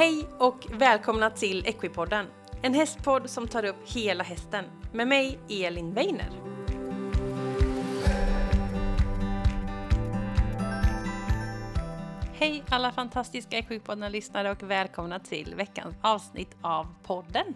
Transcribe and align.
Hej 0.00 0.26
och 0.38 0.66
välkomna 0.72 1.30
till 1.30 1.66
Equipodden. 1.66 2.26
En 2.62 2.74
hästpodd 2.74 3.30
som 3.30 3.48
tar 3.48 3.64
upp 3.64 3.76
hela 3.84 4.24
hästen. 4.24 4.64
Med 4.92 5.08
mig 5.08 5.38
Elin 5.48 5.94
Weiner. 5.94 6.30
Hej 12.32 12.62
alla 12.70 12.92
fantastiska 12.92 13.58
Equipodden-lyssnare 13.58 14.50
och 14.50 14.62
välkomna 14.62 15.18
till 15.18 15.54
veckans 15.54 15.96
avsnitt 16.02 16.56
av 16.62 16.86
podden. 17.02 17.54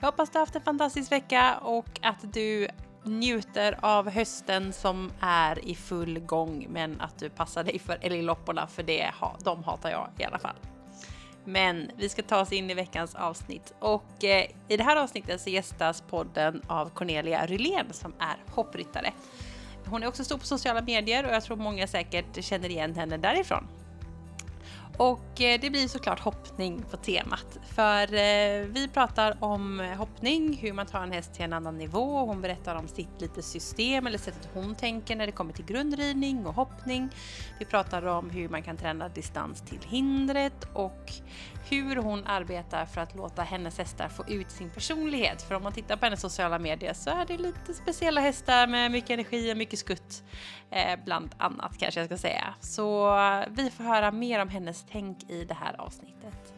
Jag 0.00 0.06
hoppas 0.06 0.30
du 0.30 0.38
har 0.38 0.42
haft 0.42 0.56
en 0.56 0.62
fantastisk 0.62 1.12
vecka 1.12 1.58
och 1.62 2.00
att 2.02 2.32
du 2.32 2.68
njuter 3.04 3.78
av 3.80 4.10
hösten 4.10 4.72
som 4.72 5.12
är 5.20 5.68
i 5.68 5.74
full 5.74 6.18
gång 6.18 6.66
men 6.70 7.00
att 7.00 7.18
du 7.18 7.30
passar 7.30 7.64
dig 7.64 7.78
för 7.78 7.98
älglopporna 8.00 8.66
för 8.66 8.82
det, 8.82 9.10
de 9.44 9.64
hatar 9.64 9.90
jag 9.90 10.08
i 10.18 10.24
alla 10.24 10.38
fall. 10.38 10.56
Men 11.44 11.90
vi 11.96 12.08
ska 12.08 12.22
ta 12.22 12.40
oss 12.40 12.52
in 12.52 12.70
i 12.70 12.74
veckans 12.74 13.14
avsnitt 13.14 13.74
och 13.78 14.24
eh, 14.24 14.46
i 14.68 14.76
det 14.76 14.84
här 14.84 14.96
avsnittet 14.96 15.40
så 15.40 15.50
gästas 15.50 16.00
podden 16.00 16.62
av 16.66 16.90
Cornelia 16.90 17.46
Rylén 17.46 17.86
som 17.92 18.12
är 18.18 18.54
hoppryttare. 18.54 19.12
Hon 19.86 20.02
är 20.02 20.06
också 20.06 20.24
stor 20.24 20.38
på 20.38 20.46
sociala 20.46 20.82
medier 20.82 21.26
och 21.26 21.32
jag 21.32 21.42
tror 21.42 21.56
många 21.56 21.86
säkert 21.86 22.44
känner 22.44 22.68
igen 22.68 22.94
henne 22.94 23.16
därifrån. 23.16 23.66
Och 25.00 25.40
eh, 25.40 25.60
det 25.60 25.70
blir 25.70 25.88
såklart 25.88 26.20
hoppning 26.20 26.82
på 26.90 26.96
temat. 26.96 27.58
För 27.74 28.02
eh, 28.02 28.66
vi 28.66 28.88
pratar 28.94 29.36
om 29.40 29.80
hoppning, 29.98 30.56
hur 30.56 30.72
man 30.72 30.86
tar 30.86 31.02
en 31.02 31.12
häst 31.12 31.34
till 31.34 31.44
en 31.44 31.52
annan 31.52 31.78
nivå. 31.78 32.26
Hon 32.26 32.40
berättar 32.40 32.74
om 32.74 32.88
sitt 32.88 33.20
lite 33.20 33.42
system 33.42 34.06
eller 34.06 34.18
sättet 34.18 34.48
hon 34.54 34.74
tänker 34.74 35.16
när 35.16 35.26
det 35.26 35.32
kommer 35.32 35.52
till 35.52 35.64
grundridning 35.64 36.46
och 36.46 36.54
hoppning. 36.54 37.08
Vi 37.58 37.64
pratar 37.64 38.06
om 38.06 38.30
hur 38.30 38.48
man 38.48 38.62
kan 38.62 38.76
träna 38.76 39.08
distans 39.08 39.60
till 39.60 39.80
hindret 39.88 40.66
och 40.74 41.12
hur 41.70 41.96
hon 41.96 42.26
arbetar 42.26 42.86
för 42.86 43.00
att 43.00 43.16
låta 43.16 43.42
hennes 43.42 43.78
hästar 43.78 44.08
få 44.08 44.24
ut 44.28 44.50
sin 44.50 44.70
personlighet. 44.70 45.42
För 45.42 45.54
om 45.54 45.62
man 45.62 45.72
tittar 45.72 45.96
på 45.96 46.06
hennes 46.06 46.20
sociala 46.20 46.58
medier 46.58 46.94
så 46.94 47.10
är 47.10 47.26
det 47.26 47.38
lite 47.38 47.74
speciella 47.74 48.20
hästar 48.20 48.66
med 48.66 48.90
mycket 48.90 49.10
energi 49.10 49.52
och 49.52 49.56
mycket 49.56 49.78
skutt. 49.78 50.22
Eh, 50.70 50.98
bland 51.04 51.34
annat 51.38 51.78
kanske 51.78 52.00
jag 52.00 52.08
ska 52.08 52.16
säga. 52.16 52.54
Så 52.60 53.16
eh, 53.18 53.44
vi 53.50 53.70
får 53.70 53.84
höra 53.84 54.10
mer 54.10 54.42
om 54.42 54.48
hennes 54.48 54.84
tänk 54.92 55.30
i 55.30 55.44
det 55.44 55.54
här 55.54 55.80
avsnittet. 55.80 56.54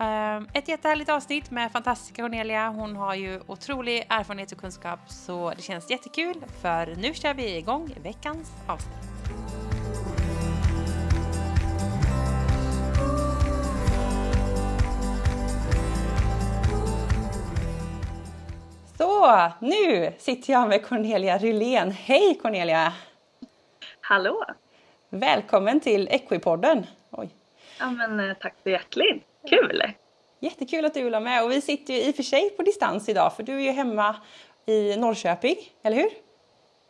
Eh, 0.00 0.36
ett 0.54 0.68
jättehärligt 0.68 1.10
avsnitt 1.10 1.50
med 1.50 1.72
fantastiska 1.72 2.22
Cornelia. 2.22 2.68
Hon 2.68 2.96
har 2.96 3.14
ju 3.14 3.40
otrolig 3.46 4.06
erfarenhet 4.08 4.52
och 4.52 4.58
kunskap 4.58 5.00
så 5.06 5.52
det 5.56 5.62
känns 5.62 5.90
jättekul 5.90 6.44
för 6.62 6.96
nu 6.96 7.14
kör 7.14 7.34
vi 7.34 7.56
igång 7.56 7.94
veckans 8.02 8.52
avsnitt. 8.66 9.77
Så, 19.18 19.52
nu 19.60 20.12
sitter 20.18 20.52
jag 20.52 20.68
med 20.68 20.86
Cornelia 20.86 21.38
Rylén. 21.38 21.90
Hej 21.90 22.38
Cornelia! 22.42 22.92
Hallå! 24.00 24.44
Välkommen 25.08 25.80
till 25.80 26.08
Equipodden! 26.08 26.86
Oj. 27.10 27.28
Ja, 27.78 27.90
men, 27.90 28.20
eh, 28.20 28.36
tack 28.40 28.54
så 28.62 28.70
hjärtligt! 28.70 29.24
Kul! 29.48 29.82
Jättekul 30.40 30.84
att 30.84 30.94
du 30.94 31.02
vill 31.02 31.12
vara 31.12 31.20
med 31.20 31.44
och 31.44 31.50
vi 31.50 31.60
sitter 31.60 31.94
ju 31.94 32.00
i 32.00 32.10
och 32.10 32.14
för 32.16 32.22
sig 32.22 32.50
på 32.50 32.62
distans 32.62 33.08
idag 33.08 33.32
för 33.36 33.42
du 33.42 33.56
är 33.56 33.60
ju 33.60 33.70
hemma 33.70 34.16
i 34.66 34.96
Norrköping, 34.96 35.56
eller 35.82 35.96
hur? 35.96 36.10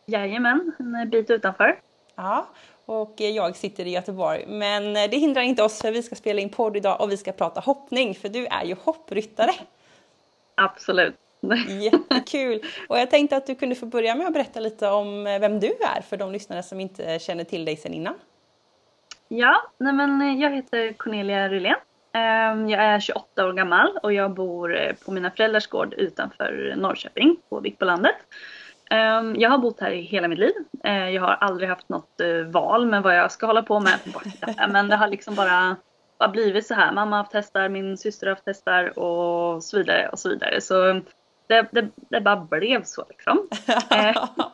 Jajamän, 0.05 0.71
en 0.79 1.09
bit 1.09 1.29
utanför. 1.29 1.79
Ja, 2.15 2.47
och 2.85 3.13
jag 3.17 3.55
sitter 3.55 3.85
i 3.85 3.89
Göteborg. 3.89 4.45
Men 4.47 4.93
det 4.93 5.17
hindrar 5.17 5.41
inte 5.41 5.63
oss 5.63 5.81
för 5.81 5.91
vi 5.91 6.03
ska 6.03 6.15
spela 6.15 6.41
in 6.41 6.49
podd 6.49 6.77
idag 6.77 7.01
och 7.01 7.11
vi 7.11 7.17
ska 7.17 7.31
prata 7.31 7.61
hoppning 7.61 8.15
för 8.15 8.29
du 8.29 8.45
är 8.45 8.63
ju 8.63 8.75
hoppryttare. 8.83 9.51
Absolut. 10.55 11.15
Jättekul! 11.81 12.61
Och 12.89 12.99
jag 12.99 13.09
tänkte 13.09 13.37
att 13.37 13.47
du 13.47 13.55
kunde 13.55 13.75
få 13.75 13.85
börja 13.85 14.15
med 14.15 14.27
att 14.27 14.33
berätta 14.33 14.59
lite 14.59 14.87
om 14.87 15.23
vem 15.23 15.59
du 15.59 15.67
är 15.67 16.01
för 16.01 16.17
de 16.17 16.31
lyssnare 16.31 16.63
som 16.63 16.79
inte 16.79 17.19
känner 17.19 17.43
till 17.43 17.65
dig 17.65 17.77
sedan 17.77 17.93
innan. 17.93 18.15
Ja, 19.27 19.61
nej 19.77 19.93
men 19.93 20.39
jag 20.39 20.55
heter 20.55 20.93
Cornelia 20.93 21.49
Rylén. 21.49 21.75
Ehm, 22.13 22.69
jag 22.69 22.83
är 22.83 22.99
28 22.99 23.47
år 23.47 23.53
gammal 23.53 23.99
och 24.03 24.13
jag 24.13 24.33
bor 24.33 24.77
eh, 24.77 24.93
på 25.05 25.11
mina 25.11 25.31
föräldrars 25.31 25.67
gård 25.67 25.93
utanför 25.93 26.73
Norrköping 26.77 27.37
på 27.49 27.59
Vikbolandet. 27.59 28.15
Ehm, 28.89 29.35
jag 29.35 29.49
har 29.49 29.57
bott 29.57 29.79
här 29.79 29.91
i 29.91 30.01
hela 30.01 30.27
mitt 30.27 30.39
liv. 30.39 30.53
Jag 30.83 31.21
har 31.21 31.33
aldrig 31.33 31.69
haft 31.69 31.89
något 31.89 32.21
eh, 32.21 32.51
val 32.51 32.85
med 32.85 33.03
vad 33.03 33.17
jag 33.17 33.31
ska 33.31 33.45
hålla 33.45 33.63
på 33.63 33.79
med. 33.79 33.99
Men 34.69 34.87
det 34.87 34.95
har 34.95 35.07
liksom 35.07 35.35
bara, 35.35 35.75
bara 36.19 36.29
blivit 36.29 36.67
så 36.67 36.73
här. 36.73 36.91
Mamma 36.91 37.15
har 37.15 37.23
haft 37.23 37.33
hästar, 37.33 37.69
min 37.69 37.97
syster 37.97 38.27
har 38.27 38.35
haft 38.35 38.47
hästar 38.47 38.99
och 38.99 39.63
så 39.63 39.77
vidare 39.77 40.09
och 40.11 40.19
så 40.19 40.29
vidare. 40.29 40.61
Så 40.61 41.01
det, 41.49 41.67
det, 41.71 41.89
det 42.09 42.21
bara 42.21 42.35
blev 42.35 42.83
så 42.83 43.05
liksom. 43.09 43.47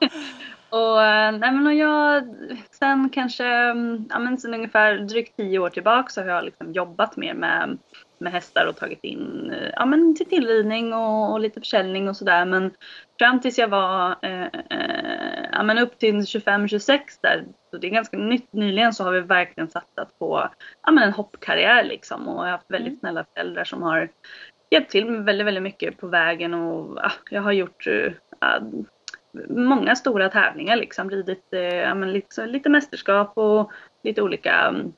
Och, 0.75 1.03
eh, 1.03 1.31
nej, 1.31 1.51
men 1.51 1.67
och 1.67 1.73
jag, 1.73 2.23
sen 2.71 3.09
kanske, 3.09 3.45
mm, 3.45 4.05
ja, 4.09 4.19
men 4.19 4.37
sen 4.37 4.53
ungefär 4.53 4.97
drygt 4.97 5.37
tio 5.37 5.59
år 5.59 5.69
tillbaka 5.69 6.09
så 6.09 6.21
har 6.21 6.27
jag 6.27 6.45
liksom 6.45 6.73
jobbat 6.73 7.17
mer 7.17 7.33
med, 7.33 7.77
med 8.17 8.31
hästar 8.31 8.65
och 8.65 8.75
tagit 8.75 9.03
in 9.03 9.51
eh, 9.51 9.69
ja, 9.75 9.85
men 9.85 10.15
till 10.15 10.29
tillridning 10.29 10.93
och, 10.93 11.31
och 11.31 11.39
lite 11.39 11.59
försäljning 11.59 12.09
och 12.09 12.17
sådär. 12.17 12.45
Men 12.45 12.71
fram 13.19 13.39
tills 13.39 13.57
jag 13.57 13.67
var 13.67 14.15
eh, 14.21 14.47
eh, 14.69 15.45
ja, 15.51 15.63
men 15.63 15.77
upp 15.77 15.97
till 15.97 16.15
25-26 16.15 16.99
där, 17.21 17.45
så 17.71 17.77
det 17.77 17.87
är 17.87 17.91
ganska 17.91 18.17
nytt, 18.17 18.53
nyligen 18.53 18.93
så 18.93 19.03
har 19.03 19.11
vi 19.11 19.21
verkligen 19.21 19.69
satsat 19.69 20.19
på 20.19 20.49
ja, 20.83 20.91
men 20.91 21.03
en 21.03 21.13
hoppkarriär 21.13 21.83
liksom. 21.83 22.27
Och 22.27 22.35
jag 22.35 22.41
har 22.43 22.51
haft 22.51 22.71
väldigt 22.71 22.87
mm. 22.87 22.99
snälla 22.99 23.25
föräldrar 23.33 23.63
som 23.63 23.81
har 23.81 24.09
hjälpt 24.69 24.91
till 24.91 25.05
med 25.05 25.25
väldigt, 25.25 25.47
väldigt 25.47 25.63
mycket 25.63 25.97
på 25.97 26.07
vägen 26.07 26.53
och 26.53 26.97
ja, 27.03 27.11
jag 27.29 27.41
har 27.41 27.51
gjort 27.51 27.87
ja, 28.39 28.59
många 29.49 29.95
stora 29.95 30.29
tävlingar 30.29 30.75
liksom. 30.75 31.09
Ridit 31.09 31.53
eh, 31.53 31.95
lite, 31.95 32.45
lite 32.45 32.69
mästerskap 32.69 33.37
och 33.37 33.71
lite 34.03 34.21
olika 34.21 34.53
mm, 34.53 34.93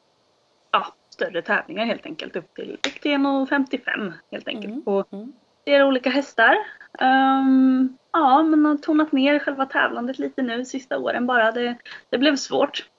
ja, 0.72 0.88
större 1.10 1.42
tävlingar 1.42 1.86
helt 1.86 2.06
enkelt. 2.06 2.36
Upp 2.36 2.54
till, 2.54 2.74
upp 2.74 3.02
till 3.02 3.12
1,55 3.12 4.14
helt 4.32 4.48
enkelt. 4.48 4.74
Mm. 4.74 4.84
På 4.84 5.06
mm. 5.12 5.34
flera 5.64 5.88
olika 5.88 6.10
hästar. 6.10 6.56
Um, 7.00 7.98
ja, 8.12 8.44
men 8.44 8.66
har 8.66 8.78
tonat 8.78 9.12
ner 9.12 9.40
själva 9.40 9.66
tävlandet 9.66 10.20
lite 10.20 10.42
nu 10.42 10.66
sista 10.66 10.98
åren 10.98 11.28
bara. 11.28 11.52
Det, 11.52 11.78
det 12.10 12.18
blev 12.18 12.36
svårt. 12.36 12.90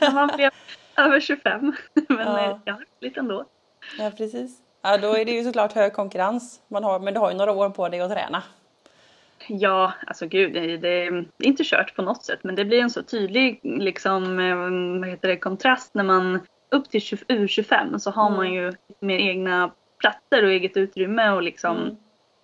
Man 0.12 0.30
blev 0.36 0.50
över 0.96 1.20
25. 1.20 1.60
men 2.08 2.18
ja. 2.18 2.50
Eh, 2.50 2.58
ja, 2.64 2.78
lite 3.00 3.20
ändå. 3.20 3.44
Ja, 3.98 4.10
precis. 4.10 4.63
Ja, 4.86 4.98
då 4.98 5.16
är 5.16 5.24
det 5.24 5.32
ju 5.32 5.44
såklart 5.44 5.72
hög 5.72 5.92
konkurrens 5.92 6.60
man 6.68 6.84
har, 6.84 7.00
men 7.00 7.14
du 7.14 7.20
har 7.20 7.30
ju 7.30 7.36
några 7.36 7.52
år 7.52 7.70
på 7.70 7.88
dig 7.88 8.00
att 8.00 8.10
träna. 8.10 8.42
Ja, 9.48 9.92
alltså 10.06 10.26
gud, 10.26 10.52
det, 10.52 10.76
det, 10.76 11.06
är 11.06 11.24
inte 11.38 11.64
kört 11.64 11.96
på 11.96 12.02
något 12.02 12.24
sätt 12.24 12.40
men 12.42 12.54
det 12.54 12.64
blir 12.64 12.80
en 12.80 12.90
så 12.90 13.02
tydlig 13.02 13.60
liksom, 13.62 14.38
eh, 14.38 14.56
vad 15.00 15.08
heter 15.08 15.28
det, 15.28 15.36
kontrast 15.36 15.94
när 15.94 16.04
man 16.04 16.40
upp 16.70 16.90
till 16.90 17.00
U25 17.00 17.98
så 17.98 18.10
har 18.10 18.26
mm. 18.26 18.36
man 18.36 18.52
ju 18.52 18.72
mer 19.00 19.18
egna 19.18 19.70
platser 19.98 20.44
och 20.44 20.50
eget 20.50 20.76
utrymme 20.76 21.30
och 21.30 21.42
liksom 21.42 21.76
mm. 21.76 21.96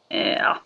eh, 0.08 0.38
ja, 0.38 0.58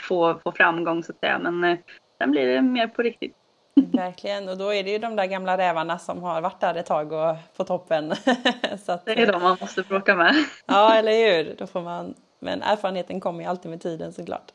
få, 0.00 0.38
få 0.44 0.52
framgång 0.52 1.02
så 1.02 1.12
att 1.12 1.20
säga 1.20 1.38
men 1.38 1.64
eh, 1.64 1.78
sen 2.18 2.30
blir 2.30 2.46
det 2.46 2.62
mer 2.62 2.88
på 2.88 3.02
riktigt. 3.02 3.35
Verkligen, 3.80 4.48
och 4.48 4.58
då 4.58 4.74
är 4.74 4.84
det 4.84 4.90
ju 4.90 4.98
de 4.98 5.16
där 5.16 5.26
gamla 5.26 5.58
rävarna 5.58 5.98
som 5.98 6.22
har 6.22 6.40
varit 6.40 6.60
där 6.60 6.74
ett 6.74 6.86
tag 6.86 7.12
och 7.12 7.36
på 7.56 7.64
toppen. 7.64 8.14
så 8.84 8.92
att, 8.92 9.04
det 9.04 9.12
är 9.12 9.32
de 9.32 9.42
man 9.42 9.56
måste 9.60 9.82
bråka 9.82 10.14
med. 10.14 10.34
ja, 10.66 10.94
eller 10.94 11.12
hur. 11.12 11.54
Då 11.58 11.66
får 11.66 11.82
man, 11.82 12.14
men 12.38 12.62
erfarenheten 12.62 13.20
kommer 13.20 13.42
ju 13.42 13.50
alltid 13.50 13.70
med 13.70 13.80
tiden 13.80 14.12
såklart. 14.12 14.52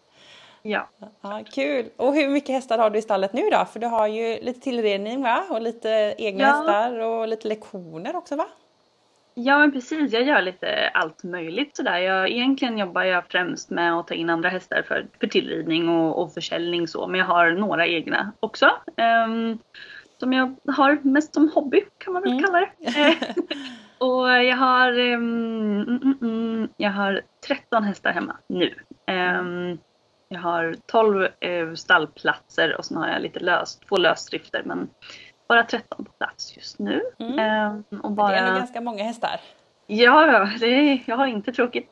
Ja. 0.61 0.89
ja. 1.21 1.41
Kul! 1.51 1.89
Och 1.97 2.13
hur 2.13 2.29
mycket 2.29 2.55
hästar 2.55 2.77
har 2.77 2.89
du 2.89 2.99
i 2.99 3.01
stallet 3.01 3.33
nu 3.33 3.49
då? 3.49 3.65
För 3.65 3.79
du 3.79 3.87
har 3.87 4.07
ju 4.07 4.39
lite 4.41 4.59
tillredning 4.59 5.21
va? 5.21 5.43
Och 5.49 5.61
lite 5.61 6.15
egna 6.17 6.43
ja. 6.43 6.47
hästar 6.47 6.99
och 6.99 7.27
lite 7.27 7.47
lektioner 7.47 8.15
också 8.15 8.35
va? 8.35 8.47
Ja 9.33 9.59
men 9.59 9.71
precis, 9.71 10.13
jag 10.13 10.23
gör 10.23 10.41
lite 10.41 10.89
allt 10.93 11.23
möjligt 11.23 11.75
sådär. 11.75 11.97
Jag, 11.97 12.29
egentligen 12.29 12.77
jobbar 12.77 13.03
jag 13.03 13.23
främst 13.29 13.69
med 13.69 13.93
att 13.93 14.07
ta 14.07 14.13
in 14.13 14.29
andra 14.29 14.49
hästar 14.49 14.83
för, 14.87 15.07
för 15.19 15.27
tillridning 15.27 15.89
och, 15.89 16.21
och 16.21 16.33
försäljning 16.33 16.87
så. 16.87 17.07
Men 17.07 17.19
jag 17.19 17.27
har 17.27 17.51
några 17.51 17.87
egna 17.87 18.31
också. 18.39 18.71
Um, 19.25 19.59
som 20.17 20.33
jag 20.33 20.55
har 20.67 20.99
mest 21.01 21.33
som 21.33 21.49
hobby 21.49 21.81
kan 21.97 22.13
man 22.13 22.21
väl 22.21 22.31
mm. 22.31 22.43
kalla 22.43 22.59
det. 22.59 23.17
och 23.97 24.29
jag 24.29 24.57
har, 24.57 24.99
um, 24.99 25.81
mm, 25.81 26.17
mm, 26.21 26.69
jag 26.77 26.91
har 26.91 27.21
13 27.47 27.83
hästar 27.83 28.11
hemma 28.11 28.37
nu. 28.47 28.73
Um, 29.11 29.79
jag 30.31 30.39
har 30.39 30.75
12 30.85 31.27
eh, 31.39 31.73
stallplatser 31.73 32.77
och 32.77 32.85
sen 32.85 32.97
har 32.97 33.07
jag 33.07 33.21
lite 33.21 33.39
löst, 33.39 33.87
två 33.87 33.97
lösdrifter 33.97 34.61
men 34.65 34.89
bara 35.51 35.63
13 35.63 36.05
på 36.05 36.11
plats 36.11 36.57
just 36.57 36.79
nu. 36.79 37.01
Mm. 37.19 37.39
Eh, 37.39 37.99
och 38.01 38.11
bara... 38.11 38.31
Det 38.31 38.37
är 38.37 38.47
ändå 38.47 38.59
ganska 38.59 38.81
många 38.81 39.03
hästar. 39.03 39.41
Ja, 39.87 40.49
det 40.59 40.65
är, 40.65 41.03
jag 41.05 41.17
har 41.17 41.27
inte 41.27 41.51
tråkigt. 41.51 41.89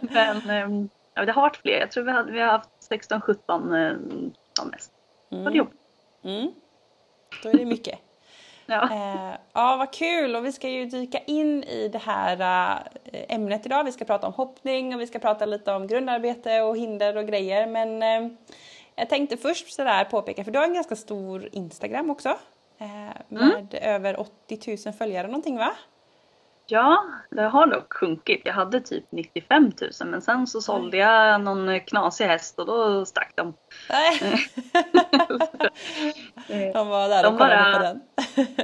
men 0.00 0.90
ja, 1.14 1.24
det 1.24 1.32
har 1.32 1.42
varit 1.42 1.56
fler. 1.56 1.80
Jag 1.80 1.90
tror 1.90 2.04
vi, 2.04 2.10
hade, 2.10 2.32
vi 2.32 2.40
har 2.40 2.46
haft 2.46 2.70
16-17 2.90 3.90
eh, 3.90 3.96
som 4.58 4.68
mest. 4.68 4.92
Mm. 5.32 5.66
Mm. 6.24 6.52
Då 7.42 7.48
är 7.48 7.58
det 7.58 7.64
mycket. 7.64 7.98
Ja. 8.70 8.82
Eh, 8.92 9.38
ja, 9.52 9.76
vad 9.76 9.92
kul! 9.92 10.36
Och 10.36 10.44
vi 10.44 10.52
ska 10.52 10.68
ju 10.68 10.84
dyka 10.84 11.18
in 11.18 11.64
i 11.64 11.88
det 11.88 11.98
här 11.98 12.40
eh, 13.04 13.34
ämnet 13.34 13.66
idag. 13.66 13.84
Vi 13.84 13.92
ska 13.92 14.04
prata 14.04 14.26
om 14.26 14.32
hoppning 14.32 14.94
och 14.94 15.00
vi 15.00 15.06
ska 15.06 15.18
prata 15.18 15.46
lite 15.46 15.72
om 15.72 15.86
grundarbete 15.86 16.60
och 16.60 16.76
hinder 16.76 17.16
och 17.16 17.26
grejer. 17.26 17.66
Men 17.66 18.02
eh, 18.02 18.30
jag 18.98 19.08
tänkte 19.08 19.36
först 19.36 19.72
sådär 19.72 20.04
påpeka, 20.04 20.44
för 20.44 20.50
du 20.50 20.58
har 20.58 20.66
en 20.66 20.74
ganska 20.74 20.96
stor 20.96 21.48
Instagram 21.52 22.10
också. 22.10 22.28
Eh, 22.78 22.86
med 23.28 23.74
mm. 23.74 23.94
över 23.94 24.20
80 24.20 24.76
000 24.86 24.94
följare 24.94 25.26
någonting 25.26 25.56
va? 25.56 25.70
Ja, 26.70 27.04
det 27.30 27.42
har 27.42 27.66
dock 27.66 27.92
sjunkit. 27.92 28.42
Jag 28.44 28.52
hade 28.52 28.80
typ 28.80 29.04
95 29.10 29.72
000 30.00 30.10
men 30.10 30.22
sen 30.22 30.46
så 30.46 30.60
sålde 30.60 30.96
jag 30.96 31.40
någon 31.40 31.80
knasig 31.80 32.24
häst 32.24 32.58
och 32.58 32.66
då 32.66 33.04
stack 33.04 33.32
de. 33.34 33.44
de 36.72 36.88
var 36.88 37.08
där 37.08 37.22
de 37.22 37.32
och 37.32 37.38
kollade 37.38 37.72
bara, 37.72 37.72
på 37.72 37.82
den. 37.82 38.00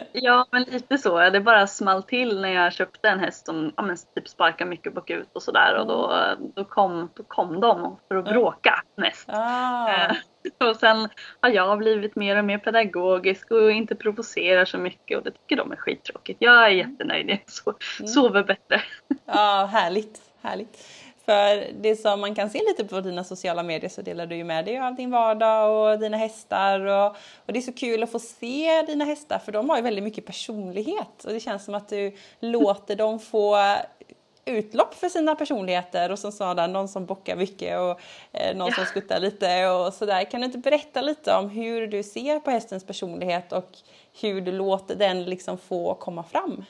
ja, 0.12 0.46
men 0.50 0.62
lite 0.62 0.98
så. 0.98 1.30
Det 1.30 1.40
bara 1.40 1.66
small 1.66 2.02
till 2.02 2.40
när 2.40 2.48
jag 2.48 2.72
köpte 2.72 3.08
en 3.08 3.20
häst 3.20 3.46
som 3.46 3.72
ja, 3.76 3.82
men, 3.82 3.96
typ 4.14 4.28
sparkar 4.28 4.66
mycket 4.66 4.94
bakut 4.94 5.30
och 5.32 5.42
sådär 5.42 5.76
och 5.78 5.86
då, 5.86 6.24
då, 6.54 6.64
kom, 6.64 7.08
då 7.14 7.22
kom 7.22 7.60
de 7.60 7.96
för 8.08 8.16
att 8.16 8.24
bråka 8.24 8.82
mest. 8.96 9.28
Ah. 9.28 10.14
Och 10.58 10.76
sen 10.76 11.08
har 11.41 11.50
jag 11.50 11.79
blivit 11.79 12.17
mer 12.17 12.37
och 12.37 12.44
mer 12.44 12.58
pedagogisk 12.58 13.50
och 13.50 13.73
inte 13.73 13.94
provocerar 13.94 14.64
så 14.64 14.79
mycket 14.79 15.19
och 15.19 15.25
det 15.25 15.31
tycker 15.31 15.56
de 15.56 15.73
är 15.73 15.76
skittråkigt. 15.76 16.37
Jag 16.41 16.64
är 16.64 16.69
jättenöjd, 16.69 17.31
jag 17.31 17.75
mm. 17.99 18.08
sover 18.08 18.43
bättre. 18.43 18.82
Ja, 19.26 19.69
härligt, 19.73 20.20
härligt. 20.43 20.88
För 21.25 21.73
det 21.82 21.96
som 21.96 22.20
man 22.20 22.35
kan 22.35 22.50
se 22.50 22.58
lite 22.58 22.85
på 22.85 23.00
dina 23.00 23.25
sociala 23.25 23.62
medier 23.62 23.91
så 23.91 24.02
delar 24.02 24.26
du 24.26 24.37
ju 24.37 24.44
med 24.44 24.64
dig 24.64 24.79
av 24.79 24.94
din 24.94 25.11
vardag 25.11 25.93
och 25.93 25.99
dina 26.00 26.17
hästar 26.17 26.81
och, 26.81 27.06
och, 27.46 27.52
det 27.52 27.58
är 27.58 27.61
så 27.61 27.73
kul 27.73 28.02
att 28.02 28.12
få 28.12 28.19
se 28.19 28.82
dina 28.82 29.05
hästar 29.05 29.38
för 29.38 29.52
de 29.52 29.70
har 29.70 29.76
ju 29.76 29.82
väldigt 29.82 30.05
mycket 30.05 30.26
personlighet 30.26 31.25
och 31.25 31.32
det 31.32 31.41
känns 31.41 31.64
som 31.64 31.75
att 31.75 31.88
du 31.88 32.12
låter 32.41 32.96
dem 32.96 33.20
få 33.20 33.76
utlopp 34.44 34.94
för 34.94 35.08
sina 35.08 35.35
personligheter 35.35 36.12
och 36.12 36.19
som 36.19 36.32
sa 36.32 36.55
där, 36.55 36.69
någon 36.69 36.88
som 36.88 37.06
bockar 37.06 37.37
mycket 37.37 37.79
och 37.79 38.00
eh, 38.32 38.56
någon 38.56 38.69
ja. 38.69 38.75
som 38.75 38.85
skuttar 38.85 39.20
lite 39.20 39.69
och 39.69 39.93
sådär. 39.93 40.31
Kan 40.31 40.41
du 40.41 40.46
inte 40.46 40.58
berätta 40.58 41.00
lite 41.00 41.35
om 41.35 41.50
hur 41.50 41.87
du 41.87 42.02
ser 42.02 42.41
på 42.41 42.50
hästens 42.50 42.87
personlighet 42.87 43.52
och 43.52 43.70
hur 44.20 44.41
du 44.41 44.52
låter 44.52 44.96
den 44.96 45.25
liksom 45.25 45.58
få 45.58 45.94
komma 45.94 46.23
fram? 46.23 46.64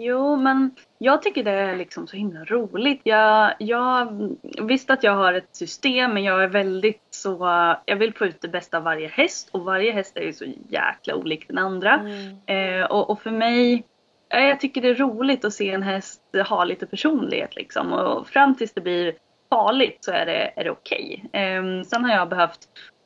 Jo, 0.00 0.36
men 0.36 0.74
jag 0.98 1.22
tycker 1.22 1.44
det 1.44 1.50
är 1.50 1.76
liksom 1.76 2.06
så 2.06 2.16
himla 2.16 2.44
roligt. 2.44 3.00
Jag, 3.04 3.54
jag 3.58 4.28
visst 4.62 4.90
att 4.90 5.02
jag 5.02 5.12
har 5.12 5.32
ett 5.32 5.56
system, 5.56 6.14
men 6.14 6.24
jag 6.24 6.42
är 6.42 6.48
väldigt 6.48 7.02
så... 7.10 7.38
Jag 7.84 7.96
vill 7.96 8.14
få 8.14 8.26
ut 8.26 8.40
det 8.40 8.48
bästa 8.48 8.76
av 8.76 8.82
varje 8.82 9.08
häst 9.08 9.48
och 9.52 9.60
varje 9.60 9.92
häst 9.92 10.16
är 10.16 10.22
ju 10.22 10.32
så 10.32 10.44
jäkla 10.68 11.14
olik 11.14 11.48
den 11.48 11.58
andra. 11.58 11.94
Mm. 11.94 12.80
Eh, 12.80 12.86
och, 12.86 13.10
och, 13.10 13.22
för 13.22 13.30
mig 13.30 13.84
jag 14.28 14.60
tycker 14.60 14.82
det 14.82 14.88
är 14.88 14.94
roligt 14.94 15.44
att 15.44 15.54
se 15.54 15.70
en 15.70 15.82
häst 15.82 16.22
ha 16.48 16.64
lite 16.64 16.86
personlighet 16.86 17.56
liksom 17.56 17.92
och 17.92 18.28
fram 18.28 18.54
tills 18.54 18.72
det 18.72 18.80
blir 18.80 19.14
farligt 19.50 19.98
så 20.00 20.12
är 20.12 20.26
det, 20.26 20.52
är 20.56 20.64
det 20.64 20.70
okej. 20.70 21.24
Okay. 21.28 21.58
Um, 21.58 21.84
sen 21.84 22.04
har 22.04 22.12
jag 22.12 22.28
behövt 22.28 22.58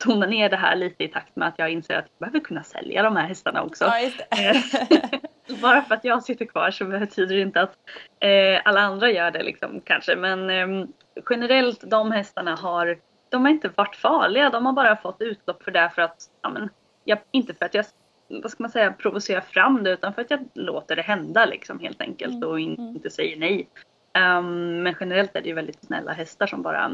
tona 0.03 0.25
ner 0.25 0.49
det 0.49 0.57
här 0.57 0.75
lite 0.75 1.03
i 1.03 1.07
takt 1.07 1.35
med 1.35 1.47
att 1.47 1.53
jag 1.57 1.69
inser 1.69 1.97
att 1.97 2.05
jag 2.05 2.19
behöver 2.19 2.39
kunna 2.39 2.63
sälja 2.63 3.03
de 3.03 3.15
här 3.15 3.27
hästarna 3.27 3.63
också. 3.63 3.85
Ja, 3.85 4.53
Bara 5.61 5.81
för 5.81 5.95
att 5.95 6.03
jag 6.03 6.23
sitter 6.23 6.45
kvar 6.45 6.71
så 6.71 6.85
betyder 6.85 7.35
det 7.35 7.41
inte 7.41 7.61
att 7.61 7.75
eh, 8.19 8.61
alla 8.65 8.81
andra 8.81 9.11
gör 9.11 9.31
det 9.31 9.43
liksom 9.43 9.81
kanske. 9.81 10.15
Men 10.15 10.49
eh, 10.49 10.87
generellt 11.29 11.89
de 11.89 12.11
hästarna 12.11 12.55
har, 12.55 12.99
de 13.29 13.41
har 13.41 13.49
inte 13.49 13.69
varit 13.75 13.95
farliga. 13.95 14.49
De 14.49 14.65
har 14.65 14.73
bara 14.73 14.95
fått 14.95 15.21
utlopp 15.21 15.63
för 15.63 15.71
det 15.71 15.91
för 15.95 16.01
att, 16.01 16.17
ja, 16.41 16.49
men, 16.49 16.69
jag, 17.03 17.19
inte 17.31 17.53
för 17.53 17.65
att 17.65 17.73
jag 17.73 17.85
vad 18.41 18.51
ska 18.51 18.63
man 18.63 18.71
säga, 18.71 18.93
provocera 18.93 19.41
fram 19.41 19.83
det 19.83 19.91
utan 19.91 20.13
för 20.13 20.21
att 20.21 20.31
jag 20.31 20.39
låter 20.53 20.95
det 20.95 21.01
hända 21.01 21.45
liksom 21.45 21.79
helt 21.79 22.01
enkelt 22.01 22.33
mm. 22.33 22.49
och 22.49 22.59
mm. 22.59 22.79
inte 22.79 23.09
säger 23.09 23.37
nej. 23.37 23.67
Um, 24.17 24.83
men 24.83 24.95
generellt 24.99 25.35
är 25.35 25.41
det 25.41 25.47
ju 25.47 25.55
väldigt 25.55 25.85
snälla 25.85 26.11
hästar 26.11 26.47
som 26.47 26.61
bara 26.61 26.91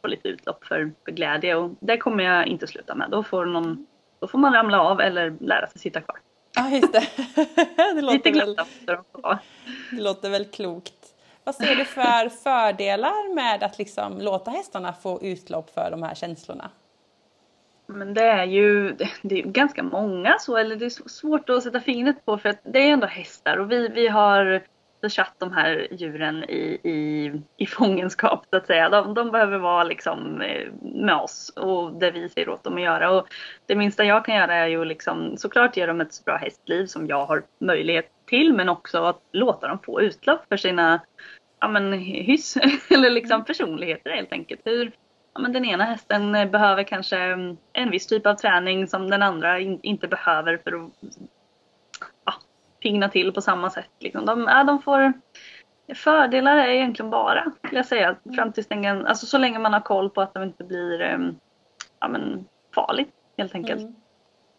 får 0.00 0.08
lite 0.08 0.28
utlopp 0.28 0.64
för, 0.64 0.92
för 1.04 1.12
glädje 1.12 1.54
och 1.54 1.70
det 1.80 1.96
kommer 1.96 2.24
jag 2.24 2.46
inte 2.46 2.66
sluta 2.66 2.94
med. 2.94 3.10
Då 3.10 3.22
får, 3.22 3.46
någon, 3.46 3.86
då 4.20 4.28
får 4.28 4.38
man 4.38 4.52
ramla 4.52 4.80
av 4.80 5.00
eller 5.00 5.36
lära 5.40 5.66
sig 5.66 5.80
sitta 5.80 6.00
kvar. 6.00 6.18
Ja 6.54 6.70
just 6.70 6.92
det. 6.92 7.08
det 7.94 8.02
låter 8.02 8.12
lite 8.12 8.30
väl, 8.30 8.56
Det 9.90 10.02
låter 10.02 10.30
väl 10.30 10.44
klokt. 10.44 11.14
Vad 11.44 11.54
ser 11.54 11.76
du 11.76 11.84
för 11.84 12.28
fördelar 12.28 13.34
med 13.34 13.62
att 13.62 13.78
liksom 13.78 14.18
låta 14.20 14.50
hästarna 14.50 14.92
få 14.92 15.22
utlopp 15.22 15.70
för 15.70 15.90
de 15.90 16.02
här 16.02 16.14
känslorna? 16.14 16.70
Men 17.88 18.14
det 18.14 18.24
är 18.24 18.44
ju 18.44 18.92
det 19.22 19.38
är 19.38 19.42
ganska 19.42 19.82
många 19.82 20.36
så, 20.38 20.56
eller 20.56 20.76
det 20.76 20.84
är 20.84 21.08
svårt 21.08 21.50
att 21.50 21.62
sätta 21.62 21.80
fingret 21.80 22.24
på 22.24 22.38
för 22.38 22.48
att 22.48 22.60
det 22.64 22.78
är 22.78 22.92
ändå 22.92 23.06
hästar 23.06 23.56
och 23.56 23.72
vi, 23.72 23.88
vi 23.88 24.08
har 24.08 24.62
satt 25.10 25.34
de 25.38 25.52
här 25.52 25.88
djuren 25.90 26.44
i, 26.44 26.80
i, 26.82 27.32
i 27.56 27.66
fångenskap 27.66 28.44
så 28.50 28.56
att 28.56 28.66
säga. 28.66 28.88
De, 28.88 29.14
de 29.14 29.30
behöver 29.30 29.58
vara 29.58 29.84
liksom 29.84 30.40
eh, 30.40 30.72
med 30.80 31.14
oss 31.14 31.52
och 31.56 31.92
det 31.92 32.10
vi 32.10 32.28
säger 32.28 32.48
åt 32.48 32.64
dem 32.64 32.74
att 32.74 32.82
göra. 32.82 33.10
Och 33.10 33.28
det 33.66 33.74
minsta 33.74 34.04
jag 34.04 34.24
kan 34.24 34.36
göra 34.36 34.54
är 34.54 34.66
ju 34.66 34.84
liksom 34.84 35.36
såklart 35.36 35.76
ge 35.76 35.86
dem 35.86 36.00
ett 36.00 36.14
så 36.14 36.22
bra 36.22 36.36
hästliv 36.36 36.86
som 36.86 37.06
jag 37.06 37.26
har 37.26 37.42
möjlighet 37.60 38.10
till 38.26 38.52
men 38.52 38.68
också 38.68 39.04
att 39.04 39.22
låta 39.32 39.68
dem 39.68 39.78
få 39.78 40.00
utlopp 40.00 40.40
för 40.48 40.56
sina 40.56 41.00
ja, 41.60 41.68
men, 41.68 41.92
hyss 41.92 42.56
eller 42.90 43.10
liksom 43.10 43.44
personligheter 43.44 44.10
helt 44.10 44.32
enkelt. 44.32 44.60
Hur, 44.64 44.92
ja, 45.38 45.42
men 45.42 45.52
den 45.52 45.64
ena 45.64 45.84
hästen 45.84 46.32
behöver 46.32 46.82
kanske 46.82 47.18
en 47.72 47.90
viss 47.90 48.06
typ 48.06 48.26
av 48.26 48.34
träning 48.34 48.88
som 48.88 49.10
den 49.10 49.22
andra 49.22 49.58
in, 49.58 49.80
inte 49.82 50.08
behöver 50.08 50.60
för 50.64 50.72
att 50.72 50.90
ja, 52.24 52.34
pigna 52.80 53.08
till 53.08 53.32
på 53.32 53.40
samma 53.40 53.70
sätt. 53.70 53.90
Liksom. 54.00 54.26
De, 54.26 54.46
ja, 54.48 54.64
de 54.64 54.82
får 54.82 55.12
Fördelar 55.94 56.56
är 56.56 56.68
egentligen 56.68 57.10
bara, 57.10 57.52
skulle 57.64 57.78
jag 57.78 57.86
säga, 57.86 58.16
fram 58.34 58.52
tills 58.52 58.68
den, 58.68 59.06
alltså 59.06 59.26
så 59.26 59.38
länge 59.38 59.58
man 59.58 59.72
har 59.72 59.80
koll 59.80 60.10
på 60.10 60.20
att 60.20 60.34
de 60.34 60.42
inte 60.42 60.64
blir 60.64 61.00
ja, 62.00 62.08
men, 62.08 62.44
farligt 62.74 63.14
helt 63.36 63.54
enkelt. 63.54 63.80
Mm. 63.80 63.94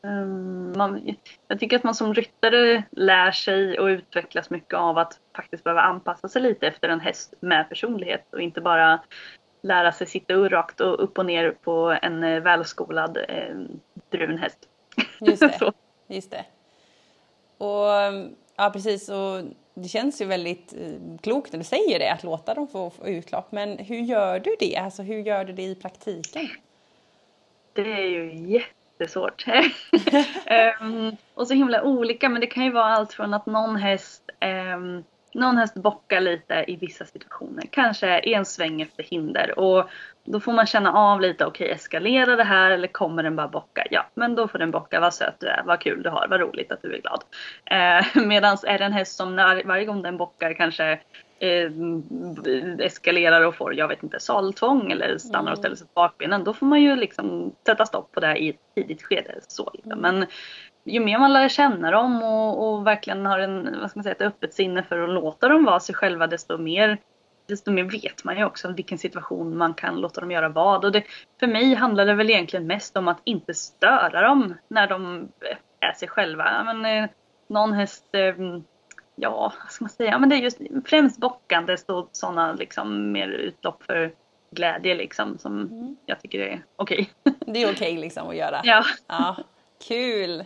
Um, 0.03 0.73
man, 0.77 1.15
jag 1.47 1.59
tycker 1.59 1.75
att 1.75 1.83
man 1.83 1.95
som 1.95 2.13
ryttare 2.13 2.83
lär 2.91 3.31
sig 3.31 3.79
och 3.79 3.85
utvecklas 3.85 4.49
mycket 4.49 4.73
av 4.73 4.97
att 4.97 5.19
faktiskt 5.35 5.63
behöva 5.63 5.81
anpassa 5.81 6.27
sig 6.27 6.41
lite 6.41 6.67
efter 6.67 6.89
en 6.89 6.99
häst 6.99 7.33
med 7.39 7.69
personlighet 7.69 8.33
och 8.33 8.41
inte 8.41 8.61
bara 8.61 8.99
lära 9.61 9.91
sig 9.91 10.07
sitta 10.07 10.33
rakt 10.33 10.81
och 10.81 11.03
upp 11.03 11.17
och 11.17 11.25
ner 11.25 11.51
på 11.51 11.97
en 12.01 12.23
eh, 12.23 12.41
välskolad 12.41 13.17
eh, 13.27 13.55
brun 14.09 14.37
häst. 14.37 14.59
Just 15.19 15.41
det. 15.41 15.73
just 16.07 16.31
det. 16.31 16.45
Och 17.57 17.85
ja, 18.55 18.69
precis. 18.73 19.09
Och 19.09 19.43
det 19.73 19.89
känns 19.89 20.21
ju 20.21 20.25
väldigt 20.25 20.73
eh, 20.73 21.17
klokt 21.21 21.53
när 21.53 21.59
du 21.59 21.65
säger 21.65 21.99
det, 21.99 22.11
att 22.11 22.23
låta 22.23 22.53
dem 22.53 22.67
få, 22.67 22.89
få 22.89 23.07
utlopp. 23.07 23.51
Men 23.51 23.77
hur 23.77 23.99
gör 23.99 24.39
du 24.39 24.55
det? 24.59 24.77
Alltså 24.77 25.01
hur 25.01 25.19
gör 25.19 25.45
du 25.45 25.53
det 25.53 25.63
i 25.63 25.75
praktiken? 25.75 26.47
Det 27.73 27.81
är 27.81 28.07
ju 28.07 28.33
jättesvårt. 28.35 29.45
um, 30.81 31.17
och 31.33 31.47
så 31.47 31.53
himla 31.53 31.83
olika, 31.83 32.29
men 32.29 32.41
det 32.41 32.47
kan 32.47 32.63
ju 32.63 32.71
vara 32.71 32.85
allt 32.85 33.13
från 33.13 33.33
att 33.33 33.45
någon 33.45 33.75
häst 33.75 34.29
um, 34.75 35.03
någon 35.33 35.57
häst 35.57 35.73
bockar 35.73 36.21
lite 36.21 36.65
i 36.67 36.75
vissa 36.75 37.05
situationer. 37.05 37.63
Kanske 37.71 38.07
en 38.07 38.45
sväng 38.45 38.81
efter 38.81 39.03
hinder 39.03 39.59
och 39.59 39.89
då 40.23 40.39
får 40.39 40.53
man 40.53 40.65
känna 40.65 40.93
av 40.93 41.21
lite, 41.21 41.45
okej 41.45 41.65
okay, 41.65 41.75
eskalerar 41.75 42.37
det 42.37 42.43
här 42.43 42.71
eller 42.71 42.87
kommer 42.87 43.23
den 43.23 43.35
bara 43.35 43.47
bocka? 43.47 43.87
Ja, 43.91 44.05
men 44.13 44.35
då 44.35 44.47
får 44.47 44.59
den 44.59 44.71
bocka, 44.71 44.99
vad 44.99 45.13
söt 45.13 45.39
du 45.39 45.47
är, 45.47 45.63
vad 45.65 45.79
kul 45.79 46.03
du 46.03 46.09
har, 46.09 46.27
vad 46.27 46.39
roligt 46.39 46.71
att 46.71 46.81
du 46.81 46.95
är 46.95 47.01
glad. 47.01 47.23
Eh, 47.65 48.23
Medan 48.25 48.57
är 48.63 48.77
det 48.77 48.85
en 48.85 48.93
häst 48.93 49.15
som 49.15 49.35
när, 49.35 49.63
varje 49.63 49.85
gång 49.85 50.01
den 50.01 50.17
bockar 50.17 50.53
kanske 50.53 50.99
eh, 51.39 51.71
eskalerar 52.79 53.41
och 53.41 53.55
får, 53.55 53.75
jag 53.75 53.87
vet 53.87 54.03
inte, 54.03 54.19
saltvång 54.19 54.91
eller 54.91 55.17
stannar 55.17 55.39
och 55.39 55.47
mm. 55.47 55.57
ställer 55.57 55.75
sig 55.75 55.87
på 55.87 55.93
bakbenen, 55.93 56.43
då 56.43 56.53
får 56.53 56.65
man 56.65 56.81
ju 56.81 56.95
liksom 56.95 57.55
sätta 57.65 57.85
stopp 57.85 58.11
på 58.11 58.19
det 58.19 58.37
i 58.37 58.49
ett 58.49 58.59
tidigt 58.75 59.03
skede. 59.03 59.35
Så, 59.47 59.71
liksom. 59.73 59.99
Men 59.99 60.25
ju 60.83 60.99
mer 60.99 61.19
man 61.19 61.33
lär 61.33 61.49
känna 61.49 61.91
dem 61.91 62.23
och, 62.23 62.67
och 62.67 62.87
verkligen 62.87 63.25
har 63.25 63.39
en, 63.39 63.79
vad 63.81 63.89
ska 63.89 63.97
man 63.97 64.03
säga, 64.03 64.15
ett 64.15 64.21
öppet 64.21 64.53
sinne 64.53 64.83
för 64.83 64.99
att 64.99 65.09
låta 65.09 65.47
dem 65.47 65.65
vara 65.65 65.79
sig 65.79 65.95
själva 65.95 66.27
desto 66.27 66.57
mer 66.57 66.97
desto 67.49 67.71
mer 67.71 67.83
vet 67.83 68.23
man 68.23 68.37
ju 68.37 68.45
också 68.45 68.71
vilken 68.71 68.97
situation 68.97 69.57
man 69.57 69.73
kan 69.73 70.01
låta 70.01 70.21
dem 70.21 70.31
göra 70.31 70.49
vad. 70.49 70.85
Och 70.85 70.91
det, 70.91 71.03
för 71.39 71.47
mig 71.47 71.73
handlar 71.73 72.05
det 72.05 72.13
väl 72.13 72.29
egentligen 72.29 72.67
mest 72.67 72.97
om 72.97 73.07
att 73.07 73.21
inte 73.23 73.53
störa 73.53 74.21
dem 74.21 74.55
när 74.67 74.87
de 74.87 75.29
är 75.79 75.93
sig 75.93 76.07
själva. 76.07 76.63
Men, 76.63 76.85
eh, 76.85 77.09
någon 77.47 77.73
häst, 77.73 78.09
eh, 78.11 78.35
ja 79.15 79.53
vad 79.63 79.71
ska 79.71 79.83
man 79.83 79.89
säga, 79.89 80.19
men 80.19 80.29
det 80.29 80.35
är 80.35 80.39
just 80.39 80.59
främst 80.85 81.19
bockandes 81.19 81.85
och 81.85 82.09
sådana 82.11 82.53
liksom 82.53 83.11
mer 83.11 83.27
utlopp 83.27 83.83
för 83.83 84.13
glädje 84.51 84.95
liksom 84.95 85.37
som 85.37 85.61
mm. 85.61 85.97
jag 86.05 86.21
tycker 86.21 86.39
är 86.39 86.63
okej. 86.75 87.09
Okay. 87.23 87.33
Det 87.53 87.63
är 87.63 87.65
okej 87.65 87.91
okay, 87.91 87.97
liksom 87.97 88.29
att 88.29 88.35
göra? 88.35 88.61
Ja. 88.63 88.83
ja. 89.07 89.35
Kul! 89.87 90.43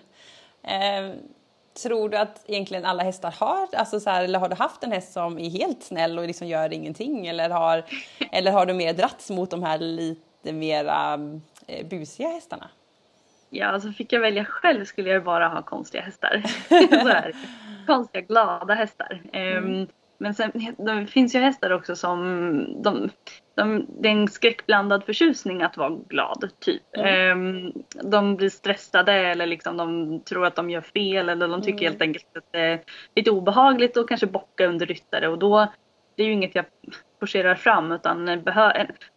Eh, 0.64 1.16
tror 1.84 2.10
du 2.10 2.18
att 2.18 2.44
egentligen 2.48 2.86
alla 2.86 3.04
hästar 3.04 3.32
har, 3.40 3.68
alltså 3.74 4.00
så 4.00 4.10
här, 4.10 4.24
eller 4.24 4.40
har 4.40 4.50
du 4.50 4.56
haft 4.56 4.84
en 4.84 4.92
häst 4.92 5.14
som 5.14 5.40
är 5.40 5.50
helt 5.50 5.84
snäll 5.84 6.20
och 6.20 6.28
liksom 6.28 6.48
gör 6.48 6.74
ingenting 6.74 7.28
eller 7.28 7.50
har, 7.50 7.84
eller 8.32 8.52
har 8.52 8.66
du 8.66 8.74
mer 8.74 8.94
dratts 8.94 9.30
mot 9.30 9.52
de 9.52 9.64
här 9.64 9.78
lite 9.78 10.54
mera 10.54 11.14
eh, 11.68 11.88
busiga 11.88 12.28
hästarna? 12.28 12.70
Ja, 13.50 13.68
alltså 13.68 13.92
fick 13.92 14.14
jag 14.14 14.20
välja 14.20 14.46
själv 14.46 14.86
skulle 14.86 15.10
jag 15.10 15.24
bara 15.24 15.48
ha 15.48 15.62
konstiga 15.62 16.04
hästar. 16.04 16.44
här, 16.92 17.36
konstiga, 17.88 18.22
glada 18.22 18.74
hästar. 18.74 19.22
Mm. 19.34 19.88
Men 20.18 20.34
sen 20.34 20.52
det 20.78 21.08
finns 21.08 21.36
ju 21.36 21.40
hästar 21.40 21.72
också 21.72 21.96
som 21.96 22.66
de, 22.82 23.10
de, 23.56 23.86
det 24.02 24.08
är 24.08 24.12
en 24.12 24.28
skräckblandad 24.28 25.04
förtjusning 25.04 25.62
att 25.62 25.78
vara 25.78 25.90
glad, 26.10 26.50
typ. 26.60 26.82
Mm. 26.98 27.74
De 28.04 28.36
blir 28.36 28.50
stressade 28.50 29.14
eller 29.14 29.46
liksom 29.46 29.78
de 29.78 30.20
tror 30.20 30.46
att 30.46 30.56
de 30.56 30.70
gör 30.70 30.82
fel 30.82 31.30
eller 31.30 31.48
de 31.48 31.62
tycker 31.62 31.86
mm. 31.86 31.92
helt 31.92 32.02
enkelt 32.02 32.38
att 32.38 32.52
det 32.52 32.60
är 32.60 32.82
lite 33.16 33.32
obehagligt 33.32 33.98
och 33.98 34.10
kanske 34.10 34.28
bocka 34.28 34.68
under 34.68 34.86
ryttare 34.86 35.28
och 35.28 35.40
då 35.40 35.68
det 36.16 36.24
är 36.24 36.28
ju 36.28 36.34
inget 36.34 36.56
jag 36.56 36.66
forcerar 37.20 37.56
fram 37.56 37.92
utan 37.92 38.44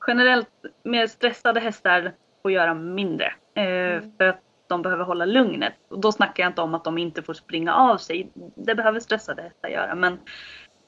generellt 0.06 0.48
mer 0.82 1.06
stressade 1.06 1.60
hästar 1.60 2.12
får 2.42 2.52
göra 2.52 2.74
mindre. 2.74 3.32
Eh, 3.54 3.64
mm. 3.64 4.12
För 4.18 4.24
att 4.24 4.40
de 4.68 4.82
behöver 4.82 5.04
hålla 5.04 5.24
lugnet. 5.24 5.74
Och 5.88 6.00
då 6.00 6.12
snackar 6.12 6.42
jag 6.42 6.50
inte 6.50 6.60
om 6.60 6.74
att 6.74 6.84
de 6.84 6.98
inte 6.98 7.22
får 7.22 7.34
springa 7.34 7.74
av 7.74 7.96
sig. 7.96 8.30
Det 8.54 8.74
behöver 8.74 9.00
stressade 9.00 9.42
hästar 9.42 9.68
göra. 9.68 9.94
Men 9.94 10.18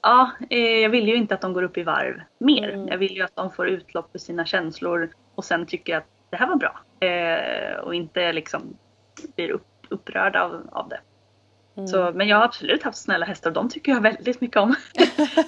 ja, 0.02 0.30
eh, 0.50 0.78
jag 0.78 0.90
vill 0.90 1.08
ju 1.08 1.14
inte 1.14 1.34
att 1.34 1.40
de 1.40 1.52
går 1.52 1.62
upp 1.62 1.78
i 1.78 1.82
varv 1.82 2.20
mer. 2.38 2.68
Mm. 2.68 2.88
Jag 2.88 2.98
vill 2.98 3.16
ju 3.16 3.22
att 3.22 3.36
de 3.36 3.50
får 3.50 3.68
utlopp 3.68 4.12
för 4.12 4.18
sina 4.18 4.44
känslor 4.44 5.10
och 5.34 5.44
sen 5.44 5.66
tycker 5.66 5.96
att 5.96 6.06
det 6.30 6.36
här 6.36 6.46
var 6.46 6.56
bra. 6.56 6.80
Eh, 7.08 7.78
och 7.78 7.94
inte 7.94 8.32
liksom 8.32 8.76
blir 9.36 9.50
upp, 9.50 9.66
upprörda 9.88 10.42
av, 10.42 10.68
av 10.72 10.88
det. 10.88 11.00
Mm. 11.76 11.88
Så, 11.88 12.12
men 12.14 12.28
jag 12.28 12.36
har 12.36 12.44
absolut 12.44 12.82
haft 12.82 12.98
snälla 12.98 13.26
hästar 13.26 13.50
och 13.50 13.54
de 13.54 13.68
tycker 13.68 13.92
jag 13.92 14.00
väldigt 14.00 14.40
mycket 14.40 14.56
om. 14.56 14.74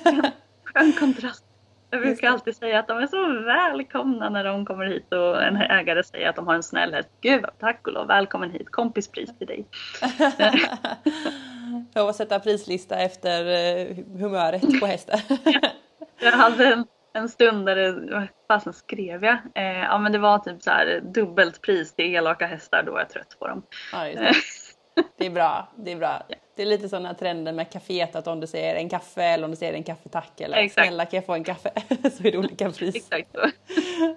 Skön 0.64 0.92
kontrast. 0.92 1.44
Jag 1.90 2.00
brukar 2.00 2.30
alltid 2.30 2.56
säga 2.56 2.78
att 2.78 2.88
de 2.88 2.98
är 2.98 3.06
så 3.06 3.42
välkomna 3.42 4.28
när 4.28 4.44
de 4.44 4.66
kommer 4.66 4.86
hit 4.86 5.12
och 5.12 5.42
en 5.42 5.56
ägare 5.56 6.04
säger 6.04 6.28
att 6.28 6.36
de 6.36 6.46
har 6.46 6.54
en 6.54 6.62
snäll 6.62 6.94
häst. 6.94 7.08
Gud, 7.20 7.44
tack 7.58 7.86
och 7.86 7.92
lov, 7.92 8.06
välkommen 8.06 8.50
hit, 8.50 8.70
kompispris 8.70 9.38
till 9.38 9.46
dig. 9.46 9.66
Jag 11.94 12.06
får 12.06 12.12
sätta 12.12 12.40
prislista 12.40 12.98
efter 12.98 13.46
eh, 13.46 13.96
humöret 14.18 14.80
på 14.80 14.86
hästen. 14.86 15.20
jag 16.20 16.32
hade 16.32 16.66
en, 16.66 16.84
en 17.12 17.28
stund 17.28 17.66
där 17.66 17.76
det, 17.76 17.92
vad 17.92 18.26
fasen 18.48 18.72
skrev 18.72 19.24
jag? 19.24 19.38
Eh, 19.54 19.64
ja 19.64 19.98
men 19.98 20.12
det 20.12 20.18
var 20.18 20.38
typ 20.38 20.62
så 20.62 20.70
här 20.70 21.00
dubbelt 21.04 21.62
pris 21.62 21.92
till 21.92 22.14
elaka 22.14 22.46
hästar, 22.46 22.82
då 22.82 22.92
var 22.92 22.98
jag 22.98 23.10
trött 23.10 23.36
på 23.38 23.48
dem. 23.48 23.62
Ja, 23.92 24.04
det. 24.04 24.14
det. 25.16 25.26
är 25.26 25.30
bra, 25.30 25.68
det 25.76 25.92
är 25.92 25.96
bra. 25.96 26.22
Ja. 26.28 26.36
Det 26.56 26.62
är 26.62 26.66
lite 26.66 26.88
sådana 26.88 27.14
trender 27.14 27.52
med 27.52 27.70
kaféet 27.72 28.16
att 28.16 28.26
om 28.26 28.40
du 28.40 28.46
säger 28.46 28.74
en 28.74 28.88
kaffe 28.88 29.22
eller 29.22 29.44
om 29.44 29.50
du 29.50 29.56
säger 29.56 29.72
en 29.72 29.82
kaffetack 29.82 30.40
eller 30.40 30.56
Exakt. 30.56 30.86
snälla 30.86 31.06
kan 31.06 31.16
jag 31.16 31.26
få 31.26 31.34
en 31.34 31.44
kaffe 31.44 31.70
så 31.88 32.26
är 32.26 32.32
det 32.32 32.38
olika 32.38 32.70
pris. 32.70 32.94
Exakt 32.94 33.32
så. 33.32 33.50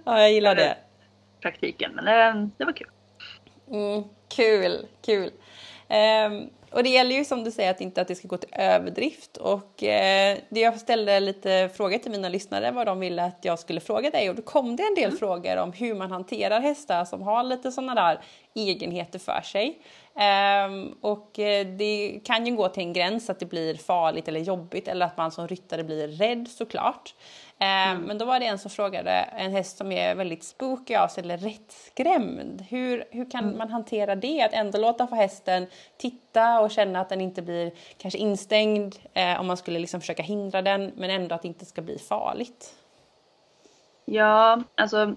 Ja, 0.06 0.20
jag 0.20 0.32
gillar 0.32 0.56
det. 0.56 0.78
Praktiken, 1.42 1.92
men 1.96 2.06
det, 2.06 2.50
det 2.58 2.66
var 2.66 2.74
kul. 2.74 2.88
Mm, 3.72 4.04
kul, 4.28 4.88
kul. 5.06 5.32
Um, 5.90 6.50
och 6.74 6.84
det 6.84 6.90
gäller 6.90 7.16
ju 7.16 7.26
som 7.26 7.44
du 7.44 7.52
säger 7.52 7.72
att 7.72 7.82
inte 7.82 8.02
att 8.02 8.08
det 8.08 8.16
ska 8.16 8.28
gå 8.28 8.38
till 8.38 8.50
överdrift 8.52 9.38
och 9.38 9.84
eh, 9.84 10.38
jag 10.50 10.80
ställde 10.80 11.20
lite 11.20 11.70
frågor 11.76 11.98
till 11.98 12.12
mina 12.12 12.30
lyssnare 12.30 12.72
vad 12.72 12.86
de 12.86 13.00
ville 13.00 13.24
att 13.24 13.40
jag 13.42 13.60
skulle 13.60 13.80
fråga 13.80 14.10
dig 14.10 14.30
och 14.30 14.36
då 14.36 14.42
kom 14.42 14.76
det 14.76 14.84
en 14.84 14.96
del 14.96 15.04
mm. 15.04 15.18
frågor 15.18 15.58
om 15.58 15.74
hur 15.74 15.96
man 15.96 16.12
hanterar 16.12 16.60
hästar 16.60 17.06
som 17.06 17.22
har 17.22 17.44
lite 17.44 17.72
sådana 17.72 17.96
där 17.96 18.20
egenheter 18.54 19.20
för 19.20 19.42
sig. 19.42 19.80
Um, 20.16 20.96
och 21.02 21.40
eh, 21.40 21.68
det 21.68 22.20
kan 22.24 22.46
ju 22.46 22.56
gå 22.56 22.70
till 22.70 22.84
en 22.84 22.94
gräns 22.94 23.30
att 23.30 23.40
det 23.40 23.46
blir 23.46 23.76
farligt 23.76 24.28
eller 24.28 24.40
jobbigt 24.40 24.88
eller 24.88 25.06
att 25.06 25.18
man 25.18 25.32
som 25.32 25.48
ryttare 25.48 25.84
blir 25.84 26.08
rädd 26.08 26.48
såklart. 26.48 27.16
Um, 27.60 27.68
mm. 27.68 28.02
Men 28.02 28.18
då 28.18 28.26
var 28.26 28.40
det 28.40 28.46
en 28.46 28.60
som 28.60 28.72
frågade 28.72 29.12
en 29.12 29.52
häst 29.52 29.78
som 29.78 29.92
är 29.92 30.16
väldigt 30.16 30.44
spooky 30.44 30.96
av 30.96 31.08
sig 31.08 31.24
eller 31.24 31.38
rätt 31.38 31.72
skrämd. 31.72 32.62
Hur, 32.70 33.04
hur 33.12 33.32
kan 33.32 33.44
mm. 33.44 33.58
man 33.58 33.70
hantera 33.70 34.16
det? 34.16 34.42
Att 34.42 34.54
ändå 34.54 34.78
låta 34.78 35.08
få 35.08 35.16
hästen 35.16 35.68
titta 35.98 36.60
och 36.60 36.72
känna 36.72 37.00
att 37.00 37.10
den 37.10 37.22
inte 37.22 37.42
blir 37.42 37.72
kanske 37.98 38.20
instängd 38.20 38.96
eh, 39.14 39.40
om 39.40 39.48
man 39.48 39.58
skulle 39.58 39.80
liksom 39.80 40.02
försöka 40.02 40.24
hindra 40.24 40.62
den 40.62 40.92
men 40.96 41.10
ändå 41.10 41.36
att 41.36 41.42
det 41.42 41.48
inte 41.48 41.66
ska 41.66 41.82
bli 41.82 42.00
farligt. 42.00 42.76
Ja, 44.06 44.64
alltså 44.76 45.16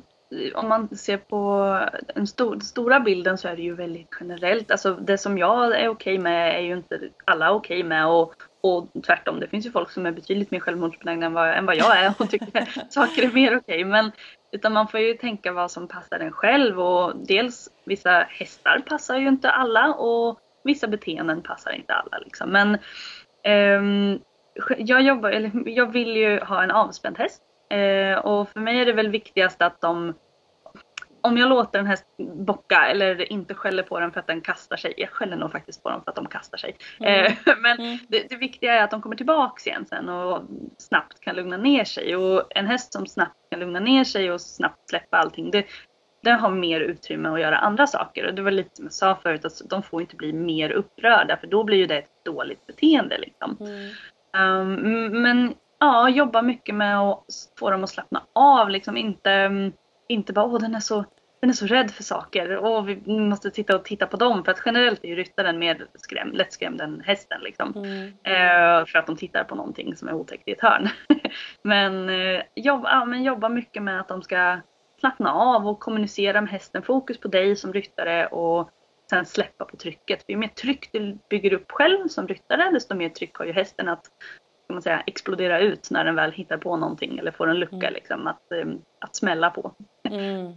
om 0.55 0.69
man 0.69 0.97
ser 0.97 1.17
på 1.17 1.81
den 2.15 2.27
stor, 2.27 2.61
stora 2.61 3.01
bilden 3.01 3.39
så 3.39 3.49
är 3.49 3.57
det 3.57 3.63
ju 3.63 3.75
väldigt 3.75 4.09
generellt. 4.21 4.71
Alltså 4.71 4.95
det 4.95 5.19
som 5.19 5.39
jag 5.39 5.81
är 5.81 5.89
okej 5.89 6.19
med 6.19 6.57
är 6.57 6.61
ju 6.61 6.73
inte 6.73 7.01
alla 7.25 7.53
okej 7.53 7.83
med 7.83 8.07
och, 8.07 8.35
och 8.61 8.89
tvärtom. 9.07 9.41
Det 9.41 9.49
finns 9.49 9.67
ju 9.67 9.71
folk 9.71 9.91
som 9.91 10.07
är 10.07 10.13
betydligt 10.13 10.51
mer 10.51 10.61
självmordsbenägna 10.61 11.27
än 11.27 11.33
vad, 11.33 11.49
än 11.49 11.67
vad 11.67 11.77
jag 11.77 11.99
är 11.99 12.15
och 12.19 12.31
tycker 12.31 12.69
saker 12.91 13.23
är 13.23 13.33
mer 13.33 13.57
okej. 13.57 13.85
Men 13.85 14.13
utan 14.53 14.73
man 14.73 14.89
får 14.89 15.01
ju 15.01 15.15
tänka 15.15 15.53
vad 15.53 15.71
som 15.71 15.89
passar 15.89 16.21
en 16.21 16.33
själv 16.33 16.81
och 16.81 17.17
dels 17.17 17.69
vissa 17.85 18.27
hästar 18.29 18.83
passar 18.89 19.19
ju 19.19 19.29
inte 19.29 19.51
alla 19.51 19.95
och 19.95 20.39
vissa 20.65 20.89
beteenden 20.89 21.43
passar 21.43 21.73
inte 21.73 21.95
alla 21.95 22.19
liksom. 22.19 22.51
Men 22.51 22.79
um, 23.85 24.21
jag 24.79 25.03
jobbar, 25.03 25.31
eller 25.31 25.69
jag 25.69 25.93
vill 25.93 26.17
ju 26.17 26.41
ha 26.41 26.63
en 26.63 26.71
avspänd 26.71 27.19
häst 27.19 27.43
Uh, 27.75 28.19
och 28.19 28.49
för 28.49 28.61
mig 28.61 28.81
är 28.81 28.87
det 28.87 28.93
väl 28.93 29.09
viktigast 29.09 29.63
att 29.63 29.81
de 29.81 30.15
om 31.27 31.39
jag 31.39 31.49
låter 31.49 31.79
en 31.79 31.87
häst 31.87 32.07
bocka 32.47 32.87
eller 32.87 33.33
inte 33.33 33.55
skäller 33.55 33.83
på 33.83 34.01
den 34.01 34.13
för 34.13 34.21
att 34.21 34.27
den 34.27 34.41
kastar 34.41 34.77
sig. 34.77 34.95
Jag 34.97 35.11
skäller 35.11 35.37
nog 35.37 35.53
faktiskt 35.53 35.83
på 35.83 35.91
dem 35.91 36.03
för 36.05 36.11
att 36.11 36.17
de 36.17 36.27
kastar 36.27 36.59
sig. 36.59 36.77
Mm. 37.01 37.25
Eh, 37.25 37.33
men 37.63 37.81
mm. 37.81 37.99
det, 38.09 38.27
det, 38.31 38.37
viktiga 38.37 38.75
är 38.75 38.85
att 38.85 38.91
de 38.91 39.03
kommer 39.03 39.17
tillbaks 39.17 39.67
igen 39.67 39.87
sen 39.87 40.09
och 40.09 40.43
snabbt 40.79 41.21
kan 41.21 41.37
lugna 41.37 41.57
ner 41.57 41.85
sig. 41.85 42.17
Och 42.17 42.57
en 42.57 42.67
häst 42.67 42.93
som 42.93 43.07
snabbt 43.07 43.37
kan 43.51 43.61
lugna 43.61 43.81
ner 43.81 44.05
sig 44.05 44.33
och 44.33 44.41
snabbt 44.41 44.89
släppa 44.91 45.17
allting. 45.17 45.51
Det, 45.51 45.67
den 46.23 46.41
har 46.41 46.51
mer 46.51 46.81
utrymme 46.81 47.29
att 47.29 47.41
göra 47.41 47.59
andra 47.59 47.87
saker. 47.87 48.27
Och 48.27 48.35
det 48.35 48.43
var 48.43 48.51
lite 48.51 48.71
som 48.73 48.85
jag 48.85 48.93
sa 48.93 49.19
förut, 49.23 49.45
att 49.45 49.71
de 49.71 49.83
får 49.83 50.01
inte 50.01 50.17
bli 50.17 50.33
mer 50.33 50.71
upprörda 50.71 51.37
för 51.37 51.47
då 51.47 51.65
blir 51.65 51.79
ju 51.79 51.87
det 51.87 51.99
ett 51.99 52.25
dåligt 52.25 52.67
beteende. 52.67 53.19
Liksom. 53.19 53.57
Mm. 53.61 53.93
Um, 54.39 55.23
men 55.23 55.55
ja, 55.79 56.09
jobba 56.09 56.43
mycket 56.43 56.75
med 56.75 57.01
att 57.01 57.25
få 57.59 57.71
dem 57.71 57.85
att 57.85 57.91
slappna 57.91 58.23
av. 58.33 58.71
Liksom 58.71 58.97
inte, 58.97 59.51
inte 60.09 60.33
bara 60.33 60.45
åh 60.45 60.61
den 60.61 60.75
är 60.75 60.81
så 60.81 61.05
den 61.41 61.51
är 61.51 61.55
så 61.55 61.67
rädd 61.67 61.91
för 61.91 62.03
saker 62.03 62.57
och 62.57 62.89
vi 62.89 63.03
måste 63.07 63.51
titta 63.51 63.77
och 63.77 63.85
titta 63.85 64.07
på 64.07 64.17
dem 64.17 64.45
för 64.45 64.53
att 64.53 64.63
generellt 64.67 65.05
är 65.05 65.09
ju 65.09 65.17
ryttaren 65.17 65.59
mer 65.59 65.87
skräm, 65.95 66.33
lättskrämd 66.33 66.81
än 66.81 67.01
hästen 67.01 67.41
liksom. 67.41 67.73
Mm. 67.77 68.07
Eh, 68.07 68.87
för 68.87 68.99
att 68.99 69.07
de 69.07 69.17
tittar 69.17 69.45
på 69.45 69.55
någonting 69.55 69.97
som 69.97 70.09
är 70.09 70.13
otäckt 70.13 70.49
i 70.49 70.53
ett 70.53 70.61
hörn. 70.61 70.89
men, 71.63 72.09
eh, 72.09 72.43
jobba, 72.55 72.91
ja, 72.91 73.05
men 73.05 73.23
jobba 73.23 73.49
mycket 73.49 73.83
med 73.83 74.01
att 74.01 74.09
de 74.09 74.23
ska 74.23 74.61
slappna 75.01 75.33
av 75.33 75.69
och 75.69 75.81
kommunicera 75.81 76.41
med 76.41 76.51
hästen. 76.51 76.83
Fokus 76.83 77.21
på 77.21 77.29
dig 77.29 77.57
som 77.57 77.73
ryttare 77.73 78.27
och 78.27 78.71
sen 79.11 79.27
släppa 79.27 79.65
på 79.65 79.77
trycket. 79.77 80.25
Ju 80.29 80.37
mer 80.37 80.49
tryck 80.49 80.93
du 80.93 81.19
bygger 81.31 81.53
upp 81.53 81.73
själv 81.73 82.09
som 82.09 82.29
ryttare 82.29 82.71
desto 82.71 82.95
mer 82.95 83.09
tryck 83.09 83.37
har 83.37 83.45
ju 83.45 83.53
hästen 83.53 83.89
att 83.89 84.07
ska 84.65 84.73
man 84.73 84.83
säga, 84.83 85.03
explodera 85.07 85.61
ut 85.61 85.91
när 85.91 86.05
den 86.05 86.15
väl 86.15 86.33
hittar 86.33 86.57
på 86.57 86.77
någonting 86.77 87.19
eller 87.19 87.31
får 87.31 87.47
en 87.49 87.59
lucka 87.59 87.77
mm. 87.77 87.93
liksom, 87.93 88.27
att, 88.27 88.43
um, 88.51 88.83
att 88.99 89.17
smälla 89.17 89.51
på. 89.51 89.75
Mm, 90.11 90.53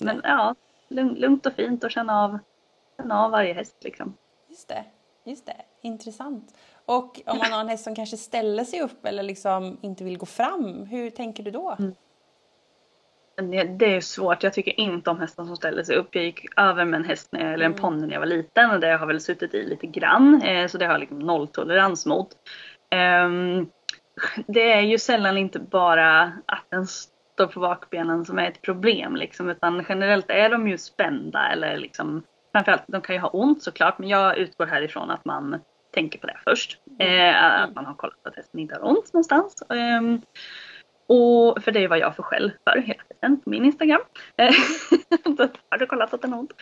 Men 0.00 0.20
ja, 0.24 0.54
lugnt 0.88 1.46
och 1.46 1.52
fint 1.52 1.84
och 1.84 1.90
känna 1.90 2.24
av, 2.24 2.38
känna 2.96 3.24
av 3.24 3.30
varje 3.30 3.54
häst 3.54 3.76
liksom. 3.80 4.16
Just 4.48 4.68
det, 4.68 4.84
just 5.24 5.46
det. 5.46 5.56
Intressant. 5.82 6.54
Och 6.84 7.20
om 7.26 7.38
man 7.38 7.52
har 7.52 7.60
en 7.60 7.68
häst 7.68 7.84
som 7.84 7.94
kanske 7.94 8.16
ställer 8.16 8.64
sig 8.64 8.80
upp 8.80 9.06
eller 9.06 9.22
liksom 9.22 9.78
inte 9.80 10.04
vill 10.04 10.18
gå 10.18 10.26
fram, 10.26 10.86
hur 10.86 11.10
tänker 11.10 11.42
du 11.42 11.50
då? 11.50 11.76
Mm. 11.78 11.94
Det 13.78 13.96
är 13.96 14.00
svårt. 14.00 14.42
Jag 14.42 14.52
tycker 14.52 14.80
inte 14.80 15.10
om 15.10 15.20
hästar 15.20 15.44
som 15.44 15.56
ställer 15.56 15.82
sig 15.82 15.96
upp. 15.96 16.14
Jag 16.14 16.24
gick 16.24 16.46
över 16.56 16.84
med 16.84 17.00
en 17.00 17.04
häst 17.04 17.28
när 17.32 17.40
jag, 17.40 17.52
eller 17.52 17.64
en 17.64 17.72
mm. 17.72 17.82
ponny 17.82 18.06
när 18.06 18.12
jag 18.12 18.20
var 18.20 18.26
liten 18.26 18.70
och 18.70 18.80
det 18.80 18.96
har 18.96 19.06
väl 19.06 19.20
suttit 19.20 19.54
i 19.54 19.62
lite 19.62 19.86
grann. 19.86 20.42
Eh, 20.42 20.66
så 20.66 20.78
det 20.78 20.84
har 20.84 20.92
jag 20.92 21.00
liksom 21.00 21.18
nolltolerans 21.18 22.06
mot. 22.06 22.28
Um, 22.94 23.70
det 24.46 24.72
är 24.72 24.80
ju 24.80 24.98
sällan 24.98 25.38
inte 25.38 25.58
bara 25.58 26.22
att 26.46 26.64
den 26.68 26.86
står 27.34 27.46
på 27.46 27.60
bakbenen 27.60 28.24
som 28.24 28.38
är 28.38 28.48
ett 28.48 28.62
problem 28.62 29.16
liksom, 29.16 29.50
utan 29.50 29.84
generellt 29.88 30.30
är 30.30 30.50
de 30.50 30.68
ju 30.68 30.78
spända 30.78 31.48
eller 31.52 31.76
liksom 31.76 32.22
framförallt, 32.52 32.84
de 32.86 33.00
kan 33.00 33.14
ju 33.14 33.20
ha 33.20 33.28
ont 33.28 33.62
såklart, 33.62 33.98
men 33.98 34.08
jag 34.08 34.38
utgår 34.38 34.66
härifrån 34.66 35.10
att 35.10 35.24
man 35.24 35.60
tänker 35.94 36.18
på 36.18 36.26
det 36.26 36.36
först. 36.44 36.78
Mm. 37.00 37.34
Eh, 37.34 37.62
att 37.62 37.74
man 37.74 37.86
har 37.86 37.94
kollat 37.94 38.26
att 38.26 38.36
hästen 38.36 38.60
inte 38.60 38.74
har 38.74 38.88
ont 38.88 39.12
någonstans. 39.12 39.62
Um, 39.68 40.22
och 41.06 41.62
för 41.62 41.72
det 41.72 41.84
är 41.84 41.88
vad 41.88 41.98
jag 41.98 42.16
får 42.16 42.22
skäll 42.22 42.52
för 42.64 42.78
hela 42.78 43.02
tiden 43.02 43.40
på 43.40 43.50
min 43.50 43.64
Instagram. 43.64 44.00
har 45.70 45.78
du 45.78 45.86
kollat 45.86 46.14
att 46.14 46.22
den 46.22 46.32
har 46.32 46.40
ont? 46.40 46.52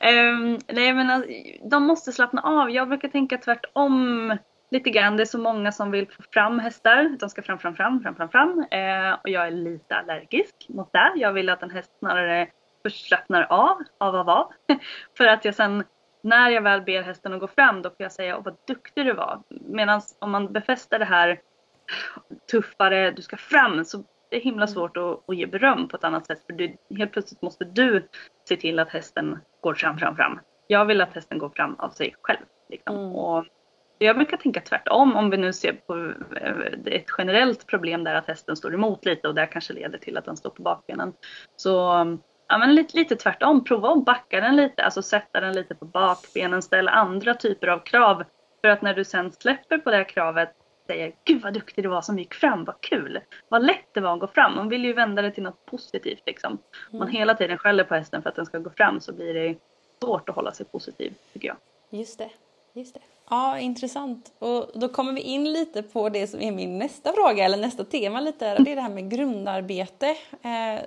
Um, 0.00 0.58
nej 0.66 0.92
men 0.92 1.10
alltså, 1.10 1.30
de 1.70 1.82
måste 1.82 2.12
slappna 2.12 2.42
av. 2.42 2.70
Jag 2.70 2.88
brukar 2.88 3.08
tänka 3.08 3.38
tvärtom 3.38 4.36
lite 4.70 4.90
grann. 4.90 5.16
Det 5.16 5.22
är 5.22 5.24
så 5.24 5.38
många 5.38 5.72
som 5.72 5.90
vill 5.90 6.08
få 6.08 6.22
fram 6.32 6.58
hästar. 6.58 7.16
De 7.20 7.30
ska 7.30 7.42
fram, 7.42 7.58
fram, 7.58 7.74
fram, 7.74 8.02
fram, 8.02 8.14
fram, 8.16 8.28
fram. 8.28 8.66
Eh, 8.70 9.12
och 9.12 9.28
jag 9.28 9.46
är 9.46 9.50
lite 9.50 9.96
allergisk 9.96 10.54
mot 10.68 10.92
det. 10.92 11.12
Jag 11.16 11.32
vill 11.32 11.48
att 11.48 11.62
en 11.62 11.70
häst 11.70 11.92
snarare 11.98 12.48
först 12.82 13.06
slappnar 13.06 13.42
av, 13.42 13.82
av, 13.98 14.16
av, 14.16 14.30
av. 14.30 14.52
För 15.16 15.26
att 15.26 15.44
jag 15.44 15.54
sen, 15.54 15.84
när 16.22 16.50
jag 16.50 16.62
väl 16.62 16.82
ber 16.82 17.02
hästen 17.02 17.32
att 17.32 17.40
gå 17.40 17.48
fram, 17.48 17.82
då 17.82 17.90
får 17.90 17.96
jag 17.98 18.12
säga, 18.12 18.36
åh 18.36 18.44
vad 18.44 18.56
duktig 18.66 19.06
du 19.06 19.12
var. 19.12 19.42
Medan 19.48 20.00
om 20.18 20.30
man 20.30 20.52
befäster 20.52 20.98
det 20.98 21.04
här 21.04 21.40
tuffare, 22.50 23.10
du 23.10 23.22
ska 23.22 23.36
fram, 23.36 23.84
så 23.84 24.04
det 24.30 24.36
är 24.36 24.40
himla 24.40 24.64
mm. 24.64 24.74
svårt 24.74 24.96
att, 24.96 25.28
att 25.28 25.36
ge 25.36 25.46
beröm 25.46 25.88
på 25.88 25.96
ett 25.96 26.04
annat 26.04 26.26
sätt. 26.26 26.46
För 26.46 26.52
du, 26.52 26.76
helt 26.98 27.12
plötsligt 27.12 27.42
måste 27.42 27.64
du 27.64 28.08
se 28.48 28.56
till 28.56 28.78
att 28.78 28.88
hästen 28.88 29.30
går 29.30 29.38
går 29.60 29.74
fram, 29.74 29.98
fram, 29.98 30.16
fram. 30.16 30.40
Jag 30.66 30.84
vill 30.84 31.00
att 31.00 31.14
hästen 31.14 31.38
går 31.38 31.48
fram 31.48 31.74
av 31.74 31.90
sig 31.90 32.14
själv. 32.22 32.44
Liksom. 32.68 32.96
Mm. 32.96 33.12
Och 33.12 33.46
jag 33.98 34.16
brukar 34.16 34.36
tänka 34.36 34.60
tvärtom 34.60 35.16
om 35.16 35.30
vi 35.30 35.36
nu 35.36 35.52
ser 35.52 35.72
på 35.72 36.12
eh, 36.40 36.94
ett 36.94 37.06
generellt 37.18 37.66
problem 37.66 38.04
där 38.04 38.14
att 38.14 38.26
hästen 38.26 38.56
står 38.56 38.74
emot 38.74 39.04
lite 39.04 39.28
och 39.28 39.34
det 39.34 39.46
kanske 39.46 39.72
leder 39.72 39.98
till 39.98 40.16
att 40.16 40.24
den 40.24 40.36
står 40.36 40.50
på 40.50 40.62
bakbenen. 40.62 41.12
Så 41.56 41.70
ja, 42.48 42.58
men 42.58 42.74
lite, 42.74 42.96
lite 42.96 43.16
tvärtom, 43.16 43.64
prova 43.64 43.92
att 43.92 44.04
backa 44.04 44.40
den 44.40 44.56
lite, 44.56 44.84
alltså 44.84 45.02
sätta 45.02 45.40
den 45.40 45.52
lite 45.54 45.74
på 45.74 45.84
bakbenen, 45.84 46.62
ställa 46.62 46.90
andra 46.90 47.34
typer 47.34 47.66
av 47.66 47.78
krav. 47.78 48.24
För 48.60 48.68
att 48.68 48.82
när 48.82 48.94
du 48.94 49.04
sen 49.04 49.32
släpper 49.32 49.78
på 49.78 49.90
det 49.90 49.96
här 49.96 50.08
kravet 50.08 50.52
säger 50.86 51.12
Gud 51.24 51.42
vad 51.42 51.54
duktig 51.54 51.84
du 51.84 51.88
var 51.88 52.02
som 52.02 52.18
gick 52.18 52.34
fram, 52.34 52.64
vad 52.64 52.80
kul! 52.80 53.20
Vad 53.48 53.66
lätt 53.66 53.94
det 53.94 54.00
var 54.00 54.14
att 54.14 54.20
gå 54.20 54.26
fram. 54.26 54.54
Man 54.54 54.68
vill 54.68 54.84
ju 54.84 54.92
vända 54.92 55.22
det 55.22 55.30
till 55.30 55.42
något 55.42 55.66
positivt 55.66 56.22
liksom. 56.26 56.52
Om 56.92 56.98
man 56.98 57.08
Mm. 57.08 57.16
hela 57.16 57.34
tiden 57.34 57.58
skäller 57.58 57.84
på 57.84 57.94
hästen 57.94 58.22
för 58.22 58.30
att 58.30 58.36
den 58.36 58.46
ska 58.46 58.58
gå 58.58 58.70
fram 58.70 59.00
så 59.00 59.12
blir 59.12 59.34
det 59.34 59.58
svårt 60.02 60.28
att 60.28 60.34
hålla 60.34 60.52
sig 60.52 60.66
positiv 60.66 61.14
tycker 61.32 61.48
jag. 61.48 61.56
Just 61.90 62.18
det. 62.18 62.30
Just 62.72 62.94
det. 62.94 63.00
Ja, 63.30 63.58
intressant. 63.58 64.32
Och 64.38 64.70
då 64.74 64.88
kommer 64.88 65.12
vi 65.12 65.20
in 65.20 65.52
lite 65.52 65.82
på 65.82 66.08
det 66.08 66.26
som 66.26 66.40
är 66.42 66.52
min 66.52 66.78
nästa 66.78 67.12
fråga, 67.12 67.44
eller 67.44 67.58
nästa 67.58 67.84
tema 67.84 68.20
lite. 68.20 68.54
Det 68.58 68.72
är 68.72 68.76
det 68.76 68.82
här 68.82 68.90
med 68.90 69.10
grundarbete. 69.10 70.06
Eh, 70.42 70.80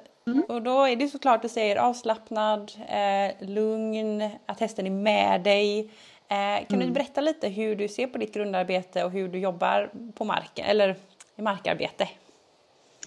Och 0.47 0.61
då 0.61 0.83
är 0.83 0.95
det 0.95 1.07
såklart 1.07 1.41
du 1.41 1.49
säger 1.49 1.75
avslappnad, 1.75 2.71
eh, 2.89 3.47
lugn, 3.47 4.29
att 4.45 4.59
hästen 4.59 4.85
är 4.85 4.91
med 4.91 5.41
dig. 5.41 5.79
Eh, 6.27 6.67
kan 6.67 6.79
du 6.79 6.91
berätta 6.91 7.21
lite 7.21 7.47
hur 7.49 7.75
du 7.75 7.87
ser 7.87 8.07
på 8.07 8.17
ditt 8.17 8.33
grundarbete 8.33 9.03
och 9.03 9.11
hur 9.11 9.27
du 9.27 9.39
jobbar 9.39 9.89
på 10.15 10.25
marken, 10.25 10.65
eller 10.65 10.95
i 11.35 11.41
markarbete? 11.41 12.09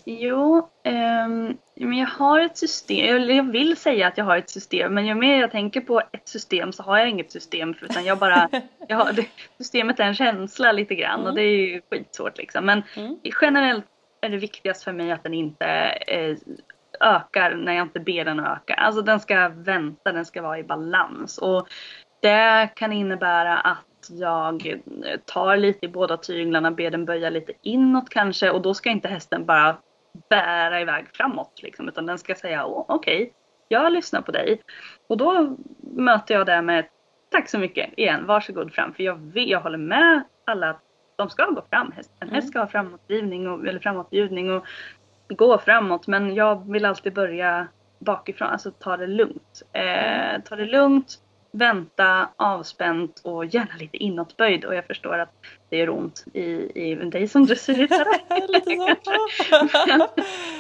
Jo, 0.07 0.69
ehm, 0.83 1.57
men 1.75 1.99
jag 1.99 2.07
har 2.07 2.41
ett 2.41 2.57
system, 2.57 3.17
eller 3.17 3.35
jag 3.35 3.53
vill 3.53 3.77
säga 3.77 4.07
att 4.07 4.19
jag 4.19 4.25
har 4.25 4.37
ett 4.37 4.51
system 4.51 4.95
men 4.95 5.07
ju 5.07 5.15
mer 5.15 5.41
jag 5.41 5.51
tänker 5.51 5.81
på 5.81 6.01
ett 6.13 6.29
system 6.29 6.73
så 6.73 6.83
har 6.83 6.99
jag 6.99 7.09
inget 7.09 7.33
system 7.33 7.75
för 7.75 7.87
utan 7.87 8.05
jag 8.05 8.19
bara, 8.19 8.49
jag 8.89 8.97
har, 8.97 9.13
det, 9.13 9.27
systemet 9.59 10.01
är 10.01 10.05
en 10.05 10.15
känsla 10.15 10.73
lite 10.73 10.95
grann 10.95 11.27
och 11.27 11.35
det 11.35 11.43
är 11.43 11.57
ju 11.57 11.81
skitsvårt 11.91 12.39
liksom. 12.39 12.67
Men 12.67 12.83
Mm. 12.97 13.19
generellt 13.41 13.85
är 14.21 14.29
det 14.29 14.37
viktigast 14.37 14.85
för 14.85 14.93
mig 14.93 15.13
att 15.13 15.23
den 15.23 15.35
inte 15.35 15.67
eh, 16.07 16.37
ökar 17.01 17.55
när 17.55 17.73
jag 17.73 17.87
inte 17.87 18.01
ber 18.01 18.25
den 18.25 18.41
öka. 18.41 18.75
Alltså 18.75 19.03
den 19.03 19.21
ska 19.21 19.49
vänta, 19.49 20.13
den 20.13 20.25
ska 20.25 20.43
vara 20.43 20.59
i 20.59 20.65
balans. 20.65 21.39
Och 21.39 21.69
det 22.23 22.71
kan 22.75 22.93
innebära 22.93 23.59
att 23.59 24.09
jag 24.11 24.81
tar 25.25 25.57
lite 25.57 25.87
i 25.87 25.89
båda 25.89 26.17
tyglarna, 26.17 26.71
ber 26.71 26.91
den 26.91 27.05
böja 27.05 27.31
lite 27.31 27.53
inåt 27.63 28.11
kanske 28.11 28.51
och 28.51 28.63
då 28.63 28.75
ska 28.75 28.91
inte 28.91 29.09
hästen 29.09 29.47
bara 29.47 29.77
bära 30.29 30.81
iväg 30.81 31.07
framåt 31.13 31.61
liksom, 31.63 31.89
utan 31.89 32.07
den 32.07 32.19
ska 32.19 32.35
säga 32.35 32.67
"Åh, 32.67 32.85
okej, 32.89 33.33
jag 33.69 33.93
lyssnar 33.93 34.21
på 34.23 34.33
dig. 34.33 34.61
Och 35.07 35.17
då 35.17 35.57
möter 35.81 36.35
jag 36.35 36.47
det 36.47 36.63
med 36.63 36.87
tack 37.31 37.49
så 37.49 37.59
mycket 37.59 37.91
igen, 37.97 38.27
varsågod 38.27 38.73
fram. 38.73 38.95
För 38.95 39.03
jag, 39.03 39.17
vet, 39.17 39.49
jag 39.49 39.61
håller 39.61 39.79
med 39.79 40.23
alla 40.47 40.71
att 40.71 40.81
de 41.17 41.31
ska 41.31 41.47
gå 41.47 41.65
fram. 41.71 41.93
En 42.21 42.31
häst 42.31 42.49
ska 42.49 42.59
ha 42.59 42.67
framåtdrivning 42.67 43.49
och, 43.49 43.67
eller 43.67 43.81
framåtbjudning 43.81 44.53
och 44.53 44.67
gå 45.29 45.59
framåt 45.59 46.07
men 46.07 46.35
jag 46.35 46.73
vill 46.73 46.85
alltid 46.85 47.15
börja 47.15 47.69
bakifrån, 47.99 48.49
alltså 48.49 48.71
ta 48.71 48.97
det 48.97 49.07
lugnt. 49.07 49.63
Eh, 49.73 50.43
ta 50.45 50.57
det 50.57 50.67
lugnt, 50.67 51.19
vänta, 51.55 52.29
avspänt 52.37 53.21
och 53.25 53.45
gärna 53.45 53.77
lite 53.79 53.97
inåtböjd 53.97 54.65
och 54.65 54.75
jag 54.75 54.87
förstår 54.87 55.19
att 55.19 55.33
det 55.69 55.77
gör 55.77 55.91
ont 55.91 56.25
i, 56.33 56.43
i 56.75 56.95
dig 56.95 57.29
som 57.29 57.47
dressyrryttare. 57.47 58.21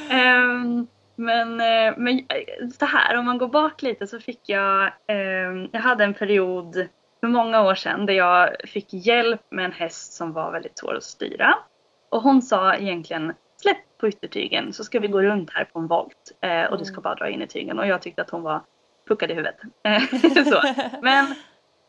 Ehm, 0.10 0.86
men, 1.16 1.60
eh, 1.60 1.94
men 1.96 2.18
eh, 2.18 2.68
så 2.78 2.86
här, 2.86 3.16
om 3.16 3.24
man 3.24 3.38
går 3.38 3.48
bak 3.48 3.82
lite 3.82 4.06
så 4.06 4.20
fick 4.20 4.40
jag, 4.48 4.92
ehm, 5.07 5.68
jag 5.72 5.80
hade 5.80 6.04
en 6.04 6.14
period 6.14 6.88
för 7.20 7.28
många 7.28 7.62
år 7.62 7.74
sedan 7.74 8.07
där 8.07 8.14
jag 8.14 8.57
fick 8.64 8.87
hjälp 8.90 9.40
med 9.50 9.64
en 9.64 9.72
häst 9.72 10.12
som 10.12 10.33
var 10.33 10.52
väldigt 10.52 10.78
svår 10.78 10.94
att 10.94 11.02
styra. 11.02 11.54
Och 12.09 12.22
hon 12.22 12.42
sa 12.42 12.74
egentligen 12.74 13.33
släpp 13.62 13.98
på 13.98 14.09
yttertygen 14.09 14.72
så 14.72 14.85
ska 14.85 15.00
vi 15.00 15.09
gå 15.09 15.22
runt 15.22 15.50
här 15.50 15.64
på 15.64 15.78
en 15.78 15.87
volt 15.87 16.33
eh, 16.40 16.64
och 16.64 16.78
du 16.78 16.85
ska 16.85 17.00
bara 17.00 17.14
dra 17.14 17.28
in 17.28 17.42
i 17.42 17.46
tygen. 17.46 17.78
Och 17.78 17.87
jag 17.87 18.02
tyckte 18.02 18.22
att 18.22 18.30
hon 18.30 18.42
var 18.42 18.61
puckad 19.09 19.31
i 19.31 19.35
huvudet. 19.35 19.57
Eh, 19.83 20.45
så. 20.45 20.62
Men 21.03 21.35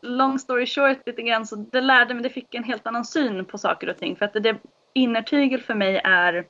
long 0.02 0.38
story 0.38 0.66
short 0.66 0.98
lite 1.06 1.22
grann 1.22 1.46
så 1.46 1.56
det 1.56 1.80
lärde 1.80 2.14
mig, 2.14 2.22
det 2.22 2.30
fick 2.30 2.54
en 2.54 2.64
helt 2.64 2.86
annan 2.86 3.04
syn 3.04 3.44
på 3.44 3.58
saker 3.58 3.88
och 3.88 3.98
ting. 3.98 4.16
För 4.16 4.24
att 4.24 4.32
det, 4.32 4.40
det 4.40 4.56
innertygel 4.92 5.60
för 5.60 5.74
mig 5.74 6.00
är 6.04 6.46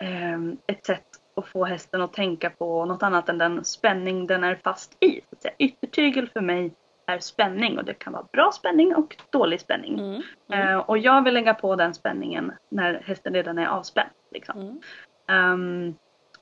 ehm, 0.00 0.56
ett 0.66 0.86
sätt 0.86 1.06
att 1.36 1.48
få 1.48 1.64
hästen 1.64 2.02
att 2.02 2.12
tänka 2.12 2.50
på 2.50 2.84
något 2.84 3.02
annat 3.02 3.28
än 3.28 3.38
den 3.38 3.64
spänning 3.64 4.26
den 4.26 4.44
är 4.44 4.60
fast 4.64 4.96
i. 5.00 5.20
Så 5.20 5.36
att 5.36 5.42
säga. 5.42 5.54
Yttertygel 5.58 6.28
för 6.28 6.40
mig 6.40 6.74
är 7.06 7.18
spänning 7.18 7.78
och 7.78 7.84
det 7.84 7.94
kan 7.94 8.12
vara 8.12 8.26
bra 8.32 8.52
spänning 8.52 8.94
och 8.94 9.16
dålig 9.30 9.60
spänning. 9.60 9.98
Mm. 9.98 10.22
Eh, 10.52 10.78
och 10.78 10.98
jag 10.98 11.24
vill 11.24 11.34
lägga 11.34 11.54
på 11.54 11.76
den 11.76 11.94
spänningen 11.94 12.52
när 12.68 12.94
hästen 12.94 13.34
redan 13.34 13.58
är 13.58 13.66
avspänd. 13.66 14.10
Liksom. 14.30 14.60
Mm. 14.60 14.80
Ehm, 15.28 15.94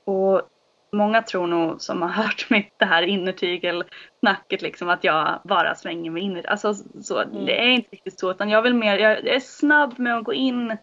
och 0.03 0.41
många 0.91 1.21
tror 1.21 1.47
nog 1.47 1.81
som 1.81 2.01
har 2.01 2.09
hört 2.09 2.47
mitt 2.49 2.73
det 2.77 2.85
här 2.85 3.01
innertygelsnacket 3.03 4.61
liksom 4.61 4.89
att 4.89 5.03
jag 5.03 5.41
bara 5.43 5.75
svänger 5.75 6.11
med 6.11 6.23
inner. 6.23 6.49
Alltså 6.49 6.73
så, 7.01 7.23
det 7.23 7.61
är 7.61 7.67
inte 7.69 7.89
riktigt 7.91 8.19
så 8.19 8.31
utan 8.31 8.49
jag 8.49 8.61
vill 8.61 8.73
mer, 8.73 8.97
jag, 8.97 9.27
är 9.27 9.39
snabb 9.39 9.99
med 9.99 10.17
att 10.17 10.23
gå 10.23 10.33
in 10.33 10.77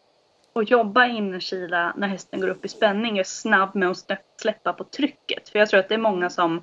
och 0.53 0.65
jobba 0.65 1.07
innerkila 1.07 1.93
när 1.97 2.09
hästen 2.09 2.41
går 2.41 2.49
upp 2.49 2.65
i 2.65 2.69
spänning. 2.69 3.17
Jag 3.17 3.21
är 3.21 3.25
snabb 3.25 3.75
med 3.75 3.91
att 3.91 3.97
slä- 3.97 4.19
släppa 4.41 4.73
på 4.73 4.85
trycket. 4.85 5.49
För 5.49 5.59
jag 5.59 5.69
tror 5.69 5.81
att 5.81 5.89
det 5.89 5.95
är 5.95 5.99
många 5.99 6.31
som 6.31 6.63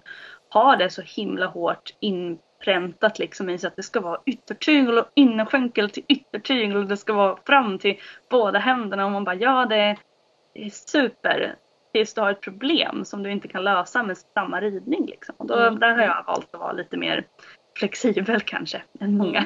har 0.49 0.77
det 0.77 0.89
så 0.89 1.01
himla 1.01 1.45
hårt 1.45 1.93
inpräntat 1.99 3.19
liksom 3.19 3.49
i 3.49 3.57
sig 3.57 3.67
att 3.67 3.75
det 3.75 3.83
ska 3.83 4.01
vara 4.01 4.21
yttertygel 4.25 4.97
och 4.97 5.05
innerskänkel 5.15 5.89
till 5.89 6.03
yttertygel 6.07 6.77
och 6.77 6.85
det 6.85 6.97
ska 6.97 7.13
vara 7.13 7.37
fram 7.45 7.79
till 7.79 7.99
båda 8.29 8.59
händerna 8.59 9.05
och 9.05 9.11
man 9.11 9.23
bara 9.23 9.35
ja 9.35 9.65
det 9.65 9.97
är 10.53 10.69
super 10.69 11.55
tills 11.93 12.13
du 12.13 12.21
har 12.21 12.31
ett 12.31 12.41
problem 12.41 13.05
som 13.05 13.23
du 13.23 13.31
inte 13.31 13.47
kan 13.47 13.63
lösa 13.63 14.03
med 14.03 14.17
samma 14.17 14.61
ridning. 14.61 15.05
Liksom. 15.05 15.35
Och 15.37 15.47
då, 15.47 15.55
Mm. 15.55 15.79
Där 15.79 15.95
har 15.95 16.03
jag 16.03 16.23
valt 16.27 16.53
att 16.53 16.59
vara 16.59 16.71
lite 16.71 16.97
mer 16.97 17.25
flexibel 17.79 18.41
kanske 18.45 18.81
än 18.99 19.17
många. 19.17 19.45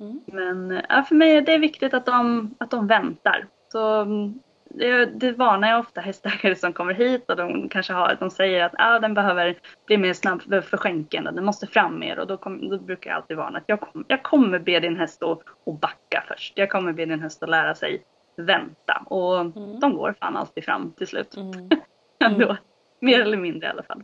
Mm. 0.00 0.20
Men 0.26 0.82
ja, 0.88 1.02
för 1.02 1.14
mig 1.14 1.36
är 1.36 1.40
det 1.40 1.58
viktigt 1.58 1.94
att 1.94 2.06
de, 2.06 2.54
att 2.60 2.70
de 2.70 2.86
väntar. 2.86 3.46
Så, 3.72 4.00
mm, 4.00 4.40
det, 4.74 5.06
det 5.06 5.32
varnar 5.32 5.68
jag 5.68 5.80
ofta 5.80 6.00
hästägare 6.00 6.54
som 6.54 6.72
kommer 6.72 6.94
hit 6.94 7.30
och 7.30 7.36
de 7.36 7.68
kanske 7.68 7.92
har, 7.92 8.16
de 8.20 8.30
säger 8.30 8.64
att 8.64 8.74
ah, 8.78 8.98
den 8.98 9.14
behöver 9.14 9.54
bli 9.86 9.96
mer 9.96 10.12
snabb 10.12 10.42
för, 10.42 10.60
för 10.60 10.76
skänken 10.76 11.26
och 11.26 11.34
den 11.34 11.44
måste 11.44 11.66
fram 11.66 11.98
mer 11.98 12.18
och 12.18 12.26
då, 12.26 12.36
kom, 12.36 12.68
då 12.68 12.78
brukar 12.78 13.10
jag 13.10 13.16
alltid 13.16 13.36
varna 13.36 13.58
att 13.58 13.64
jag, 13.66 13.80
kom, 13.80 14.04
jag 14.08 14.22
kommer 14.22 14.58
be 14.58 14.80
din 14.80 14.96
häst 14.96 15.22
att, 15.22 15.38
att 15.66 15.80
backa 15.80 16.24
först. 16.28 16.52
Jag 16.56 16.70
kommer 16.70 16.92
be 16.92 17.06
din 17.06 17.20
häst 17.20 17.42
att 17.42 17.50
lära 17.50 17.74
sig 17.74 18.02
vänta 18.44 19.02
och 19.06 19.40
Mm. 19.40 19.80
de 19.80 19.96
går 19.96 20.14
fan 20.20 20.36
alltid 20.36 20.64
fram 20.64 20.92
till 20.92 21.06
slut. 21.06 21.36
Mm. 21.36 21.68
Ändå. 22.24 22.56
Mer 23.00 23.20
eller 23.20 23.36
mindre 23.36 23.66
i 23.66 23.70
alla 23.70 23.82
fall. 23.82 24.02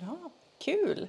Ja, 0.00 0.16
kul! 0.64 1.08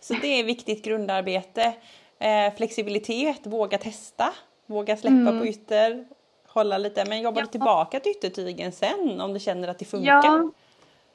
Så 0.00 0.14
det 0.14 0.26
är 0.40 0.44
viktigt 0.44 0.84
grundarbete. 0.84 1.74
Eh, 2.18 2.54
flexibilitet, 2.56 3.46
våga 3.46 3.78
testa, 3.78 4.28
våga 4.66 4.96
släppa 4.96 5.14
Mm. 5.14 5.40
på 5.40 5.46
ytter, 5.46 6.06
hålla 6.48 6.78
lite, 6.78 7.04
men 7.08 7.20
jobbar 7.20 7.40
du 7.42 7.46
Ja. 7.46 7.50
tillbaka 7.50 8.00
till 8.00 8.12
yttertygen 8.12 8.72
sen 8.72 9.20
om 9.20 9.34
du 9.34 9.40
känner 9.40 9.68
att 9.68 9.78
det 9.78 9.84
funkar? 9.84 10.12
Ja, 10.12 10.50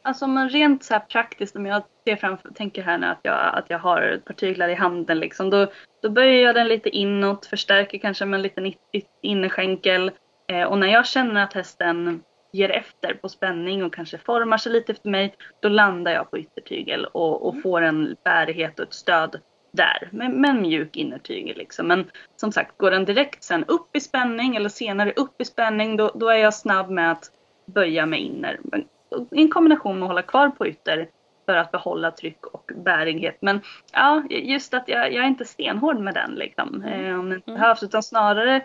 alltså 0.01 0.27
men 0.27 0.49
rent 0.49 0.83
så 0.83 0.93
här 0.93 1.01
praktiskt 1.01 1.55
om 1.55 1.65
jag 1.65 1.83
ser 2.05 2.15
framför, 2.15 2.49
tänker 2.49 2.81
här 2.81 2.97
nu 2.97 3.07
att 3.07 3.19
jag, 3.23 3.55
att 3.57 3.65
jag 3.69 3.79
har 3.79 4.21
tyglar 4.37 4.69
i 4.69 4.73
handen 4.75 5.19
liksom. 5.19 5.49
Då, 5.49 5.67
då 6.01 6.09
böjer 6.09 6.43
jag 6.45 6.55
den 6.55 6.67
lite 6.67 6.89
inåt, 6.89 7.45
förstärker 7.45 7.97
kanske 7.97 8.25
med 8.25 8.37
en 8.37 8.41
liten 8.41 8.65
it- 8.65 8.77
it- 8.91 9.17
innerskänkel. 9.21 10.11
Eh, 10.51 10.63
och 10.63 10.77
när 10.77 10.87
jag 10.87 11.05
känner 11.07 11.43
att 11.43 11.53
hästen 11.53 12.23
ger 12.53 12.69
efter 12.71 13.13
på 13.13 13.29
spänning 13.29 13.83
och 13.83 13.93
kanske 13.93 14.17
formar 14.17 14.57
sig 14.57 14.71
lite 14.71 14.91
efter 14.91 15.09
mig, 15.09 15.35
då 15.59 15.69
landar 15.69 16.11
jag 16.11 16.31
på 16.31 16.37
yttertygel 16.37 17.05
och, 17.05 17.47
och 17.47 17.61
får 17.61 17.81
en 17.81 18.15
bärighet 18.23 18.79
och 18.79 18.85
ett 18.85 18.93
stöd 18.93 19.39
där 19.73 20.09
med, 20.11 20.31
med 20.31 20.49
en 20.49 20.61
mjuk 20.61 20.95
innertygel. 20.95 21.57
Liksom. 21.57 21.87
Men 21.87 22.09
som 22.35 22.51
sagt, 22.51 22.77
går 22.77 22.91
den 22.91 23.05
direkt 23.05 23.43
sen 23.43 23.63
upp 23.67 23.95
i 23.95 23.99
spänning 23.99 24.55
eller 24.55 24.69
senare 24.69 25.13
upp 25.15 25.41
i 25.41 25.45
spänning, 25.45 25.97
då, 25.97 26.11
då 26.15 26.29
är 26.29 26.35
jag 26.37 26.53
snabb 26.53 26.89
med 26.89 27.11
att 27.11 27.23
böja 27.65 28.05
mig 28.05 28.19
inner. 28.19 28.59
Men, 28.63 28.85
I 29.31 29.41
en 29.41 29.49
kombination 29.49 29.99
med 29.99 30.03
att 30.03 30.09
hålla 30.09 30.21
kvar 30.21 30.49
på 30.49 30.67
ytter 30.67 31.09
för 31.45 31.55
att 31.55 31.71
behålla 31.71 32.11
tryck 32.11 32.45
och 32.45 32.71
bärighet. 32.75 33.37
Men 33.41 33.61
ja, 33.93 34.23
just 34.29 34.73
att 34.73 34.87
jag, 34.87 35.13
jag 35.13 35.23
är 35.23 35.27
inte 35.27 35.45
stenhård 35.45 35.99
med 35.99 36.13
den 36.13 36.31
liksom. 36.31 36.83
Eh, 36.83 37.19
om 37.19 37.29
det 37.29 37.35
inte 37.35 37.51
Mm. 37.51 37.61
behövs. 37.61 37.83
Utan 37.83 38.03
snarare 38.03 38.61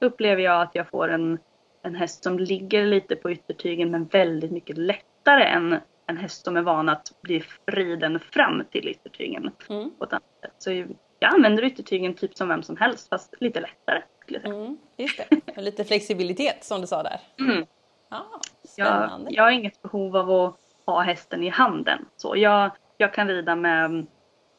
upplever 0.00 0.42
jag 0.42 0.62
att 0.62 0.74
jag 0.74 0.88
får 0.88 1.08
en, 1.08 1.38
en 1.82 1.94
häst 1.94 2.24
som 2.24 2.38
ligger 2.38 2.86
lite 2.86 3.16
på 3.16 3.30
yttertygen 3.30 3.90
men 3.90 4.04
väldigt 4.04 4.50
mycket 4.50 4.78
lättare 4.78 5.44
än 5.44 5.76
en 6.06 6.16
häst 6.16 6.44
som 6.44 6.56
är 6.56 6.62
van 6.62 6.88
att 6.88 7.12
bli 7.22 7.42
riden 7.66 8.20
fram 8.20 8.64
till 8.70 8.88
yttertygen 8.88 9.50
Mm. 9.68 9.90
på 9.98 10.04
ett 10.04 10.12
annat 10.12 10.40
sätt. 10.42 10.52
Så 10.58 10.70
jag 11.18 11.34
använder 11.34 11.64
yttertygen 11.64 12.14
typ 12.14 12.36
som 12.36 12.48
vem 12.48 12.62
som 12.62 12.76
helst 12.76 13.08
fast 13.08 13.34
lite 13.40 13.60
lättare. 13.60 14.02
Skulle 14.22 14.38
jag 14.38 14.42
säga. 14.48 14.54
Mm, 14.64 14.78
just 14.96 15.20
det, 15.46 15.60
lite 15.62 15.84
flexibilitet 15.84 16.64
som 16.64 16.80
du 16.80 16.86
sa 16.86 17.02
där. 17.02 17.20
Mm. 17.40 17.66
Ja, 18.10 18.40
Jag, 18.76 19.10
jag 19.30 19.42
har 19.44 19.50
inget 19.50 19.82
behov 19.82 20.16
av 20.16 20.30
att 20.30 20.56
ha 20.86 21.00
hästen 21.00 21.42
i 21.44 21.48
handen. 21.48 22.06
Så 22.16 22.36
jag, 22.36 22.70
jag 22.96 23.14
kan 23.14 23.28
rida 23.28 23.56
med 23.56 24.06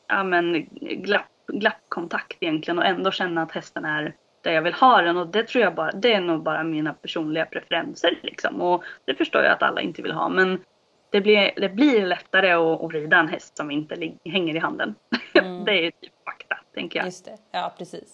ja, 0.07 0.23
men, 0.23 0.65
glapp, 0.81 1.25
glappkontakt 1.47 2.37
egentligen 2.39 2.79
och 2.79 2.85
ändå 2.85 3.11
känna 3.11 3.41
att 3.41 3.51
hästen 3.51 3.85
är 3.85 4.15
där 4.47 4.53
jag 4.53 4.61
vill 4.61 4.73
ha 4.73 5.01
den 5.01 5.17
och 5.17 5.27
det 5.27 5.43
tror 5.43 5.63
jag 5.63 5.75
bara, 5.75 5.91
det 5.91 6.13
är 6.13 6.21
nog 6.21 6.43
bara 6.43 6.63
mina 6.63 6.93
personliga 6.93 7.45
preferenser 7.45 8.19
liksom. 8.23 8.61
Och 8.61 8.83
det 9.05 9.15
förstår 9.15 9.43
jag 9.43 9.53
att 9.53 9.63
alla 9.63 9.81
inte 9.81 10.01
vill 10.01 10.11
ha 10.11 10.29
men 10.29 10.63
det 11.09 11.21
blir, 11.21 11.51
det 11.55 11.69
blir 11.69 12.05
lättare 12.05 12.51
att, 12.51 12.83
att 12.83 12.93
rida 12.93 13.17
en 13.17 13.27
häst 13.27 13.57
som 13.57 13.71
inte 13.71 14.11
hänger 14.25 14.55
i 14.55 14.59
handen. 14.59 14.95
Mm. 15.33 15.65
det 15.65 15.71
är 15.71 15.91
typ 15.91 16.13
fakta, 16.25 16.57
tänker 16.73 16.99
jag. 16.99 17.05
Just 17.05 17.25
det, 17.25 17.37
ja 17.51 17.73
precis. 17.77 18.11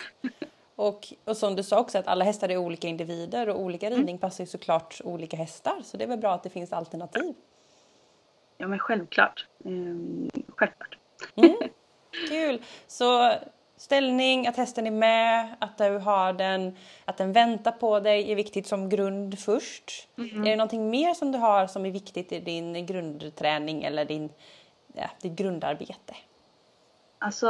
Och, 0.76 1.14
och 1.26 1.38
som 1.38 1.56
du 1.56 1.64
sa 1.64 1.80
också 1.80 1.98
att 1.98 2.08
alla 2.08 2.26
hästar 2.26 2.50
är 2.50 2.58
olika 2.58 2.88
individer 2.88 3.50
och 3.50 3.60
olika 3.60 3.88
mm. 3.88 3.98
ridning 3.98 4.14
mm. 4.14 4.20
passar 4.20 4.44
ju 4.44 4.48
såklart 4.48 5.02
olika 5.04 5.38
hästar. 5.38 5.76
Så 5.84 5.98
det 5.98 6.04
är 6.04 6.08
väl 6.08 6.18
bra 6.18 6.34
att 6.34 6.44
det 6.44 6.50
finns 6.50 6.74
alternativ. 6.74 7.34
Ja 8.58 8.68
men 8.68 8.80
självklart. 8.80 9.48
Mm, 9.66 10.30
självklart. 10.48 10.98
Mm. 11.36 11.56
Kul! 12.30 12.62
Så 12.88 13.34
ställning, 13.84 14.48
att 14.48 14.58
hästen 14.58 14.88
är 14.88 14.92
med, 14.92 15.56
att 15.60 15.78
du 15.78 15.98
har 15.98 16.34
den, 16.34 16.78
att 17.06 17.18
den 17.18 17.34
väntar 17.34 17.72
på 17.72 18.00
dig 18.00 18.32
är 18.32 18.36
viktigt 18.36 18.68
som 18.68 18.90
grund 18.90 19.40
först. 19.40 20.08
Mm. 20.18 20.42
Är 20.42 20.50
det 20.50 20.56
någonting 20.56 20.90
mer 20.90 21.14
som 21.14 21.32
du 21.32 21.38
har 21.38 21.68
som 21.68 21.86
är 21.86 21.92
viktigt 21.92 22.32
i 22.32 22.40
din 22.40 22.86
grundträning 22.86 23.84
eller 23.84 24.06
din, 24.06 24.30
ja, 24.94 25.10
ditt 25.22 25.32
grundarbete? 25.32 26.16
Alltså 27.20 27.48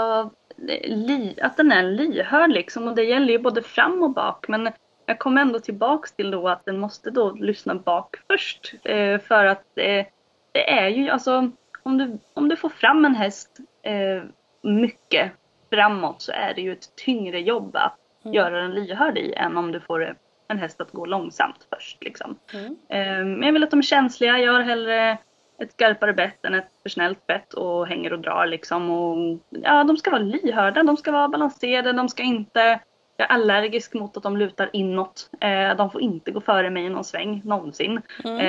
att 1.42 1.58
den 1.58 1.72
är 1.72 1.84
lyhörd 1.84 2.52
liksom 2.52 2.88
och 2.88 2.96
det 2.96 3.04
gäller 3.04 3.34
ju 3.34 3.40
både 3.40 3.62
fram 3.62 4.04
och 4.04 4.12
bak 4.12 4.48
men 4.48 4.72
jag 5.06 5.20
kommer 5.20 5.42
ändå 5.42 5.60
tillbaks 5.60 6.12
till 6.12 6.32
då 6.32 6.50
att 6.50 6.66
den 6.66 6.80
måste 6.80 7.12
då 7.12 7.32
lyssna 7.32 7.76
bak 7.76 8.16
först 8.28 8.74
eh, 8.84 9.20
för 9.20 9.46
att 9.46 9.78
eh, 9.78 10.06
det 10.52 10.70
är 10.72 10.88
ju 10.88 11.10
alltså 11.10 11.52
om 11.84 11.98
du, 11.98 12.20
om 12.34 12.50
du 12.50 12.56
får 12.56 12.70
fram 12.70 13.06
en 13.06 13.16
häst 13.16 13.60
eh, 13.84 14.24
mycket 14.62 15.32
framåt 15.74 16.22
så 16.22 16.32
är 16.32 16.54
det 16.54 16.62
ju 16.62 16.72
ett 16.72 16.96
tyngre 16.96 17.40
jobb 17.40 17.76
att 17.76 17.98
mm. 18.26 18.36
göra 18.36 18.62
den 18.62 18.72
lyhörd 18.72 19.18
i 19.18 19.34
än 19.34 19.58
om 19.58 19.72
du 19.72 19.80
får 19.80 20.16
en 20.48 20.60
häst 20.60 20.82
att 20.82 20.92
gå 20.92 21.06
långsamt 21.06 21.68
först. 21.74 22.04
Liksom. 22.04 22.40
Mm. 22.54 22.66
Eh, 22.66 23.26
men 23.26 23.44
jag 23.44 23.54
vill 23.54 23.64
att 23.64 23.72
de 23.72 23.80
är 23.80 23.84
känsliga. 23.84 24.40
Jag 24.40 24.54
har 24.54 24.62
hellre 24.62 25.18
ett 25.60 25.72
skarpare 25.72 26.14
bett 26.14 26.46
än 26.46 26.54
ett 26.54 26.70
för 26.82 26.90
snällt 26.90 27.28
bett 27.28 27.54
och 27.54 27.88
hänger 27.88 28.14
och 28.14 28.20
drar 28.20 28.46
liksom. 28.46 28.90
Och, 28.90 29.40
ja, 29.50 29.84
de 29.84 29.98
ska 29.98 30.12
vara 30.12 30.22
lyhörda, 30.22 30.84
de 30.84 30.98
ska 30.98 31.12
vara 31.12 31.28
balanserade, 31.28 31.94
de 31.94 32.10
ska 32.10 32.24
inte 32.24 32.80
jag 33.18 33.30
är 33.30 33.34
allergisk 33.34 33.94
mot 33.94 34.18
att 34.18 34.24
de 34.24 34.38
lutar 34.38 34.70
inåt. 34.74 35.30
Eh, 35.42 35.76
de 35.76 35.90
får 35.90 36.02
inte 36.02 36.32
gå 36.32 36.42
före 36.42 36.70
mig 36.70 36.86
i 36.86 36.90
någon 36.90 37.04
sväng 37.04 37.42
någonsin. 37.46 38.02
Mm. 38.24 38.40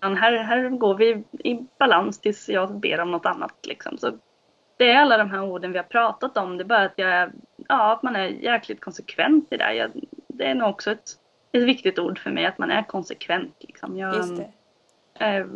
Eh, 0.00 0.14
här, 0.14 0.36
här 0.36 0.68
går 0.68 0.94
vi 0.94 1.24
i 1.44 1.66
balans 1.78 2.20
tills 2.20 2.48
jag 2.48 2.80
ber 2.80 3.00
om 3.00 3.10
något 3.10 3.26
annat. 3.26 3.66
Liksom. 3.66 3.98
Så 3.98 4.18
det 4.76 4.90
är 4.90 4.96
alla 4.96 5.16
de 5.16 5.30
här 5.30 5.42
orden 5.42 5.72
vi 5.72 5.78
har 5.78 5.84
pratat 5.84 6.36
om. 6.36 6.56
Det 6.56 6.62
är 6.62 6.66
bara 6.66 6.84
att, 6.84 6.92
jag, 6.96 7.30
ja, 7.68 7.92
att 7.92 8.02
man 8.02 8.16
är 8.16 8.26
jäkligt 8.26 8.80
konsekvent 8.80 9.52
i 9.52 9.56
det. 9.56 9.74
Jag, 9.74 9.90
det 10.28 10.44
är 10.44 10.54
nog 10.54 10.68
också 10.68 10.90
ett, 10.90 11.10
ett 11.52 11.62
viktigt 11.62 11.98
ord 11.98 12.18
för 12.18 12.30
mig 12.30 12.46
att 12.46 12.58
man 12.58 12.70
är 12.70 12.82
konsekvent. 12.82 13.56
Liksom. 13.60 13.98
Jag, 13.98 14.14
Just 14.14 14.36
det. 14.36 14.50
Eh, 15.26 15.46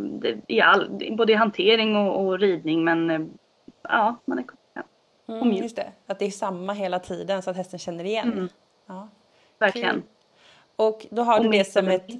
i 0.46 0.60
all, 0.60 1.14
både 1.16 1.32
i 1.32 1.36
hantering 1.36 1.96
och, 1.96 2.26
och 2.26 2.38
ridning 2.38 2.84
men 2.84 3.10
eh, 3.10 3.20
ja, 3.82 4.16
man 4.24 4.38
är 4.38 4.42
konsekvent. 4.42 4.86
Mm, 5.28 5.52
just 5.52 5.76
det, 5.76 5.92
att 6.06 6.18
det 6.18 6.24
är 6.24 6.30
samma 6.30 6.72
hela 6.72 6.98
tiden 6.98 7.42
så 7.42 7.50
att 7.50 7.56
hästen 7.56 7.78
känner 7.78 8.04
igen. 8.04 8.32
Mm. 8.32 8.48
Ja. 8.86 9.08
Verkligen. 9.58 9.94
Kul. 9.94 10.02
Och 10.76 11.06
då 11.10 11.22
har 11.22 11.40
du 11.40 11.48
det 11.48 11.64
som 11.64 11.88
ett 11.88 12.10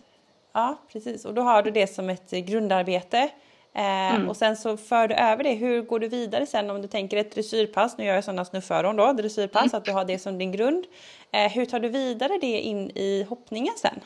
Ja, 0.52 0.76
precis. 0.92 1.24
Och 1.24 1.34
då 1.34 1.42
har 1.42 1.62
du 1.62 1.70
det 1.70 1.86
som 1.86 2.10
ett 2.10 2.30
grundarbete. 2.30 3.30
Eh, 3.78 4.14
mm. 4.14 4.28
Och 4.28 4.36
sen 4.36 4.56
så 4.56 4.76
för 4.76 5.08
du 5.08 5.14
över 5.14 5.44
det. 5.44 5.54
Hur 5.54 5.82
går 5.82 6.00
du 6.00 6.08
vidare 6.08 6.46
sen 6.46 6.70
om 6.70 6.82
du 6.82 6.88
tänker 6.88 7.16
ett 7.16 7.34
dressyrpass? 7.34 7.98
Nu 7.98 8.04
gör 8.04 8.14
jag 8.14 8.24
sådana 8.24 8.44
snufferon 8.44 8.96
då, 8.96 9.12
dressyrpass, 9.12 9.72
mm. 9.72 9.78
att 9.78 9.84
du 9.84 9.92
har 9.92 10.04
det 10.04 10.18
som 10.18 10.38
din 10.38 10.52
grund. 10.52 10.84
Eh, 11.32 11.52
hur 11.52 11.64
tar 11.64 11.80
du 11.80 11.88
vidare 11.88 12.38
det 12.40 12.60
in 12.60 12.90
i 12.90 13.26
hoppningen 13.28 13.74
sen? 13.76 14.00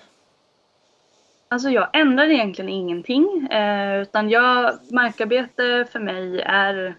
Alltså 1.48 1.70
jag 1.70 1.88
ändrar 1.92 2.30
egentligen 2.30 2.68
ingenting 2.68 3.46
eh, 3.46 4.00
utan 4.02 4.30
jag, 4.30 4.78
markarbete 4.90 5.86
för 5.92 6.00
mig 6.00 6.40
är 6.40 6.96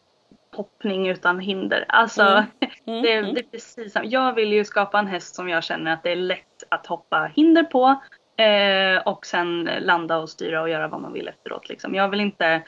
hoppning 0.56 1.08
utan 1.08 1.40
hinder. 1.40 1.86
Alltså 1.88 2.22
mm. 2.24 2.46
Mm. 2.86 3.02
Det, 3.02 3.14
mm. 3.14 3.34
det, 3.34 3.40
är 3.40 3.44
precis. 3.44 3.94
Jag 4.04 4.34
vill 4.34 4.54
ju 4.54 4.66
skapa 4.66 5.00
en 5.00 5.08
häst 5.08 5.36
som 5.36 5.50
jag 5.50 5.64
känner 5.64 5.94
att 5.94 6.04
det 6.04 6.12
är 6.12 6.16
lätt 6.16 6.64
att 6.70 6.88
hoppa 6.88 7.32
hinder 7.36 7.64
på 7.64 8.02
eh, 8.38 9.02
och 9.06 9.26
sen 9.26 9.69
landa 9.80 10.17
och 10.17 10.30
styra 10.30 10.62
och 10.62 10.69
göra 10.69 10.88
vad 10.88 11.02
man 11.02 11.13
vill 11.13 11.28
efteråt. 11.28 11.69
Liksom. 11.69 11.96
Jag 11.96 12.10
vill 12.10 12.22
inte 12.22 12.63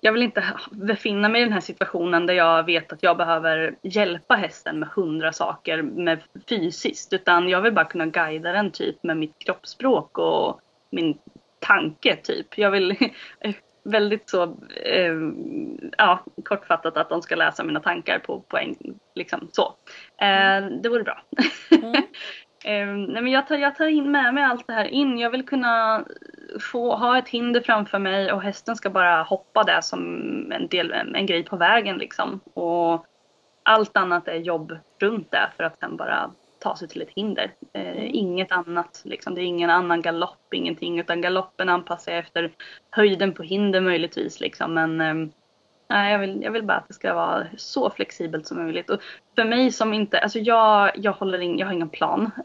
jag 0.00 0.12
vill 0.12 0.22
inte 0.22 0.44
befinna 0.70 1.28
mig 1.28 1.40
i 1.40 1.44
den 1.44 1.52
här 1.52 1.60
situationen 1.60 2.26
där 2.26 2.34
jag 2.34 2.62
vet 2.66 2.92
att 2.92 3.02
jag 3.02 3.16
behöver 3.16 3.76
hjälpa 3.82 4.34
hästen 4.34 4.78
med 4.78 4.88
hundra 4.88 5.32
saker 5.32 5.82
med 5.82 6.22
fysiskt 6.48 7.12
utan 7.12 7.48
jag 7.48 7.60
vill 7.60 7.72
bara 7.72 7.84
kunna 7.84 8.06
guida 8.06 8.52
den 8.52 8.70
typ 8.70 9.02
med 9.02 9.16
mitt 9.16 9.38
kroppsspråk 9.38 10.18
och 10.18 10.60
min 10.90 11.18
tanke 11.58 12.16
typ. 12.16 12.58
Jag 12.58 12.70
vill 12.70 12.96
väldigt 13.84 14.30
så, 14.30 14.42
eh, 14.84 15.14
ja, 15.98 16.24
kortfattat 16.44 16.96
att 16.96 17.08
de 17.08 17.22
ska 17.22 17.34
läsa 17.34 17.64
mina 17.64 17.80
tankar 17.80 18.18
på 18.18 18.40
poäng, 18.40 18.76
liksom 19.14 19.48
så. 19.52 19.74
Eh, 20.24 20.66
det 20.82 20.88
vore 20.88 21.02
bra. 21.02 21.22
Mm. 21.70 22.02
eh, 22.64 22.86
nej 22.86 23.22
men 23.22 23.32
jag 23.32 23.48
tar, 23.48 23.56
jag 23.56 23.76
tar 23.76 23.86
in 23.86 24.10
med 24.10 24.34
mig 24.34 24.44
allt 24.44 24.66
det 24.66 24.72
här 24.72 24.84
in. 24.84 25.18
Jag 25.18 25.30
vill 25.30 25.46
kunna 25.46 26.04
få 26.72 26.96
ha 26.96 27.18
ett 27.18 27.28
hinder 27.28 27.60
framför 27.60 27.98
mig 27.98 28.32
och 28.32 28.42
hästen 28.42 28.76
ska 28.76 28.90
bara 28.90 29.22
hoppa 29.22 29.62
där 29.62 29.80
som 29.80 30.00
en, 30.52 30.68
del, 30.68 30.92
en 30.92 31.26
grej 31.26 31.44
på 31.44 31.56
vägen 31.56 31.98
liksom. 31.98 32.40
Och 32.54 33.06
allt 33.62 33.96
annat 33.96 34.28
är 34.28 34.34
jobb 34.34 34.78
runt 34.98 35.30
det 35.30 35.50
för 35.56 35.64
att 35.64 35.78
sen 35.78 35.96
bara 35.96 36.30
ta 36.58 36.76
sig 36.76 36.88
till 36.88 37.02
ett 37.02 37.10
hinder. 37.16 37.52
Eh, 37.72 38.14
inget 38.14 38.52
annat, 38.52 39.02
liksom. 39.04 39.34
det 39.34 39.40
är 39.40 39.44
ingen 39.44 39.70
annan 39.70 40.02
galopp, 40.02 40.54
ingenting, 40.54 41.00
utan 41.00 41.20
galoppen 41.20 41.68
anpassar 41.68 42.12
jag 42.12 42.18
efter 42.18 42.52
höjden 42.90 43.34
på 43.34 43.42
hinder 43.42 43.80
möjligtvis. 43.80 44.40
Liksom. 44.40 44.74
Men 44.74 45.00
eh, 45.00 45.28
jag, 45.98 46.18
vill, 46.18 46.42
jag 46.42 46.50
vill 46.50 46.62
bara 46.62 46.78
att 46.78 46.88
det 46.88 46.94
ska 46.94 47.14
vara 47.14 47.46
så 47.56 47.90
flexibelt 47.90 48.46
som 48.46 48.64
möjligt. 48.64 48.90
Och 48.90 49.00
för 49.36 49.44
mig 49.44 49.72
som 49.72 49.94
inte, 49.94 50.18
alltså 50.18 50.38
jag, 50.38 50.90
jag 50.94 51.12
håller 51.12 51.38
in, 51.38 51.58
jag 51.58 51.66
har 51.66 51.72
ingen 51.72 51.88
plan. 51.88 52.30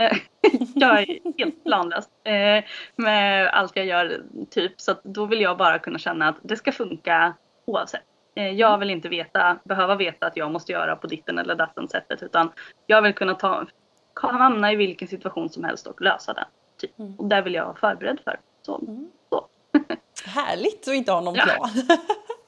jag 0.75 0.99
är 0.99 1.37
helt 1.37 1.63
planlös 1.63 2.05
eh, 2.23 2.63
med 2.95 3.47
allt 3.47 3.75
jag 3.75 3.85
gör 3.85 4.21
typ. 4.49 4.81
Så 4.81 4.95
då 5.03 5.25
vill 5.25 5.41
jag 5.41 5.57
bara 5.57 5.79
kunna 5.79 5.99
känna 5.99 6.29
att 6.29 6.37
det 6.41 6.55
ska 6.55 6.71
funka 6.71 7.33
oavsett. 7.65 8.03
Eh, 8.35 8.49
jag 8.49 8.77
vill 8.77 8.89
inte 8.89 9.09
veta, 9.09 9.59
behöva 9.63 9.95
veta 9.95 10.25
att 10.25 10.37
jag 10.37 10.51
måste 10.51 10.71
göra 10.71 10.95
på 10.95 11.07
ditten 11.07 11.39
eller 11.39 11.55
datten 11.55 11.87
sättet 11.87 12.23
utan 12.23 12.51
jag 12.87 13.01
vill 13.01 13.13
kunna 13.13 13.33
ta, 13.33 13.65
hamna 14.13 14.71
i 14.71 14.75
vilken 14.75 15.07
situation 15.07 15.49
som 15.49 15.63
helst 15.63 15.87
och 15.87 16.01
lösa 16.01 16.33
den. 16.33 16.45
Typ. 16.81 16.99
Mm. 16.99 17.15
Och 17.15 17.25
det 17.25 17.41
vill 17.41 17.53
jag 17.53 17.65
vara 17.65 17.75
förberedd 17.75 18.19
för. 18.23 18.39
Så. 18.61 18.77
Mm. 18.77 19.07
så. 19.29 19.47
Härligt 20.25 20.87
att 20.87 20.93
inte 20.93 21.11
ha 21.11 21.21
någon 21.21 21.33
plan. 21.33 21.69
ja, 21.87 21.97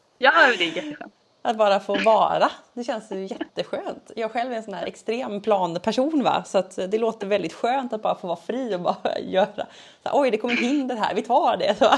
det 0.58 0.64
är 0.64 0.76
jätteskönt. 0.76 1.14
Att 1.42 1.58
bara 1.58 1.80
få 1.80 1.98
vara. 2.06 2.52
Det 2.74 2.84
känns 2.84 3.12
ju 3.12 3.26
jätteskönt. 3.26 4.12
Jag 4.16 4.32
själv 4.32 4.52
är 4.52 4.58
en 4.58 4.64
sån 4.64 4.74
här 4.74 4.86
extrem 4.86 5.42
planperson 5.42 6.24
va? 6.24 6.44
så 6.46 6.58
att 6.58 6.76
det 6.76 6.98
låter 6.98 7.28
väldigt 7.28 7.54
skönt 7.54 7.94
att 7.94 8.02
bara 8.02 8.16
få 8.16 8.28
vara 8.28 8.40
fri 8.40 8.76
och 8.76 8.82
bara 8.82 9.20
göra. 9.20 9.66
Så, 10.04 10.10
Oj, 10.14 10.32
det 10.32 10.38
kommer 10.38 10.54
ett 10.54 10.60
hinder 10.60 10.96
här, 10.96 11.16
vi 11.16 11.22
tar 11.22 11.58
det. 11.58 11.76
Så. 11.78 11.86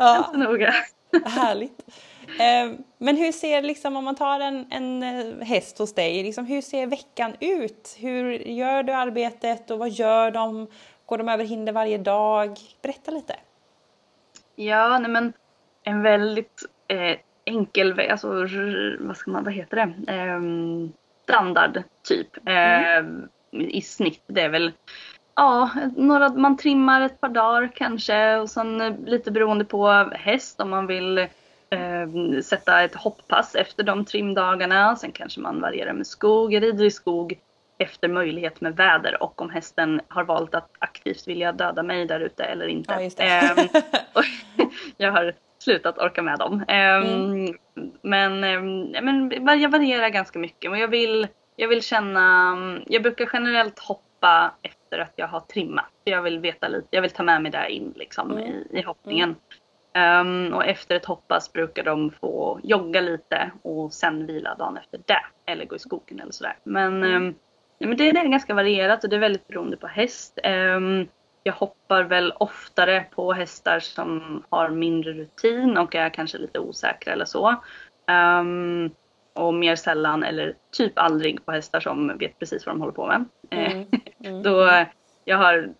Ja, 0.00 0.32
noga. 0.34 0.74
Härligt. 1.24 1.84
Eh, 2.22 2.78
men 2.98 3.16
hur 3.16 3.32
ser, 3.32 3.62
liksom, 3.62 3.96
om 3.96 4.04
man 4.04 4.14
tar 4.14 4.40
en, 4.40 4.66
en 4.70 5.02
eh, 5.02 5.46
häst 5.46 5.78
hos 5.78 5.94
dig, 5.94 6.22
liksom, 6.22 6.46
hur 6.46 6.62
ser 6.62 6.86
veckan 6.86 7.32
ut? 7.40 7.96
Hur 7.98 8.32
gör 8.32 8.82
du 8.82 8.92
arbetet 8.92 9.70
och 9.70 9.78
vad 9.78 9.90
gör 9.90 10.30
de? 10.30 10.66
Går 11.06 11.18
de 11.18 11.28
över 11.28 11.44
hinder 11.44 11.72
varje 11.72 11.98
dag? 11.98 12.58
Berätta 12.82 13.10
lite. 13.10 13.36
Ja, 14.56 14.98
nej 14.98 15.10
men 15.10 15.32
en 15.88 16.02
väldigt 16.02 16.62
eh, 16.88 17.18
enkel, 17.44 18.00
alltså 18.10 18.28
vad 19.00 19.16
ska 19.16 19.30
man, 19.30 19.44
vad 19.44 19.52
heter 19.52 19.76
det? 19.76 20.12
Eh, 20.12 20.40
standard 21.22 21.82
typ. 22.08 22.48
Mm. 22.48 23.28
I 23.52 23.82
snitt, 23.82 24.22
det 24.26 24.40
är 24.40 24.48
väl 24.48 24.72
Ja, 25.34 25.70
några, 25.96 26.28
man 26.28 26.56
trimmar 26.56 27.00
ett 27.00 27.20
par 27.20 27.28
dagar 27.28 27.70
kanske 27.74 28.36
och 28.36 28.50
sen 28.50 28.96
lite 29.06 29.30
beroende 29.30 29.64
på 29.64 29.88
häst 30.12 30.60
om 30.60 30.70
man 30.70 30.86
vill 30.86 31.18
eh, 31.18 32.40
sätta 32.44 32.82
ett 32.82 32.94
hopppass 32.94 33.54
efter 33.54 33.84
de 33.84 34.04
trimdagarna. 34.04 34.96
Sen 34.96 35.12
kanske 35.12 35.40
man 35.40 35.60
varierar 35.60 35.92
med 35.92 36.06
skog. 36.06 36.62
Rider 36.62 36.84
i 36.84 36.90
skog 36.90 37.38
efter 37.78 38.08
möjlighet 38.08 38.60
med 38.60 38.76
väder 38.76 39.22
och 39.22 39.42
om 39.42 39.50
hästen 39.50 40.00
har 40.08 40.24
valt 40.24 40.54
att 40.54 40.70
aktivt 40.78 41.28
vilja 41.28 41.52
döda 41.52 41.82
mig 41.82 42.06
där 42.06 42.20
ute 42.20 42.44
eller 42.44 42.66
inte. 42.66 43.10
Ja, 43.18 43.24
eh, 43.24 43.66
jag 44.96 45.12
har 45.12 45.34
slutat 45.58 45.98
orka 45.98 46.22
med 46.22 46.38
dem. 46.38 46.64
Eh, 46.68 46.96
mm. 46.96 47.54
Men, 48.02 48.44
eh, 48.44 49.02
men 49.02 49.60
jag 49.60 49.68
varierar 49.68 50.08
ganska 50.08 50.38
mycket 50.38 50.70
och 50.70 50.78
jag 50.78 50.88
vill, 50.88 51.26
jag 51.56 51.68
vill 51.68 51.82
känna, 51.82 52.56
jag 52.86 53.02
brukar 53.02 53.30
generellt 53.32 53.78
hoppa 53.78 54.54
efter 54.62 54.98
att 54.98 55.12
jag 55.16 55.28
har 55.28 55.40
trimmat. 55.40 55.92
Jag 56.04 56.22
vill 56.22 56.38
veta 56.38 56.68
lite, 56.68 56.88
jag 56.90 57.02
vill 57.02 57.10
ta 57.10 57.22
med 57.22 57.42
mig 57.42 57.52
det 57.52 57.70
in 57.70 57.92
liksom 57.96 58.32
mm. 58.32 58.44
i, 58.44 58.66
i 58.70 58.82
hoppningen. 58.82 59.36
Um, 59.94 60.54
och 60.54 60.64
efter 60.64 60.96
ett 60.96 61.04
hoppass 61.04 61.52
brukar 61.52 61.84
de 61.84 62.10
få 62.10 62.60
jogga 62.62 63.00
lite 63.00 63.50
och 63.62 63.92
sen 63.92 64.26
vila 64.26 64.54
dagen 64.54 64.76
efter 64.76 65.00
det. 65.06 65.52
Eller 65.52 65.64
gå 65.64 65.76
i 65.76 65.78
skogen 65.78 66.20
eller 66.20 66.32
sådär. 66.32 66.56
Men, 66.62 67.04
um, 67.04 67.34
men 67.78 67.96
det, 67.96 68.12
det, 68.12 68.20
är 68.20 68.28
ganska 68.28 68.54
varierat 68.54 69.04
och 69.04 69.10
det 69.10 69.16
är 69.16 69.20
väldigt 69.20 69.48
beroende 69.48 69.76
på 69.76 69.86
häst. 69.86 70.38
Um, 70.44 71.08
jag 71.48 71.54
hoppar 71.54 72.02
väl 72.02 72.32
oftare 72.36 73.04
på 73.10 73.32
hästar 73.32 73.80
som 73.80 74.42
har 74.48 74.68
mindre 74.68 75.12
rutin 75.12 75.78
och 75.78 75.94
är 75.94 76.10
kanske 76.10 76.38
lite 76.38 76.58
osäkra 76.58 77.12
eller 77.12 77.24
så. 77.24 77.54
Um, 78.40 78.90
och 79.34 79.54
mer 79.54 79.76
sällan 79.76 80.24
eller 80.24 80.54
typ 80.72 80.92
aldrig 80.98 81.44
på 81.44 81.52
hästar 81.52 81.80
som 81.80 82.18
vet 82.18 82.38
precis 82.38 82.66
vad 82.66 82.74
de 82.74 82.80
håller 82.80 82.92
på 82.92 83.06
med. 83.06 83.24
Mm. 83.50 83.86
Mm. 84.24 84.42
Då, 84.42 84.84
jag, 85.24 85.36
har, 85.36 85.74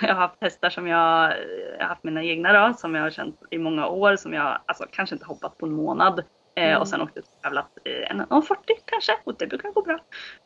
jag 0.00 0.08
har 0.08 0.20
haft 0.20 0.36
hästar 0.40 0.70
som 0.70 0.86
jag, 0.86 1.32
jag 1.78 1.84
har 1.84 1.88
haft 1.88 2.04
mina 2.04 2.22
egna 2.22 2.52
då, 2.52 2.74
som 2.74 2.94
jag 2.94 3.02
har 3.02 3.10
känt 3.10 3.42
i 3.50 3.58
många 3.58 3.86
år 3.86 4.16
som 4.16 4.32
jag 4.32 4.58
alltså, 4.66 4.84
kanske 4.92 5.14
inte 5.14 5.26
hoppat 5.26 5.58
på 5.58 5.66
en 5.66 5.72
månad. 5.72 6.24
Eh, 6.60 6.68
mm. 6.68 6.80
Och 6.80 6.88
sen 6.88 7.00
åkte 7.00 7.18
ut 7.20 7.26
och 7.26 7.42
tävlat 7.42 7.78
en 7.84 8.22
1,40 8.22 8.56
kanske 8.84 9.12
och 9.24 9.34
det 9.38 9.46
brukar 9.46 9.70
gå 9.70 9.82
bra. 9.82 9.98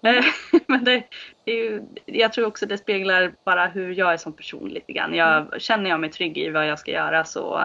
Eh, 0.03 0.24
men 0.66 0.85
det, 0.85 1.05
det 1.44 1.53
är 1.53 1.57
ju, 1.57 1.83
jag 2.07 2.33
tror 2.33 2.46
också 2.46 2.66
det 2.66 2.79
speglar 2.79 3.35
bara 3.44 3.66
hur 3.66 3.94
jag 3.94 4.12
är 4.12 4.16
som 4.16 4.33
person 4.33 4.68
lite 4.68 4.92
grann. 4.92 5.14
Jag, 5.14 5.37
mm. 5.37 5.61
Känner 5.61 5.90
jag 5.90 6.00
mig 6.00 6.11
trygg 6.11 6.38
i 6.38 6.50
vad 6.50 6.66
jag 6.66 6.79
ska 6.79 6.90
göra 6.90 7.24
så, 7.24 7.62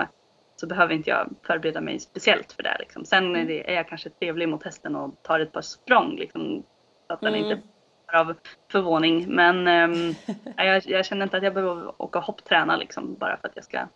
så 0.55 0.67
behöver 0.67 0.93
inte 0.93 1.09
jag 1.09 1.29
förbereda 1.47 1.81
mig 1.81 1.99
speciellt 1.99 2.51
för 2.51 2.63
det. 2.63 2.75
Liksom. 2.79 3.05
Sen 3.05 3.23
är, 3.23 3.29
mm. 3.29 3.47
det, 3.47 3.71
är 3.71 3.75
jag 3.75 3.87
kanske 3.87 4.09
trevlig 4.09 4.49
mot 4.49 4.63
hästen 4.63 4.95
och 4.95 5.23
tar 5.23 5.39
ett 5.39 5.51
par 5.51 5.61
språng 5.61 6.15
liksom, 6.15 6.63
så 7.07 7.13
att 7.13 7.21
den 7.21 7.33
mm. 7.33 7.51
inte 7.51 7.67
av 8.13 8.35
förvåning. 8.71 9.35
Men 9.35 9.67
ähm, 9.67 10.15
jag, 10.57 10.87
jag, 10.87 11.05
känner 11.05 11.23
inte 11.23 11.37
att 11.37 11.43
jag 11.43 11.53
behöver 11.53 12.01
åka 12.01 12.19
och 12.19 12.25
hoppträna 12.25 12.77
liksom, 12.77 13.15
bara 13.19 13.37
för 13.37 13.47
att 13.47 13.55
jag 13.55 13.65
ska 13.65 13.87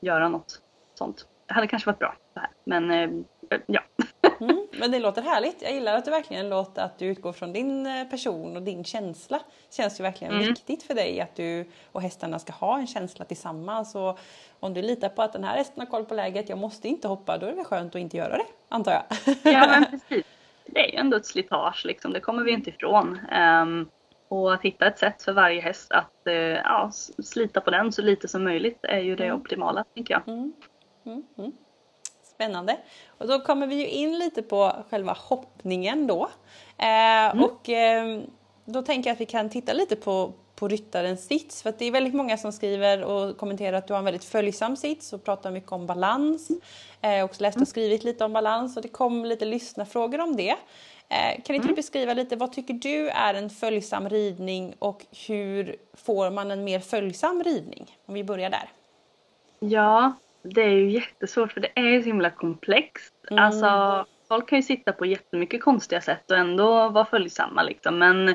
göra 0.00 0.28
något 0.28 0.62
sånt. 0.94 1.26
Det 1.48 1.54
hade 1.54 1.66
kanske 1.66 1.88
varit 1.90 1.98
bra 1.98 2.16
här. 2.34 2.50
Men 2.64 2.90
äh, 2.90 3.10
ja. 3.66 3.80
Mm, 4.40 4.66
men 4.78 4.90
det 4.90 4.98
låter 4.98 5.22
härligt. 5.22 5.62
Jag 5.62 5.72
gillar 5.72 5.96
att 5.96 6.04
du 6.04 6.10
verkligen 6.10 6.48
låter 6.48 6.82
att 6.82 6.98
du 6.98 7.06
utgår 7.06 7.32
från 7.32 7.52
din 7.52 7.86
eh, 7.86 8.04
person 8.04 8.56
och 8.56 8.62
din 8.62 8.84
känsla. 8.84 9.38
Det 9.68 9.74
känns 9.76 10.00
ju 10.00 10.02
verkligen 10.02 10.34
mm. 10.34 10.46
viktigt 10.46 10.82
för 10.82 10.94
dig 10.94 11.20
att 11.20 11.36
du 11.36 11.64
och 11.92 12.02
hästarna 12.02 12.38
ska 12.38 12.52
ha 12.52 12.78
en 12.78 12.86
känsla 12.86 13.24
tillsammans. 13.24 13.94
Och 13.94 14.18
om 14.60 14.74
du 14.74 14.82
litar 14.82 15.08
på 15.08 15.22
att 15.22 15.32
den 15.32 15.44
här 15.44 15.56
hästen 15.56 15.80
har 15.80 15.86
koll 15.86 16.04
på 16.04 16.14
läget, 16.14 16.48
jag 16.48 16.58
måste 16.58 16.88
inte 16.88 17.08
hoppa, 17.08 17.38
då 17.38 17.46
är 17.46 17.50
det 17.50 17.56
väl 17.56 17.64
skönt 17.64 17.94
att 17.94 18.00
inte 18.00 18.16
göra 18.16 18.36
det, 18.36 18.46
antar 18.68 18.92
jag. 18.92 19.04
Ja, 19.52 19.66
men 19.66 19.84
precis. 19.90 20.26
Det 20.66 20.80
är 20.88 20.92
ju 20.92 20.98
ändå 20.98 21.16
ett 21.16 21.26
slitage, 21.26 21.84
liksom. 21.86 22.12
det 22.12 22.20
kommer 22.20 22.42
vi 22.42 22.50
inte 22.50 22.70
ifrån. 22.70 23.18
Um, 23.62 23.88
och 24.28 24.54
att 24.54 24.62
hitta 24.62 24.86
ett 24.86 24.98
sätt 24.98 25.22
för 25.22 25.32
varje 25.32 25.60
häst 25.60 25.92
att 25.92 26.12
uh, 26.26 26.34
ja, 26.34 26.90
slita 27.24 27.60
på 27.60 27.70
den 27.70 27.92
så 27.92 28.02
lite 28.02 28.28
som 28.28 28.44
möjligt 28.44 28.78
är 28.82 28.98
ju 28.98 29.16
det 29.16 29.24
mm. 29.24 29.40
optimala, 29.40 29.84
tänker 29.94 30.14
jag. 30.14 30.52
Spännande. 32.36 32.76
Och 33.18 33.26
då 33.26 33.40
kommer 33.40 33.66
vi 33.66 33.74
ju 33.74 33.88
in 33.88 34.18
lite 34.18 34.42
på 34.42 34.72
själva 34.90 35.16
hoppningen 35.18 36.06
då. 36.06 36.30
Eh, 36.78 36.86
mm. 36.86 37.44
och 37.44 37.68
eh, 37.68 38.20
då 38.64 38.82
tänker 38.82 39.10
jag 39.10 39.14
att 39.14 39.20
vi 39.20 39.26
kan 39.26 39.50
titta 39.50 39.72
lite 39.72 39.96
på, 39.96 40.32
på 40.54 40.68
ryttarens 40.68 41.26
sits. 41.26 41.62
För 41.62 41.74
det 41.78 41.84
är 41.84 41.90
väldigt 41.90 42.14
många 42.14 42.36
som 42.36 42.52
skriver 42.52 43.04
och 43.04 43.38
kommenterar 43.38 43.76
att 43.76 43.86
du 43.86 43.92
har 43.92 43.98
en 43.98 44.04
väldigt 44.04 44.24
följsam 44.24 44.76
sits 44.76 45.12
och 45.12 45.24
pratar 45.24 45.50
mycket 45.50 45.72
om 45.72 45.86
balans. 45.86 46.50
Eh, 47.00 47.24
också 47.24 47.42
läst 47.42 47.56
och 47.56 47.60
mm. 47.60 47.66
skrivit 47.66 48.04
lite 48.04 48.24
om 48.24 48.32
balans 48.32 48.76
och 48.76 48.82
det 48.82 48.88
kom 48.88 49.24
lite 49.24 49.44
lyssnarfrågor 49.44 50.20
om 50.20 50.36
det. 50.36 50.56
Eh, 51.08 51.42
kan 51.42 51.54
inte 51.54 51.54
mm. 51.54 51.66
du 51.66 51.74
beskriva 51.74 52.14
lite 52.14 52.36
vad 52.36 52.52
tycker 52.52 52.74
du 52.74 53.08
är 53.08 53.34
en 53.34 53.50
följsam 53.50 54.08
ridning 54.08 54.74
och 54.78 55.06
hur 55.26 55.76
får 55.94 56.30
man 56.30 56.50
en 56.50 56.64
mer 56.64 56.80
följsam 56.80 57.42
ridning? 57.42 57.96
Om 58.06 58.14
vi 58.14 58.24
börjar 58.24 58.50
där. 58.50 58.68
Ja, 59.58 60.12
det 60.54 60.62
är 60.62 60.70
ju 60.70 60.90
jättesvårt 60.90 61.52
för 61.52 61.60
det 61.60 61.72
är 61.74 61.88
ju 61.88 62.02
så 62.02 62.06
himla 62.06 62.30
komplext. 62.30 63.14
Mm. 63.30 63.44
Alltså, 63.44 64.04
folk 64.28 64.48
kan 64.48 64.58
ju 64.58 64.62
sitta 64.62 64.92
på 64.92 65.06
jättemycket 65.06 65.62
konstiga 65.62 66.00
sätt 66.00 66.30
och 66.30 66.36
ändå 66.36 66.88
vara 66.88 67.04
följsamma 67.04 67.62
liksom. 67.62 67.98
Men 67.98 68.34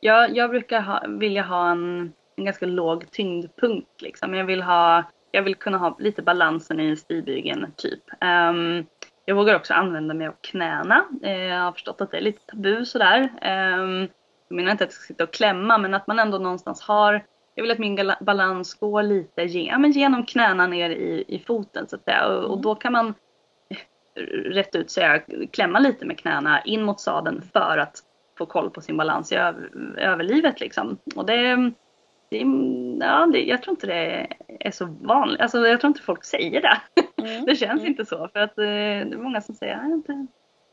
jag, 0.00 0.36
jag 0.36 0.50
brukar 0.50 0.80
ha, 0.80 1.02
vilja 1.08 1.42
ha 1.42 1.70
en, 1.70 2.12
en 2.36 2.44
ganska 2.44 2.66
låg 2.66 3.10
tyngdpunkt 3.10 4.02
liksom. 4.02 4.34
Jag 4.34 4.44
vill, 4.44 4.62
ha, 4.62 5.04
jag 5.30 5.42
vill 5.42 5.54
kunna 5.54 5.78
ha 5.78 5.96
lite 5.98 6.22
balansen 6.22 6.80
i 6.80 6.96
stigbygeln 6.96 7.72
typ. 7.76 8.02
Um, 8.20 8.86
jag 9.24 9.34
vågar 9.34 9.54
också 9.54 9.74
använda 9.74 10.14
mig 10.14 10.26
av 10.26 10.34
knäna. 10.40 11.04
Uh, 11.24 11.32
jag 11.32 11.60
har 11.60 11.72
förstått 11.72 12.00
att 12.00 12.10
det 12.10 12.16
är 12.16 12.20
lite 12.20 12.46
tabu 12.46 12.84
sådär. 12.84 13.20
Um, 13.22 14.08
jag 14.48 14.56
menar 14.56 14.70
inte 14.72 14.84
att 14.84 14.90
jag 14.90 14.92
ska 14.92 15.06
sitta 15.06 15.24
och 15.24 15.32
klämma 15.32 15.78
men 15.78 15.94
att 15.94 16.06
man 16.06 16.18
ändå 16.18 16.38
någonstans 16.38 16.82
har 16.82 17.24
jag 17.58 17.62
vill 17.62 17.70
att 17.70 17.78
min 17.78 18.12
balans 18.20 18.74
går 18.74 19.02
lite 19.02 19.42
genom, 19.42 19.90
genom 19.90 20.26
knäna 20.26 20.66
ner 20.66 20.90
i, 20.90 21.24
i 21.28 21.38
foten 21.38 21.88
så 21.88 21.96
att 21.96 22.04
säga. 22.04 22.26
Och, 22.26 22.44
och 22.44 22.52
mm. 22.52 22.62
då 22.62 22.74
kan 22.74 22.92
man 22.92 23.14
rätt 24.44 24.74
ut 24.74 24.90
säga 24.90 25.22
klämma 25.52 25.78
lite 25.78 26.06
med 26.06 26.18
knäna 26.18 26.62
in 26.62 26.82
mot 26.82 27.00
sadeln 27.00 27.42
för 27.52 27.78
att 27.78 27.96
få 28.38 28.46
koll 28.46 28.70
på 28.70 28.80
sin 28.80 28.96
balans 28.96 29.32
i 29.32 29.36
överlivet 29.96 30.60
liksom. 30.60 30.98
Och 31.16 31.26
det, 31.26 31.56
det, 32.30 32.44
ja, 33.00 33.26
det, 33.26 33.42
jag 33.42 33.62
tror 33.62 33.72
inte 33.72 33.86
det 33.86 34.26
är 34.60 34.70
så 34.70 34.84
vanligt. 35.00 35.40
Alltså, 35.40 35.66
jag 35.66 35.80
tror 35.80 35.88
inte 35.88 36.02
folk 36.02 36.24
säger 36.24 36.60
det. 36.60 36.80
Mm. 37.22 37.44
det 37.46 37.56
känns 37.56 37.80
mm. 37.80 37.86
inte 37.86 38.06
så. 38.06 38.28
För 38.32 38.40
att 38.40 38.58
eh, 38.58 38.64
det 38.64 39.14
är 39.14 39.22
många 39.22 39.40
som 39.40 39.54
säger 39.54 39.76
att 39.76 39.92
inte 39.92 40.26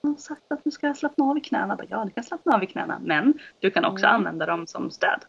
har 0.04 0.16
sagt 0.16 0.52
att 0.52 0.64
du 0.64 0.72
ska 0.72 0.94
slappna 0.94 1.26
av 1.26 1.38
i 1.38 1.42
knäna. 1.42 1.78
Ja, 1.90 2.06
du 2.06 2.12
kan 2.12 2.24
slappna 2.24 2.56
av 2.56 2.64
i 2.64 2.68
knäna. 2.68 3.00
Men 3.04 3.34
du 3.60 3.72
kan 3.72 3.86
också 3.86 4.06
mm. 4.06 4.16
använda 4.16 4.46
dem 4.46 4.68
som 4.68 4.92
stöd. 4.92 5.26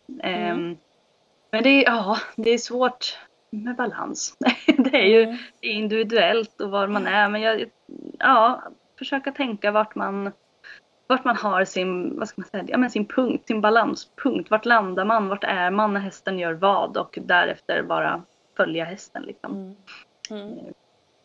Um, 0.52 0.76
men 1.56 1.62
det 1.62 1.84
är, 1.84 1.84
ja, 1.84 2.18
det 2.36 2.50
är 2.50 2.58
svårt 2.58 3.18
med 3.50 3.76
balans. 3.76 4.36
Det 4.66 4.96
är 4.96 5.06
ju 5.06 5.38
individuellt 5.60 6.60
och 6.60 6.70
var 6.70 6.86
man 6.88 7.06
är. 7.06 7.28
Men 7.28 7.40
jag, 7.40 7.64
ja, 8.18 8.62
försöka 8.98 9.32
tänka 9.32 9.70
vart 9.70 9.94
man, 9.94 10.32
vart 11.06 11.24
man 11.24 11.36
har 11.36 11.64
sin, 11.64 12.18
vad 12.18 12.28
ska 12.28 12.40
man 12.40 12.48
säga, 12.48 12.64
ja, 12.68 12.78
men 12.78 12.90
sin 12.90 13.06
punkt, 13.06 13.46
sin 13.46 13.60
balanspunkt. 13.60 14.50
Vart 14.50 14.64
landar 14.64 15.04
man? 15.04 15.28
Vart 15.28 15.44
är 15.44 15.70
man 15.70 15.94
när 15.94 16.00
hästen 16.00 16.38
gör 16.38 16.52
vad? 16.52 16.96
Och 16.96 17.18
därefter 17.22 17.82
bara 17.82 18.22
följa 18.56 18.84
hästen 18.84 19.22
liksom. 19.22 19.52
Mm. 19.52 19.76
Mm. 20.30 20.58
Eh, 20.58 20.72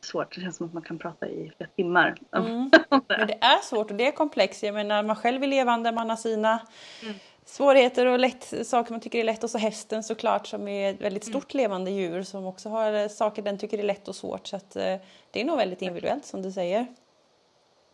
svårt, 0.05 0.35
det 0.35 0.41
känns 0.41 0.57
som 0.57 0.67
att 0.67 0.73
man 0.73 0.83
kan 0.83 0.99
prata 0.99 1.27
i 1.27 1.51
flera 1.57 1.69
timmar. 1.69 2.15
Mm. 2.35 2.71
Men 2.89 3.27
det 3.27 3.37
är 3.41 3.61
svårt 3.63 3.91
och 3.91 3.97
det 3.97 4.07
är 4.07 4.11
komplext. 4.11 4.63
Jag 4.63 4.73
menar 4.73 5.03
man 5.03 5.15
själv 5.15 5.43
är 5.43 5.47
levande, 5.47 5.91
man 5.91 6.09
har 6.09 6.17
sina 6.17 6.59
mm 7.03 7.15
svårigheter 7.51 8.05
och 8.05 8.19
lätt, 8.19 8.67
saker 8.67 8.91
man 8.91 9.01
tycker 9.01 9.19
är 9.19 9.23
lätt 9.23 9.43
och 9.43 9.49
så 9.49 9.57
hästen 9.57 10.03
såklart 10.03 10.47
som 10.47 10.67
är 10.67 10.93
ett 10.93 11.01
väldigt 11.01 11.23
stort 11.23 11.53
mm. 11.53 11.63
levande 11.63 11.91
djur 11.91 12.23
som 12.23 12.45
också 12.45 12.69
har 12.69 12.93
eh, 12.93 13.07
saker 13.07 13.41
den 13.41 13.57
tycker 13.57 13.77
är 13.77 13.83
lätt 13.83 14.07
och 14.07 14.15
svårt 14.15 14.47
så 14.47 14.55
att 14.55 14.75
eh, 14.75 14.95
det 15.31 15.41
är 15.41 15.45
nog 15.45 15.57
väldigt 15.57 15.81
individuellt 15.81 16.25
som 16.25 16.41
du 16.41 16.51
säger. 16.51 16.87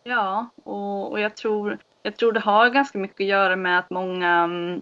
Ja, 0.04 0.50
och, 0.64 1.12
och 1.12 1.20
jag, 1.20 1.36
tror, 1.36 1.78
jag 2.04 2.18
tror 2.18 2.32
det 2.32 2.40
har 2.40 2.70
ganska 2.70 2.98
mycket 2.98 3.22
att 3.22 3.28
göra 3.28 3.56
med 3.56 3.80
att 3.80 3.90
många 3.90 4.30
mm, 4.30 4.82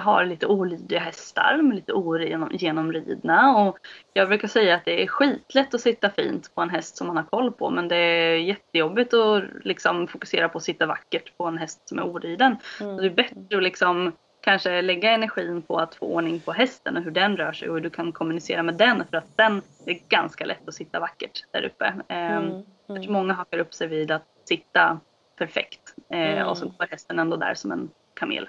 har 0.00 0.24
lite 0.24 0.46
olydiga 0.46 1.00
hästar, 1.00 1.58
är 1.58 1.74
lite 1.74 1.92
ogenomridna 1.92 3.56
och 3.56 3.78
jag 4.12 4.28
brukar 4.28 4.48
säga 4.48 4.74
att 4.74 4.84
det 4.84 5.02
är 5.02 5.06
skitlätt 5.06 5.74
att 5.74 5.80
sitta 5.80 6.10
fint 6.10 6.54
på 6.54 6.60
en 6.62 6.70
häst 6.70 6.96
som 6.96 7.06
man 7.06 7.16
har 7.16 7.24
koll 7.24 7.52
på 7.52 7.70
men 7.70 7.88
det 7.88 7.96
är 7.96 8.36
jättejobbigt 8.36 9.14
att 9.14 9.44
liksom 9.64 10.08
fokusera 10.08 10.48
på 10.48 10.58
att 10.58 10.64
sitta 10.64 10.86
vackert 10.86 11.36
på 11.36 11.44
en 11.44 11.58
häst 11.58 11.88
som 11.88 11.98
är 11.98 12.02
oriden. 12.02 12.56
Mm. 12.80 12.96
Så 12.96 13.02
det 13.02 13.08
är 13.08 13.14
bättre 13.14 13.56
att 13.56 13.62
liksom 13.62 14.12
kanske 14.40 14.82
lägga 14.82 15.10
energin 15.10 15.62
på 15.62 15.76
att 15.76 15.94
få 15.94 16.06
ordning 16.06 16.40
på 16.40 16.52
hästen 16.52 16.96
och 16.96 17.02
hur 17.02 17.10
den 17.10 17.36
rör 17.36 17.52
sig 17.52 17.68
och 17.68 17.74
hur 17.74 17.82
du 17.82 17.90
kan 17.90 18.12
kommunicera 18.12 18.62
med 18.62 18.74
den 18.74 19.04
för 19.10 19.16
att 19.16 19.36
den 19.36 19.62
är 19.86 19.98
ganska 20.08 20.44
lätt 20.44 20.68
att 20.68 20.74
sitta 20.74 21.00
vackert 21.00 21.44
där 21.50 21.64
uppe. 21.64 21.94
Ehm, 22.08 22.44
mm. 22.44 22.62
Mm. 22.88 23.12
Många 23.12 23.34
hakar 23.34 23.58
upp 23.58 23.74
sig 23.74 23.86
vid 23.86 24.10
att 24.10 24.26
sitta 24.44 25.00
perfekt 25.36 25.94
eh, 26.10 26.42
och 26.42 26.58
så 26.58 26.64
mm. 26.64 26.74
går 26.78 26.86
hästen 26.86 27.18
ändå 27.18 27.36
där 27.36 27.54
som 27.54 27.72
en 27.72 27.90
kamel. 28.14 28.48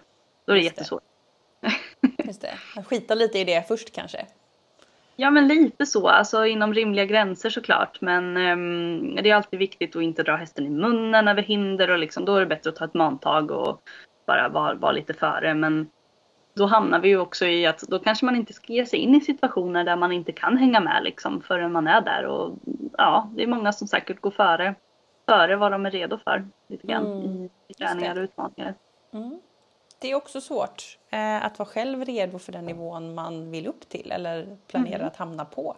Då 0.50 0.54
är 0.54 0.58
det 0.58 0.64
jättesvårt. 0.64 1.04
Just 2.26 2.42
det. 2.42 2.58
Skita 2.84 3.16
lite 3.16 3.40
i 3.40 3.44
det 3.44 3.68
först 3.68 3.94
kanske. 3.96 4.26
Ja 5.16 5.32
men 5.32 5.48
lite 5.48 5.86
så, 5.86 6.08
alltså 6.08 6.46
inom 6.46 6.74
rimliga 6.74 7.06
gränser 7.06 7.50
såklart. 7.50 8.02
Men 8.02 8.38
um, 8.38 9.16
det 9.16 9.30
är 9.30 9.36
alltid 9.36 9.60
viktigt 9.60 9.96
att 9.96 10.02
inte 10.02 10.24
dra 10.24 10.36
hästen 10.36 10.66
i 10.66 10.70
munnen 10.70 11.28
över 11.28 11.42
hinder 11.42 11.92
och 11.92 12.00
liksom, 12.00 12.26
då 12.26 12.36
är 12.36 12.40
det 12.40 12.46
bättre 12.46 12.70
att 12.70 12.76
ta 12.76 12.86
ett 12.86 12.94
mantag 12.94 13.52
och 13.52 13.82
bara 14.28 14.50
vara 14.50 14.74
var 14.74 14.94
lite 14.94 15.14
före. 15.14 15.54
Men 15.54 15.90
då 16.54 16.66
hamnar 16.66 17.00
vi 17.00 17.10
ju 17.10 17.20
också 17.20 17.46
i 17.46 17.66
att 17.66 17.80
då 17.80 18.00
kanske 18.00 18.26
man 18.26 18.36
inte 18.36 18.54
ska 18.54 18.74
ge 18.74 18.86
sig 18.86 19.00
in 19.00 19.16
i 19.16 19.22
situationer 19.22 19.84
där 19.84 19.96
man 19.96 20.12
inte 20.12 20.32
kan 20.32 20.58
hänga 20.58 20.80
med 20.80 21.04
liksom 21.04 21.42
förrän 21.42 21.72
man 21.72 21.88
är 21.88 22.02
där. 22.02 22.26
Och 22.26 22.58
ja, 22.98 23.30
det 23.36 23.44
är 23.44 23.48
många 23.48 23.74
som 23.74 23.88
säkert 23.88 24.22
går 24.22 24.32
före, 24.32 24.76
före 25.26 25.56
vad 25.56 25.72
de 25.72 25.86
är 25.86 25.92
redo 25.92 26.18
för 26.18 26.48
lite 26.68 26.88
grann 26.88 27.06
mm. 27.06 27.50
i 27.68 27.74
träningar 27.74 28.18
och 28.18 28.24
utmaningar. 28.24 28.76
Mm 29.14 29.40
det 30.00 30.12
är 30.12 30.16
också 30.16 30.42
svårt 30.42 30.98
eh, 31.10 31.46
att 31.46 31.60
vara 31.60 31.70
själv 31.70 32.06
redo 32.06 32.40
för 32.40 32.52
den 32.52 32.66
nivån 32.66 33.16
man 33.16 33.52
vill 33.52 33.68
upp 33.68 33.90
till 33.90 34.12
eller 34.12 34.58
planerar 34.68 34.96
mm. 34.96 35.08
att 35.08 35.16
hamna 35.16 35.46
på. 35.46 35.76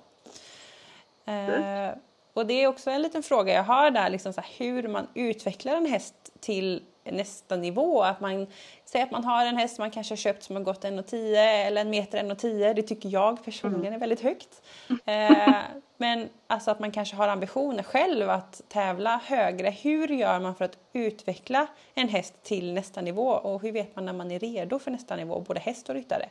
Eh, 1.25 1.89
och 2.33 2.45
det 2.45 2.53
är 2.53 2.67
också 2.67 2.89
en 2.89 3.01
liten 3.01 3.23
fråga 3.23 3.53
jag 3.53 3.63
har 3.63 3.91
där, 3.91 4.09
liksom 4.09 4.33
så 4.33 4.41
här, 4.41 4.49
hur 4.57 4.87
man 4.87 5.07
utvecklar 5.13 5.75
en 5.75 5.85
häst 5.85 6.15
till 6.39 6.83
nästa 7.03 7.55
nivå. 7.55 8.01
Att 8.01 8.19
man 8.19 8.47
säger 8.85 9.05
att 9.05 9.11
man 9.11 9.23
har 9.23 9.45
en 9.45 9.57
häst 9.57 9.79
man 9.79 9.91
kanske 9.91 10.11
har 10.11 10.17
köpt 10.17 10.43
som 10.43 10.55
har 10.55 10.63
gått 10.63 10.83
1,10 10.83 11.35
eller 11.67 11.81
en 11.81 11.89
meter 11.89 12.23
1,10. 12.23 12.73
Det 12.73 12.81
tycker 12.81 13.09
jag 13.09 13.45
personligen 13.45 13.85
mm. 13.85 13.93
är 13.93 13.99
väldigt 13.99 14.21
högt. 14.21 14.61
Eh, 15.05 15.57
men 15.97 16.29
alltså 16.47 16.71
att 16.71 16.79
man 16.79 16.91
kanske 16.91 17.15
har 17.15 17.27
ambitioner 17.27 17.83
själv 17.83 18.29
att 18.29 18.61
tävla 18.67 19.21
högre. 19.25 19.69
Hur 19.69 20.07
gör 20.07 20.39
man 20.39 20.55
för 20.55 20.65
att 20.65 20.77
utveckla 20.93 21.67
en 21.93 22.09
häst 22.09 22.43
till 22.43 22.73
nästa 22.73 23.01
nivå 23.01 23.27
och 23.27 23.61
hur 23.61 23.71
vet 23.71 23.95
man 23.95 24.05
när 24.05 24.13
man 24.13 24.31
är 24.31 24.39
redo 24.39 24.79
för 24.79 24.91
nästa 24.91 25.15
nivå, 25.15 25.43
både 25.47 25.59
häst 25.59 25.89
och 25.89 25.95
ryttare? 25.95 26.29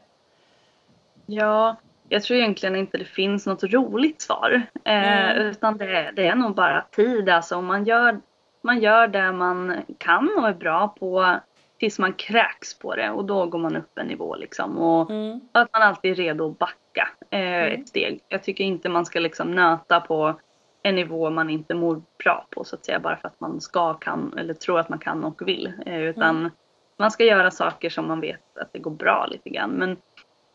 Ja, 1.26 1.76
jag 2.09 2.22
tror 2.22 2.38
egentligen 2.38 2.76
inte 2.76 2.98
det 2.98 3.04
finns 3.04 3.46
något 3.46 3.62
roligt 3.62 4.20
svar. 4.20 4.62
Eh, 4.85 5.30
mm. 5.30 5.46
Utan 5.46 5.76
det, 5.76 6.12
det, 6.16 6.26
är 6.26 6.35
nog 6.35 6.54
bara 6.54 6.87
tid. 6.90 7.28
Alltså 7.28 7.56
om 7.56 7.66
man 7.66 7.85
gör, 7.85 8.20
man 8.62 8.81
gör 8.81 9.09
det 9.09 9.33
man 9.33 9.77
kan 9.99 10.31
och 10.38 10.49
är 10.49 10.55
bra 10.55 10.88
på 10.88 11.40
tills 11.79 11.99
man 11.99 12.12
kräks 12.12 12.79
på 12.79 12.94
det 12.94 13.11
och 13.11 13.25
då 13.25 13.46
går 13.46 13.59
man 13.59 13.77
upp 13.77 13.99
en 13.99 14.07
nivå 14.07 14.37
liksom. 14.37 14.79
Och 14.79 15.11
mm. 15.11 15.40
att 15.53 15.73
man 15.73 15.83
alltid 15.83 16.11
är 16.11 16.14
redo 16.14 16.51
att 16.51 16.59
backa 16.59 17.09
eh, 17.31 17.40
mm. 17.40 17.81
ett 17.81 17.88
steg. 17.88 18.20
Jag 18.29 18.42
tycker 18.42 18.64
inte 18.64 18.88
man 18.88 19.07
ska 19.07 19.20
liksom 19.20 19.51
nöta 19.51 20.01
på 20.01 20.40
en 20.83 20.94
nivå 20.94 21.31
man 21.31 21.51
inte 21.51 21.75
mår 21.75 22.03
bra 22.25 22.46
på 22.51 22.64
så 22.64 22.77
att 22.77 22.85
säga 22.85 23.01
bara 23.01 23.16
för 23.16 23.29
att 23.29 23.40
man 23.40 23.61
ska, 23.61 23.94
kan 23.94 24.35
eller 24.38 24.55
tror 24.55 24.81
att 24.81 24.88
man 24.88 24.99
kan 24.99 25.25
och 25.25 25.49
vill. 25.49 25.73
Eh, 25.87 26.01
utan 26.01 26.37
mm. 26.38 26.51
man 26.99 27.11
ska 27.11 27.25
göra 27.25 27.51
saker 27.51 27.90
som 27.90 28.09
man 28.09 28.20
vet 28.20 28.59
att 28.59 28.73
det 28.73 28.79
går 28.79 28.90
bra 28.90 29.27
lite 29.31 29.51
grann. 29.51 29.70
Men 29.70 29.96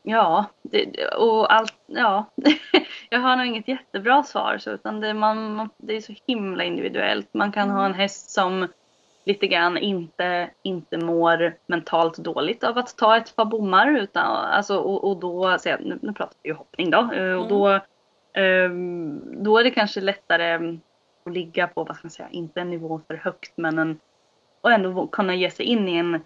Ja, 0.08 0.46
det, 0.62 1.08
och 1.08 1.54
allt, 1.54 1.76
ja. 1.86 2.26
jag 3.10 3.20
har 3.20 3.36
nog 3.36 3.46
inget 3.46 3.68
jättebra 3.68 4.24
svar 4.24 4.58
så, 4.58 4.72
utan 4.72 5.00
det, 5.00 5.14
man, 5.14 5.70
det 5.78 5.96
är 5.96 6.02
så 6.02 6.14
himla 6.28 6.64
individuellt. 6.64 7.34
Man 7.34 7.52
kan 7.52 7.70
ha 7.70 7.80
en 7.80 7.86
mm. 7.86 7.98
häst 7.98 8.30
som 8.30 8.68
lite 9.26 9.48
grann 9.48 9.78
inte, 9.78 10.50
inte 10.64 10.98
mår 10.98 11.58
mentalt 11.68 12.18
dåligt 12.18 12.64
av 12.64 12.78
att 12.78 12.98
ta 12.98 13.18
ett 13.18 13.36
par 13.36 13.46
bommar. 13.46 13.98
Utan, 13.98 14.24
alltså, 14.46 14.78
och, 14.78 15.10
och 15.10 15.18
då, 15.18 15.58
så 15.60 15.70
nu, 15.80 16.00
nu 16.02 16.14
pratar 16.14 16.36
vi 16.44 16.50
ju 16.50 16.56
hoppning 16.56 16.92
då, 16.92 17.12
eh, 17.14 17.34
och 17.34 17.48
då, 17.48 17.80
um, 18.42 19.44
då 19.44 19.58
är 19.58 19.64
det 19.64 19.72
kanske 19.72 20.02
lättare 20.02 20.78
att 21.26 21.34
ligga 21.34 21.68
på, 21.68 21.84
vad 21.84 21.96
ska 21.96 22.06
man 22.06 22.12
säga, 22.12 22.30
inte 22.32 22.62
en 22.62 22.70
nivå 22.70 23.02
för 23.08 23.16
högt 23.16 23.54
men 23.56 23.80
en, 23.80 24.00
och 24.62 24.72
ändå 24.72 25.08
kunna 25.08 25.36
ge 25.36 25.52
sig 25.52 25.66
in 25.66 25.88
i 25.88 25.96
en 25.96 26.24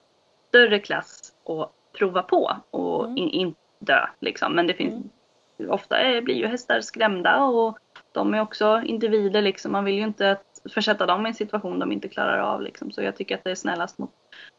större 0.48 0.80
klass 0.80 1.34
och 1.44 1.74
prova 1.98 2.22
på 2.22 2.52
och 2.72 3.06
mm. 3.06 3.18
in, 3.18 3.30
in, 3.30 3.56
dö 3.80 4.08
liksom. 4.20 4.56
Men 4.56 4.68
det 4.68 4.74
finns, 4.74 4.94
mm. 5.60 5.72
ofta 5.72 6.22
blir 6.22 6.36
ju 6.36 6.48
hästar 6.48 6.82
skrämda 6.82 7.44
och 7.44 7.78
de 8.12 8.34
är 8.34 8.42
också 8.42 8.82
individer 8.86 9.42
liksom. 9.42 9.72
Man 9.72 9.86
vill 9.86 9.96
ju 9.96 10.04
inte 10.04 10.32
att 10.32 10.62
försätta 10.74 11.06
dem 11.06 11.26
i 11.26 11.30
en 11.30 11.36
situation 11.36 11.80
de 11.80 11.92
inte 11.92 12.08
klarar 12.08 12.40
av 12.40 12.62
liksom. 12.62 12.92
Så 12.92 13.02
jag 13.02 13.16
tycker 13.16 13.36
att 13.36 13.44
det 13.44 13.52
är 13.52 13.56
snällast 13.56 13.98
mot 13.98 14.12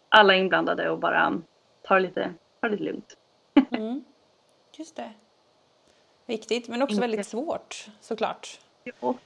alla 0.08 0.34
inblandade 0.34 0.90
och 0.90 0.98
bara 0.98 1.40
ta 1.82 1.94
det 1.94 2.00
lite, 2.00 2.34
ta 2.60 2.68
det 2.68 2.72
lite 2.72 2.84
lugnt. 2.84 3.16
Mm. 3.70 4.04
Just 4.78 4.96
det. 4.96 5.12
Viktigt 6.26 6.68
men 6.68 6.82
också 6.82 7.00
väldigt 7.00 7.26
svårt 7.26 7.86
såklart. 8.00 8.58
Ja. 8.84 9.14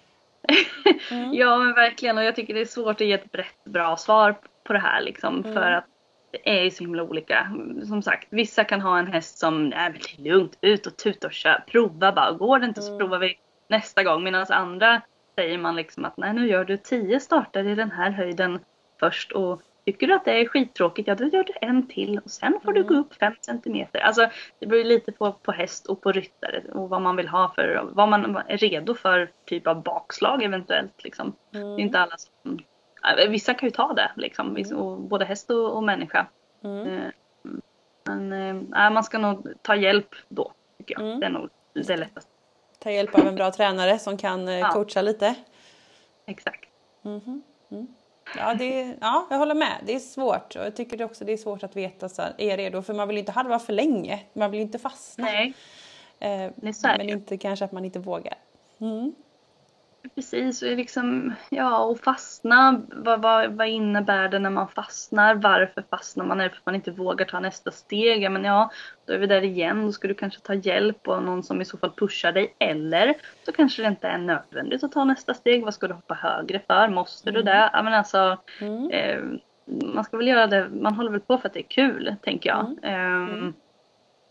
Mm. 1.11 1.35
ja 1.35 1.59
men 1.59 1.75
verkligen 1.75 2.19
och 2.19 2.25
jag 2.25 2.37
tycker 2.37 2.55
det 2.55 2.61
är 2.61 2.65
svårt 2.65 3.01
att 3.01 3.07
ge 3.07 3.13
ett 3.13 3.33
brett 3.33 3.65
bra 3.65 3.97
svar 3.97 4.37
på 4.65 4.73
det 4.73 4.79
här 4.79 5.01
liksom. 5.01 5.39
Mm. 5.39 5.55
För 5.55 5.71
att 5.71 5.85
är 6.45 6.63
ju 6.63 6.71
så 6.71 6.85
himla 6.85 7.03
olika. 7.03 7.53
Som 7.89 8.03
sagt, 8.03 8.29
vissa 8.31 8.65
kan 8.65 8.81
ha 8.81 8.99
en 8.99 9.07
häst 9.07 9.39
som, 9.39 9.69
nej 9.69 9.91
men 9.91 10.01
det 10.01 10.29
är 10.29 10.33
lugnt, 10.33 10.59
ut 10.61 10.87
och 10.87 10.97
tuta 10.97 11.27
och 11.27 11.33
kör, 11.33 11.65
prova 11.67 12.13
bara. 12.13 12.33
Går 12.33 12.59
det 12.59 12.67
inte 12.67 12.83
så 12.83 12.89
mm. 12.89 12.99
provar 12.99 13.19
vi 13.19 13.39
nästa 13.69 14.03
gång. 14.03 14.25
Medan 14.25 14.47
andra 14.49 15.03
säger 15.35 15.59
man 15.59 15.77
liksom 15.77 16.05
att 16.05 16.17
nej 16.17 16.35
nu 16.35 16.49
gör 16.49 16.65
du 16.65 16.77
tio 16.77 17.21
starter 17.21 17.69
i 17.69 17.75
den 17.75 17.91
här 17.91 18.11
höjden 18.11 18.59
först 19.01 19.33
och 19.33 19.63
tycker 19.87 20.07
du 20.07 20.15
att 20.15 20.25
det 20.25 20.41
är 20.41 20.49
skittråkigt, 20.49 21.09
ja 21.09 21.15
då 21.15 21.25
gör 21.25 21.45
du 21.45 21.53
en 21.61 21.89
till 21.89 22.21
och 22.25 22.31
sen 22.31 22.61
får 22.65 22.71
mm. 22.71 22.83
du 22.83 22.95
gå 22.95 23.01
upp 23.01 23.15
fem 23.15 23.35
centimeter. 23.41 24.01
Alltså 24.01 24.29
det 24.59 24.67
beror 24.67 24.85
lite 24.85 25.13
på, 25.13 25.33
på 25.33 25.53
häst 25.53 25.87
och 25.87 26.03
på 26.03 26.13
ryttare 26.13 26.63
och 26.73 26.89
vad 26.89 27.03
man 27.03 27.17
vill 27.17 27.29
ha 27.29 27.53
för, 27.55 27.89
vad 27.93 28.09
man 28.09 28.37
är 28.49 28.57
redo 28.57 28.95
för 28.95 29.31
typ 29.45 29.67
av 29.67 29.83
bakslag 29.83 30.43
eventuellt 30.43 31.05
liksom. 31.05 31.33
Mm. 31.55 31.77
Det 31.77 31.83
är 31.83 31.85
inte 31.85 31.99
alla 31.99 32.17
som 32.17 32.59
Vissa 33.29 33.55
kan 33.55 33.67
ju 33.67 33.71
ta 33.71 33.93
det 33.93 34.11
liksom, 34.17 34.57
mm. 34.57 35.09
både 35.09 35.25
häst 35.25 35.51
och, 35.51 35.77
och 35.77 35.83
människa. 35.83 36.27
Mm. 36.65 36.87
Eh, 36.87 37.11
men 38.05 38.33
äh, 38.75 38.91
man 38.91 39.05
ska 39.05 39.19
nog 39.19 39.49
ta 39.63 39.77
hjälp 39.77 40.15
då, 40.29 40.53
tycker 40.79 40.95
jag. 40.95 41.03
Mm. 41.07 41.21
Det 41.21 41.27
är 41.27 41.31
nog 41.31 41.51
det 41.73 41.97
lättaste. 41.97 42.31
Ta 42.79 42.91
hjälp 42.91 43.15
av 43.15 43.27
en 43.27 43.35
bra 43.35 43.51
tränare 43.51 43.99
som 43.99 44.17
kan 44.17 44.49
ja. 44.49 44.71
coacha 44.71 45.03
lite. 45.03 45.35
Exakt. 46.27 46.69
Mm. 47.05 47.43
Mm. 47.71 47.87
Ja, 48.37 48.55
det, 48.55 48.97
ja, 49.01 49.27
jag 49.31 49.39
håller 49.39 49.55
med. 49.55 49.77
Det 49.87 49.95
är 49.95 49.99
svårt. 49.99 50.57
Och 50.57 50.65
jag 50.65 50.77
tycker 50.77 51.03
också 51.03 51.25
det 51.25 51.33
är 51.33 51.37
svårt 51.37 51.63
att 51.63 51.77
veta 51.77 52.09
så 52.09 52.23
här, 52.23 52.35
är 52.39 52.49
jag 52.49 52.59
redo? 52.59 52.83
För 52.83 52.95
man 52.95 53.09
vill 53.09 53.19
inte 53.19 53.33
halva 53.33 53.59
för 53.59 53.73
länge. 53.73 54.21
Man 54.33 54.51
vill 54.51 54.61
inte 54.61 54.79
fastna. 54.79 55.25
Nej. 55.25 55.55
Eh, 56.19 56.51
men 56.83 57.09
inte 57.09 57.37
kanske 57.37 57.65
att 57.65 57.73
man 57.73 57.85
inte 57.85 57.99
vågar. 57.99 58.35
Mm. 58.79 59.15
Precis, 60.15 60.63
och 60.63 60.69
liksom, 60.69 61.35
ja, 61.51 61.85
och 61.85 62.01
fastna. 62.01 62.83
Vad, 62.93 63.23
vad, 63.23 63.53
vad 63.53 63.69
innebär 63.69 64.29
det 64.29 64.39
när 64.39 64.51
man 64.51 64.69
fastnar? 64.69 65.35
Varför 65.35 65.85
fastnar 65.91 66.25
man? 66.25 66.41
Är 66.41 66.45
det 66.45 66.51
för 66.51 66.57
att 66.57 66.67
man 66.67 66.75
inte 66.75 66.91
vågar 66.91 67.27
ta 67.27 67.41
nästa 67.41 67.71
steg? 67.71 68.31
Men 68.31 68.45
ja, 68.45 68.71
då 69.07 69.13
är 69.13 69.19
vi 69.19 69.27
där 69.27 69.45
igen. 69.45 69.87
Då 69.87 69.93
ska 69.93 70.09
du 70.09 70.15
kanske 70.15 70.41
ta 70.41 70.55
hjälp 70.55 71.09
av 71.09 71.23
någon 71.23 71.43
som 71.43 71.61
i 71.61 71.65
så 71.65 71.79
fall 71.79 71.93
pushar 71.97 72.33
dig. 72.33 72.55
Eller 72.59 73.15
så 73.47 73.53
kanske 73.53 73.83
det 73.83 73.89
inte 73.89 74.09
är 74.09 74.19
nödvändigt 74.19 74.85
att 74.85 74.93
ta 74.93 75.05
nästa 75.05 75.35
steg. 75.35 75.65
Vad 75.65 75.75
ska 75.75 75.89
du 75.89 75.95
hoppa 75.95 76.15
högre 76.15 76.61
för? 76.67 76.89
Måste 76.89 77.31
mm. 77.31 77.39
du 77.39 77.51
det? 77.51 77.71
Ja, 77.73 77.83
men 77.83 77.95
alltså, 77.95 78.39
mm. 78.61 78.91
eh, 78.91 79.23
man 79.95 80.05
ska 80.05 80.17
väl 80.17 80.29
göra 80.29 80.47
det. 80.47 80.69
Man 80.69 80.95
håller 80.95 81.11
väl 81.11 81.21
på 81.21 81.39
för 81.39 81.49
att 81.49 81.55
det 81.55 81.61
är 81.61 81.69
kul, 81.69 82.15
tänker 82.23 82.51
jag. 82.51 82.79
Mm. 82.83 83.49
Eh, 83.49 83.55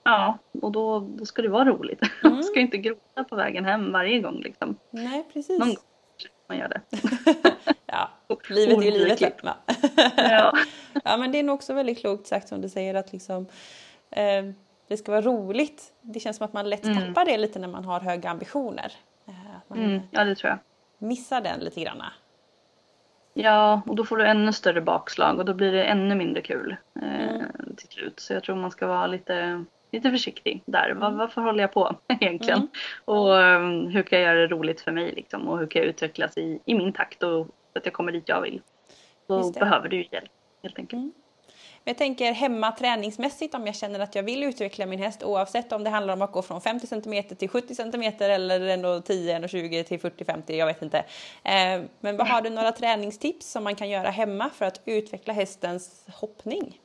Ja, 0.04 0.38
och 0.62 0.72
då, 0.72 1.00
då 1.00 1.26
ska 1.26 1.42
det 1.42 1.50
vara 1.50 1.66
roligt. 1.66 2.02
Mm. 2.24 2.36
Man 2.36 2.44
ska 2.44 2.60
inte 2.60 2.78
gråta 2.78 3.24
på 3.24 3.36
vägen 3.36 3.66
hem 3.66 3.92
varje 3.92 4.20
gång 4.20 4.42
liksom. 4.42 4.76
Nej, 4.90 5.26
precis. 5.34 5.60
Någon 5.60 5.68
gång 5.68 5.84
man 6.48 6.58
gör 6.58 6.68
det. 6.68 6.82
ja, 7.86 8.10
livet 8.50 8.78
är 8.78 8.82
ju 8.82 8.92
livet. 8.92 9.22
ja. 10.18 10.54
ja, 11.04 11.18
men 11.18 11.32
det 11.32 11.40
är 11.40 11.44
nog 11.44 11.56
också 11.56 11.74
väldigt 11.74 12.00
klokt 12.00 12.28
sagt 12.28 12.48
som 12.48 12.62
du 12.62 12.70
säger 12.70 12.96
att 12.96 13.12
liksom 13.12 13.48
eh, 14.12 14.44
det 14.88 14.98
ska 14.98 15.12
vara 15.12 15.22
roligt. 15.22 15.94
Det 16.02 16.20
känns 16.20 16.38
som 16.38 16.46
att 16.46 16.54
man 16.54 16.70
lätt 16.70 16.86
mm. 16.86 16.98
tappar 16.98 17.26
det 17.26 17.38
lite 17.38 17.60
när 17.60 17.68
man 17.68 17.86
har 17.86 18.00
höga 18.00 18.30
ambitioner. 18.30 18.92
Eh, 19.28 19.78
mm, 19.78 20.02
ja, 20.12 20.24
det 20.24 20.36
tror 20.36 20.50
jag. 20.50 20.60
Missar 21.08 21.42
den 21.42 21.60
lite 21.60 21.82
grann. 21.82 22.04
Ja, 23.34 23.82
och 23.88 23.96
då 23.96 24.06
får 24.06 24.18
du 24.18 24.26
ännu 24.26 24.54
större 24.54 24.82
bakslag 24.82 25.40
och 25.40 25.46
då 25.46 25.54
blir 25.54 25.72
det 25.72 25.84
ännu 25.84 26.16
mindre 26.16 26.42
kul 26.42 26.76
eh, 27.02 27.30
mm. 27.30 27.76
till 27.78 27.88
slut. 27.88 28.20
Så 28.20 28.34
jag 28.34 28.44
tror 28.44 28.56
man 28.56 28.72
ska 28.72 28.88
vara 28.88 29.08
lite 29.08 29.64
lite 29.94 30.12
försiktig 30.12 30.62
där. 30.66 30.90
Mm. 30.90 31.00
Var, 31.00 31.12
varför 31.12 31.42
håller 31.42 31.64
jag 31.64 31.72
på 31.74 31.96
egentligen? 32.08 32.58
Mm. 32.58 32.70
Och 33.06 33.30
um, 33.30 33.88
hur 33.88 34.04
kan 34.04 34.20
jag 34.20 34.28
göra 34.28 34.40
det 34.40 34.48
roligt 34.48 34.82
för 34.82 34.92
mig 34.92 35.12
liksom? 35.12 35.48
Och 35.48 35.60
hur 35.60 35.68
kan 35.68 35.82
jag 35.82 35.90
utvecklas 35.90 36.38
i, 36.38 36.60
i 36.66 36.76
min 36.76 36.94
takt 36.94 37.24
och 37.24 37.48
att 37.76 37.86
jag 37.86 37.94
kommer 37.94 38.12
dit 38.12 38.30
jag 38.30 38.42
vill. 38.42 38.62
Då 39.28 39.52
behöver 39.52 39.90
du 39.90 39.98
hjälp 39.98 40.32
helt 40.64 40.80
enkelt. 40.80 41.00
Mm. 41.00 41.12
Jag 41.86 41.98
tänker 41.98 42.32
hemma 42.32 42.72
träningsmässigt 42.72 43.56
om 43.56 43.66
jag 43.66 43.76
känner 43.76 44.00
att 44.00 44.16
jag 44.16 44.24
vill 44.24 44.44
utveckla 44.44 44.86
min 44.86 45.00
häst 45.00 45.24
oavsett 45.24 45.72
om 45.72 45.84
det 45.84 45.90
handlar 45.90 46.14
om 46.14 46.22
att 46.22 46.32
gå 46.32 46.42
från 46.42 46.62
50 46.62 46.88
cm 46.88 47.24
till 47.24 47.50
70 47.50 47.76
cm 47.76 48.14
eller 48.20 49.02
10, 49.02 49.48
20 49.48 49.84
till 49.84 50.00
40, 50.00 50.26
50, 50.26 50.58
jag 50.58 50.66
vet 50.66 50.82
inte. 50.82 50.98
Eh, 51.44 51.82
men 52.00 52.20
har 52.20 52.42
du 52.42 52.50
några 52.50 52.72
träningstips 52.72 53.52
som 53.52 53.64
man 53.64 53.76
kan 53.76 53.90
göra 53.90 54.10
hemma 54.10 54.50
för 54.50 54.66
att 54.66 54.82
utveckla 54.86 55.34
hästens 55.34 56.06
hoppning? 56.08 56.80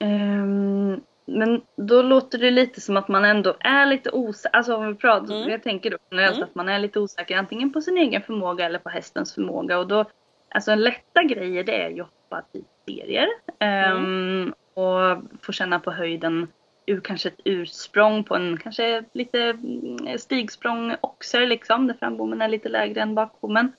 Um, 0.00 1.02
men 1.28 1.62
då 1.76 2.02
låter 2.02 2.38
det 2.38 2.50
lite 2.50 2.80
som 2.80 2.96
att 2.96 3.08
man 3.08 3.24
ändå 3.24 3.56
är 3.60 3.86
lite 3.86 4.10
osäker. 4.10 4.56
Alltså 4.56 4.76
om 4.76 4.88
vi 4.88 4.94
pratar, 4.94 5.34
mm. 5.34 5.48
jag 5.48 5.62
tänker 5.62 5.90
då 5.90 5.96
generellt 6.10 6.36
mm. 6.36 6.48
att 6.48 6.54
man 6.54 6.68
är 6.68 6.78
lite 6.78 7.00
osäker 7.00 7.36
antingen 7.36 7.72
på 7.72 7.80
sin 7.80 7.98
egen 7.98 8.22
förmåga 8.22 8.66
eller 8.66 8.78
på 8.78 8.88
hästens 8.88 9.34
förmåga. 9.34 9.78
Och 9.78 9.86
då, 9.88 10.04
alltså 10.48 10.74
lätta 10.74 11.22
grejer 11.22 11.64
det 11.64 11.82
är 11.82 11.90
ju 11.90 12.00
att 12.00 12.08
hoppa 12.08 12.44
i 12.52 12.64
serier. 12.86 13.28
Mm. 13.58 13.96
Um, 13.96 14.54
och 14.74 15.22
få 15.42 15.52
känna 15.52 15.80
på 15.80 15.90
höjden 15.90 16.48
ur 16.86 17.00
kanske 17.00 17.28
ett 17.28 17.40
ursprång 17.44 18.24
på 18.24 18.36
en 18.36 18.56
kanske 18.56 19.04
lite 19.12 19.42
mm, 19.42 20.18
stigsprång 20.18 20.96
oxer 21.00 21.46
liksom. 21.46 21.86
Där 21.86 21.94
frambommen 21.94 22.42
är 22.42 22.48
lite 22.48 22.68
lägre 22.68 23.00
än 23.00 23.14
bakbommen. 23.14 23.72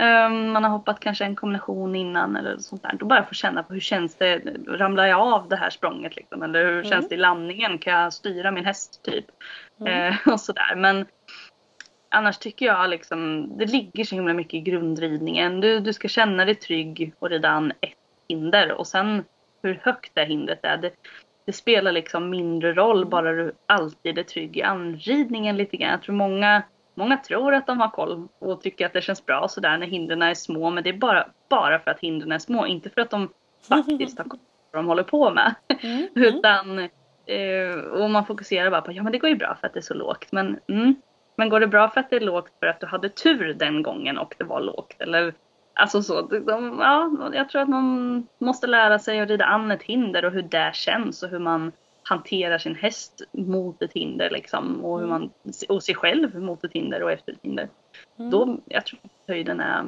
Um, 0.00 0.50
man 0.50 0.64
har 0.64 0.70
hoppat 0.70 1.00
kanske 1.00 1.24
en 1.24 1.36
kombination 1.36 1.96
innan 1.96 2.36
eller 2.36 2.58
sånt 2.58 2.82
där. 2.82 2.96
Då 2.98 3.06
bara 3.06 3.24
få 3.24 3.34
känna 3.34 3.62
på 3.62 3.74
hur 3.74 3.80
känns 3.80 4.14
det, 4.14 4.38
ramlar 4.68 5.06
jag 5.06 5.20
av 5.20 5.48
det 5.48 5.56
här 5.56 5.70
språnget 5.70 6.16
liksom? 6.16 6.42
Eller 6.42 6.64
hur 6.64 6.72
mm. 6.72 6.84
känns 6.84 7.08
det 7.08 7.14
i 7.14 7.18
landningen? 7.18 7.78
Kan 7.78 7.92
jag 7.92 8.12
styra 8.12 8.50
min 8.50 8.64
häst 8.64 9.02
typ? 9.02 9.24
Mm. 9.80 10.12
Uh, 10.12 10.32
och 10.32 10.40
sådär. 10.40 10.74
Men 10.76 11.06
annars 12.08 12.38
tycker 12.38 12.66
jag 12.66 12.90
liksom, 12.90 13.50
det 13.58 13.66
ligger 13.66 14.04
så 14.04 14.14
himla 14.14 14.34
mycket 14.34 14.54
i 14.54 14.60
grundridningen. 14.60 15.60
Du, 15.60 15.80
du 15.80 15.92
ska 15.92 16.08
känna 16.08 16.44
dig 16.44 16.54
trygg 16.54 17.14
och 17.18 17.30
rida 17.30 17.48
an 17.48 17.72
ett 17.80 17.98
hinder 18.28 18.72
och 18.72 18.86
sen 18.86 19.24
hur 19.62 19.80
högt 19.82 20.14
det 20.14 20.24
hindret 20.24 20.60
är. 20.62 20.76
Det, 20.76 20.90
det 21.46 21.52
spelar 21.52 21.92
liksom 21.92 22.30
mindre 22.30 22.72
roll 22.72 23.06
bara 23.06 23.32
du 23.32 23.52
alltid 23.66 24.18
är 24.18 24.22
trygg 24.22 24.56
i 24.56 24.62
anridningen 24.62 25.56
lite 25.56 25.76
grann. 25.76 25.90
Jag 25.90 26.02
tror 26.02 26.14
många 26.14 26.62
många 26.94 27.16
tror 27.16 27.54
att 27.54 27.66
de 27.66 27.80
har 27.80 27.88
koll 27.88 28.28
och 28.38 28.62
tycker 28.62 28.86
att 28.86 28.92
det 28.92 29.02
känns 29.02 29.26
bra 29.26 29.48
sådär 29.48 29.78
när 29.78 29.86
hindren 29.86 30.22
är 30.22 30.34
små. 30.34 30.70
Men 30.70 30.84
det 30.84 30.90
är 30.90 30.98
bara, 30.98 31.26
bara 31.48 31.78
för 31.78 31.90
att 31.90 32.00
hindren 32.00 32.32
är 32.32 32.38
små, 32.38 32.66
inte 32.66 32.90
för 32.90 33.00
att 33.00 33.10
de 33.10 33.28
faktiskt 33.68 34.18
har 34.18 34.24
koll 34.24 34.38
på 34.38 34.44
vad 34.72 34.84
de 34.84 34.86
håller 34.86 35.02
på 35.02 35.30
med. 35.30 35.54
Mm. 35.82 36.08
Utan 36.14 36.78
eh, 37.26 37.78
och 37.92 38.10
man 38.10 38.26
fokuserar 38.26 38.70
bara 38.70 38.80
på 38.80 38.92
ja 38.92 39.02
men 39.02 39.12
det 39.12 39.18
går 39.18 39.30
ju 39.30 39.36
bra 39.36 39.56
för 39.60 39.66
att 39.66 39.72
det 39.72 39.80
är 39.80 39.82
så 39.82 39.94
lågt. 39.94 40.32
Men, 40.32 40.58
mm, 40.68 40.94
men 41.36 41.48
går 41.48 41.60
det 41.60 41.66
bra 41.66 41.88
för 41.88 42.00
att 42.00 42.10
det 42.10 42.16
är 42.16 42.20
lågt 42.20 42.52
för 42.60 42.66
att 42.66 42.80
du 42.80 42.86
hade 42.86 43.08
tur 43.08 43.54
den 43.54 43.82
gången 43.82 44.18
och 44.18 44.34
det 44.38 44.44
var 44.44 44.60
lågt? 44.60 44.96
Eller 44.98 45.34
Alltså 45.74 46.02
så, 46.02 46.22
de, 46.22 46.78
ja, 46.80 47.30
jag 47.34 47.48
tror 47.48 47.62
att 47.62 47.68
man 47.68 48.26
måste 48.38 48.66
lära 48.66 48.98
sig 48.98 49.20
att 49.20 49.28
rida 49.28 49.44
an 49.44 49.70
ett 49.70 49.82
hinder 49.82 50.24
och 50.24 50.32
hur 50.32 50.42
det 50.42 50.70
känns 50.74 51.22
och 51.22 51.28
hur 51.28 51.38
man 51.38 51.72
hanterar 52.02 52.58
sin 52.58 52.74
häst 52.74 53.22
mot 53.32 53.82
ett 53.82 53.92
hinder 53.92 54.30
liksom 54.30 54.84
och 54.84 54.98
hur 54.98 55.08
mm. 55.08 55.20
man, 55.20 55.30
och 55.68 55.82
sig 55.82 55.94
själv 55.94 56.40
mot 56.40 56.64
ett 56.64 56.72
hinder 56.72 57.02
och 57.02 57.12
efter 57.12 57.32
ett 57.32 57.38
hinder. 57.42 57.68
Mm. 58.18 58.30
Då, 58.30 58.58
jag 58.64 58.86
tror 58.86 59.00
att 59.02 59.28
höjden 59.28 59.60
är, 59.60 59.86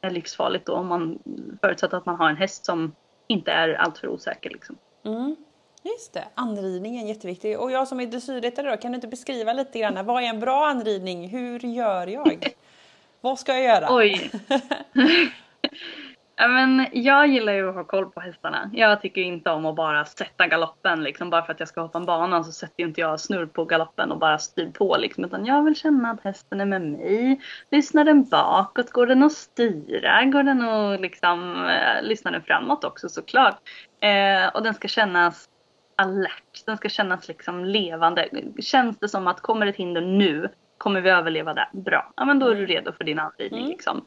är 0.00 0.10
livsfarligt 0.10 0.66
då 0.66 0.72
om 0.72 0.86
man 0.86 1.18
förutsätter 1.60 1.96
att 1.96 2.06
man 2.06 2.16
har 2.16 2.30
en 2.30 2.36
häst 2.36 2.64
som 2.64 2.94
inte 3.26 3.52
är 3.52 3.74
alltför 3.74 4.08
osäker 4.08 4.50
liksom. 4.50 4.76
Mm. 5.04 5.36
Just 5.82 6.12
det, 6.12 6.24
anridning 6.34 6.98
är 6.98 7.06
jätteviktig. 7.06 7.60
Och 7.60 7.70
jag 7.70 7.88
som 7.88 8.00
är 8.00 8.06
dressyrryttare 8.06 8.70
då, 8.70 8.76
kan 8.76 8.92
du 8.92 8.94
inte 8.94 9.08
beskriva 9.08 9.52
lite 9.52 9.78
grann, 9.78 10.06
vad 10.06 10.22
är 10.22 10.26
en 10.26 10.40
bra 10.40 10.66
anridning? 10.66 11.28
Hur 11.28 11.58
gör 11.60 12.06
jag? 12.06 12.46
Vad 13.20 13.38
ska 13.38 13.52
jag 13.52 13.62
göra? 13.62 13.86
Oj. 13.90 14.30
men 16.38 16.86
jag 16.92 17.26
gillar 17.26 17.52
ju 17.52 17.68
att 17.68 17.74
ha 17.74 17.84
koll 17.84 18.10
på 18.10 18.20
hästarna. 18.20 18.70
Jag 18.72 19.00
tycker 19.00 19.20
inte 19.20 19.50
om 19.50 19.66
att 19.66 19.76
bara 19.76 20.04
sätta 20.04 20.46
galoppen 20.46 21.02
liksom. 21.02 21.30
Bara 21.30 21.42
för 21.42 21.52
att 21.52 21.60
jag 21.60 21.68
ska 21.68 21.80
hoppa 21.80 21.98
en 21.98 22.06
bana 22.06 22.44
så 22.44 22.52
sätter 22.52 22.82
ju 22.82 22.88
inte 22.88 23.00
jag 23.00 23.20
snurr 23.20 23.46
på 23.46 23.64
galoppen 23.64 24.12
och 24.12 24.18
bara 24.18 24.38
styr 24.38 24.70
på 24.70 24.96
liksom. 24.96 25.24
Utan 25.24 25.46
jag 25.46 25.62
vill 25.64 25.76
känna 25.76 26.10
att 26.10 26.24
hästen 26.24 26.60
är 26.60 26.64
med 26.64 26.82
mig. 26.82 27.40
Lyssnar 27.70 28.04
den 28.04 28.24
bakåt? 28.24 28.90
Går 28.90 29.06
den 29.06 29.22
att 29.22 29.32
styra? 29.32 30.24
Går 30.24 30.42
den 30.42 30.62
att 30.62 31.00
liksom, 31.00 31.66
eh, 31.66 32.02
lyssnar 32.02 32.32
den 32.32 32.42
framåt 32.42 32.84
också 32.84 33.08
såklart? 33.08 33.58
Eh, 34.00 34.54
och 34.54 34.62
den 34.62 34.74
ska 34.74 34.88
kännas 34.88 35.48
alert. 35.96 36.66
Den 36.66 36.76
ska 36.76 36.88
kännas 36.88 37.28
liksom 37.28 37.64
levande. 37.64 38.28
Känns 38.60 38.98
det 38.98 39.08
som 39.08 39.26
att 39.26 39.40
kommer 39.40 39.66
ett 39.66 39.76
hinder 39.76 40.00
nu 40.00 40.48
kommer 40.78 41.00
vi 41.00 41.10
överleva 41.10 41.54
det? 41.54 41.68
Bra. 41.72 42.12
Ja 42.16 42.24
men 42.24 42.38
då 42.38 42.48
är 42.48 42.54
du 42.54 42.66
redo 42.66 42.92
för 42.92 43.04
din 43.04 43.18
anridning 43.18 43.60
mm. 43.60 43.70
liksom. 43.70 44.06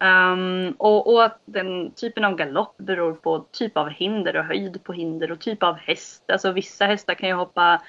Um, 0.00 0.74
och, 0.78 1.12
och, 1.12 1.24
att 1.24 1.40
den 1.44 1.90
typen 1.90 2.24
av 2.24 2.36
galopp 2.36 2.76
beror 2.76 3.12
på 3.14 3.46
typ 3.52 3.76
av 3.76 3.88
hinder 3.88 4.36
och 4.36 4.44
höjd 4.44 4.84
på 4.84 4.92
hinder 4.92 5.32
och 5.32 5.40
typ 5.40 5.62
av 5.62 5.74
häst. 5.74 6.24
Alltså 6.30 6.52
vissa 6.52 6.86
hästar 6.86 7.14
kan 7.14 7.28
ju 7.28 7.34
hoppa 7.34 7.82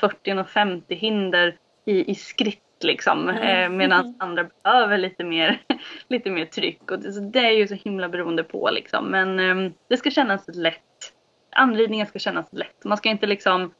40 0.00 0.32
och 0.40 0.48
50 0.48 0.94
hinder 0.94 1.56
i, 1.84 2.10
i 2.10 2.14
skritt 2.14 2.62
liksom. 2.84 3.28
Mm. 3.28 3.42
Eh, 3.42 3.76
Medan 3.76 4.00
mm. 4.00 4.14
andra 4.18 4.46
behöver 4.62 4.98
lite 4.98 5.24
mer, 5.24 5.60
lite 6.08 6.30
mer 6.30 6.44
tryck. 6.44 6.90
Och 6.90 6.98
det, 6.98 7.30
det 7.30 7.46
är 7.46 7.52
ju 7.52 7.68
så 7.68 7.74
himla 7.74 8.08
beroende 8.08 8.44
på 8.44 8.70
liksom. 8.70 9.06
Men 9.06 9.40
um, 9.40 9.74
det 9.88 9.96
ska 9.96 10.10
kännas 10.10 10.44
lätt. 10.54 11.12
Anridningen 11.50 12.06
ska 12.06 12.18
kännas 12.18 12.52
lätt. 12.52 12.84
Man 12.84 12.98
ska 12.98 13.08
inte 13.08 13.26
liksom 13.26 13.72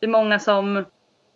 det 0.00 0.06
är 0.06 0.10
många 0.10 0.38
som 0.38 0.84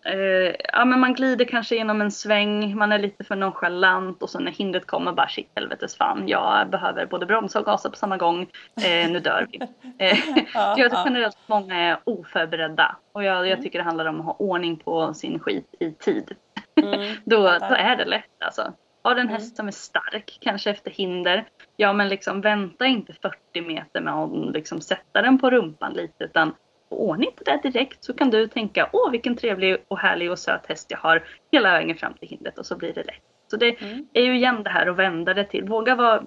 Eh, 0.05 0.55
ja 0.72 0.84
men 0.84 1.00
man 1.00 1.14
glider 1.14 1.44
kanske 1.44 1.76
genom 1.76 2.00
en 2.00 2.11
sväng, 2.11 2.76
man 2.76 2.92
är 2.92 2.98
lite 2.98 3.24
för 3.24 3.36
nonchalant 3.36 4.22
och 4.22 4.30
så 4.30 4.38
när 4.38 4.53
hindret 4.53 4.86
kommer 4.86 5.12
bara 5.12 5.28
shit 5.28 5.50
helvetes 5.55 5.96
fan 5.96 6.28
jag 6.28 6.70
behöver 6.70 7.07
både 7.07 7.26
bromsa 7.26 7.59
och 7.59 7.64
gasa 7.64 7.90
på 7.90 7.96
samma 7.96 8.16
gång. 8.16 8.42
Eh, 8.76 9.11
nu 9.11 9.20
dör 9.20 9.46
vi. 9.50 9.61
Eh, 9.98 10.18
ja, 10.55 10.74
jag 10.78 10.90
tror 10.90 11.03
generellt 11.05 11.34
att 11.34 11.48
många 11.48 11.76
är 11.76 11.98
oförberedda 12.05 12.96
och 13.12 13.24
jag, 13.24 13.36
jag 13.36 13.46
mm. 13.46 13.62
tycker 13.62 13.78
det 13.78 13.84
handlar 13.84 14.07
om 14.07 14.20
att 14.20 14.26
ha 14.26 14.32
ordning 14.32 14.76
på 14.76 15.14
sin 15.14 15.38
skit 15.38 15.74
i 15.80 15.92
tid. 15.92 16.36
Mm, 16.82 17.16
då, 17.24 17.36
då 17.42 17.74
är 17.74 17.96
det 17.96 18.05
lätt 18.05 18.42
alltså. 18.44 18.72
Har 19.03 19.14
du 19.14 19.20
en 19.20 19.26
mm. 19.26 19.40
häst 19.40 19.57
som 19.57 19.68
är 19.68 19.72
stark, 19.72 20.38
kanske 20.40 20.70
efter 20.70 20.90
hinder, 20.90 21.44
ja 21.76 21.92
men 21.92 22.09
liksom 22.09 22.40
vänta 22.40 22.86
inte 22.86 23.12
40 23.12 23.61
meter 23.61 24.00
med 24.00 24.14
att 24.14 24.55
liksom 24.55 24.80
sätta 24.80 25.22
den 25.22 25.38
på 25.38 25.50
rumpan 25.50 25.92
lite 25.92 26.24
utan 26.24 26.55
ordning 26.93 27.30
på 27.36 27.45
det 27.45 27.61
direkt 27.62 28.05
så 28.05 28.14
kan 28.14 28.30
du 28.30 28.49
tänka 28.49 28.90
åh 28.93 29.11
vilken 29.11 29.36
trevlig 29.36 29.76
och 29.88 29.99
härlig 29.99 30.30
och 30.30 30.38
söt 30.38 30.66
häst 30.66 30.86
jag 30.90 30.99
har 30.99 31.24
hela 31.53 31.72
vägen 31.72 31.97
fram 31.97 32.14
till 32.14 32.28
hindret 32.28 32.59
och 32.59 32.66
så 32.66 32.76
blir 32.76 32.93
det 32.93 33.01
rätt. 33.01 33.22
Så 33.51 33.57
det 33.57 33.82
mm. 33.82 34.07
är 34.12 34.22
ju 34.22 34.36
igen 34.36 34.62
det 34.62 34.70
här 34.70 34.86
att 34.86 34.97
vända 34.97 35.34
det 35.34 35.45
till, 35.45 35.64
våga 35.64 35.95
vara 35.95 36.26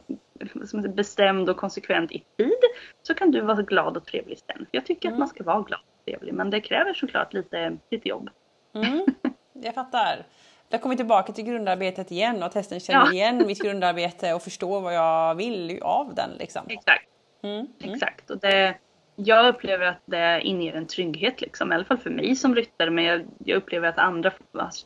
bestämd 0.95 1.49
och 1.49 1.57
konsekvent 1.57 2.11
i 2.11 2.23
tid 2.37 2.59
så 3.03 3.13
kan 3.13 3.31
du 3.31 3.41
vara 3.41 3.61
glad 3.61 3.97
och 3.97 4.05
trevlig 4.05 4.39
sen. 4.39 4.65
Jag 4.71 4.85
tycker 4.85 5.07
mm. 5.07 5.13
att 5.15 5.19
man 5.19 5.27
ska 5.27 5.43
vara 5.43 5.61
glad 5.61 5.79
och 5.79 6.05
trevlig 6.05 6.33
men 6.33 6.49
det 6.49 6.61
kräver 6.61 6.93
såklart 6.93 7.33
lite, 7.33 7.77
lite 7.91 8.09
jobb. 8.09 8.29
Mm. 8.75 9.05
Jag 9.53 9.73
fattar. 9.73 10.25
Där 10.69 10.77
kommer 10.77 10.95
vi 10.95 10.97
tillbaka 10.97 11.33
till 11.33 11.45
grundarbetet 11.45 12.11
igen 12.11 12.43
och 12.43 12.51
testen 12.51 12.79
känner 12.79 13.05
ja. 13.05 13.13
igen 13.13 13.47
mitt 13.47 13.61
grundarbete 13.61 14.33
och 14.33 14.41
förstår 14.41 14.81
vad 14.81 14.95
jag 14.95 15.35
vill 15.35 15.79
av 15.81 16.15
den. 16.15 16.29
Liksom. 16.39 16.65
Exakt. 16.69 17.09
Mm. 17.43 17.55
Mm. 17.55 17.93
Exakt. 17.93 18.29
Och 18.29 18.39
det, 18.39 18.75
jag 19.15 19.47
upplever 19.47 19.85
att 19.85 20.01
det 20.05 20.41
inger 20.41 20.73
en 20.73 20.87
trygghet 20.87 21.41
liksom, 21.41 21.71
i 21.71 21.75
alla 21.75 21.85
fall 21.85 21.97
för 21.97 22.09
mig 22.09 22.35
som 22.35 22.55
ryttare 22.55 22.89
men 22.89 23.03
jag, 23.03 23.25
jag 23.45 23.57
upplever 23.57 23.87
att 23.87 23.97
andra 23.97 24.31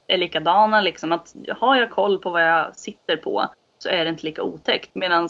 är 0.08 0.18
likadana 0.18 0.82
liksom 0.82 1.12
att 1.12 1.36
har 1.58 1.76
jag 1.76 1.92
koll 1.92 2.20
på 2.20 2.30
vad 2.30 2.44
jag 2.44 2.76
sitter 2.76 3.18
på 3.18 3.46
så 3.78 3.90
är 3.90 4.04
det 4.04 4.10
inte 4.10 4.26
lika 4.26 4.44
otäckt 4.44 4.90
medan 4.94 5.30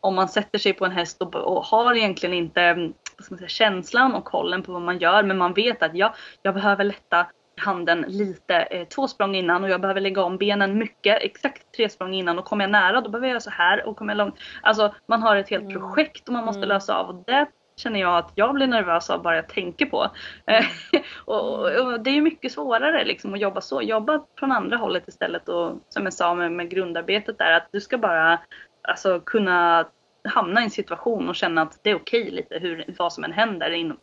om 0.00 0.14
man 0.14 0.28
sätter 0.28 0.58
sig 0.58 0.72
på 0.72 0.84
en 0.84 0.92
häst 0.92 1.22
och, 1.22 1.34
och 1.34 1.64
har 1.64 1.94
egentligen 1.94 2.34
inte 2.34 2.92
säga, 3.28 3.48
känslan 3.48 4.14
och 4.14 4.24
kollen 4.24 4.62
på 4.62 4.72
vad 4.72 4.82
man 4.82 4.98
gör 4.98 5.22
men 5.22 5.38
man 5.38 5.54
vet 5.54 5.82
att 5.82 5.94
jag, 5.94 6.14
jag 6.42 6.54
behöver 6.54 6.84
lätta 6.84 7.26
handen 7.56 8.04
lite 8.08 8.54
eh, 8.54 8.88
två 8.88 9.08
språng 9.08 9.34
innan 9.34 9.64
och 9.64 9.70
jag 9.70 9.80
behöver 9.80 10.00
lägga 10.00 10.22
om 10.22 10.38
benen 10.38 10.78
mycket, 10.78 11.22
exakt 11.22 11.76
tre 11.76 11.88
språng 11.88 12.14
innan 12.14 12.38
och 12.38 12.44
kommer 12.44 12.64
jag 12.64 12.70
nära 12.70 13.00
då 13.00 13.10
behöver 13.10 13.26
jag 13.26 13.32
göra 13.32 13.40
så 13.40 13.50
här 13.50 13.86
och 13.86 13.96
kommer 13.96 14.12
jag 14.12 14.18
långt. 14.18 14.34
Alltså 14.62 14.94
man 15.06 15.22
har 15.22 15.36
ett 15.36 15.50
helt 15.50 15.64
mm. 15.64 15.80
projekt 15.80 16.28
och 16.28 16.32
man 16.32 16.44
måste 16.44 16.58
mm. 16.58 16.68
lösa 16.68 16.96
av 16.96 17.08
och 17.08 17.24
det 17.26 17.46
känner 17.76 18.00
jag 18.00 18.18
att 18.18 18.32
jag 18.34 18.54
blir 18.54 18.66
nervös 18.66 19.10
av 19.10 19.22
bara 19.22 19.36
jag 19.36 19.48
tänker 19.48 19.86
på. 19.86 20.10
Mm. 20.46 20.64
och, 21.24 21.62
och, 21.62 22.00
det 22.00 22.10
är 22.10 22.14
ju 22.14 22.22
mycket 22.22 22.52
svårare 22.52 23.04
liksom 23.04 23.34
att 23.34 23.40
jobba 23.40 23.60
så. 23.60 23.82
Jobba 23.82 24.24
från 24.38 24.52
andra 24.52 24.76
hållet 24.76 25.08
istället 25.08 25.48
och 25.48 25.72
som 25.88 26.04
jag 26.04 26.12
sa 26.12 26.34
med, 26.34 26.52
med 26.52 26.70
grundarbetet 26.70 27.38
där 27.38 27.52
att 27.52 27.68
du 27.72 27.80
ska 27.80 27.98
bara 27.98 28.40
alltså, 28.88 29.20
kunna 29.20 29.86
hamna 30.28 30.60
i 30.60 30.64
en 30.64 30.70
situation 30.70 31.28
och 31.28 31.36
känna 31.36 31.62
att 31.62 31.78
det 31.82 31.90
är 31.90 31.94
okej 31.94 32.22
okay 32.22 32.34
lite 32.34 32.58
hur, 32.58 32.84
vad 32.98 33.12
som 33.12 33.24
än 33.24 33.32
händer 33.32 33.70
inom, 33.70 33.98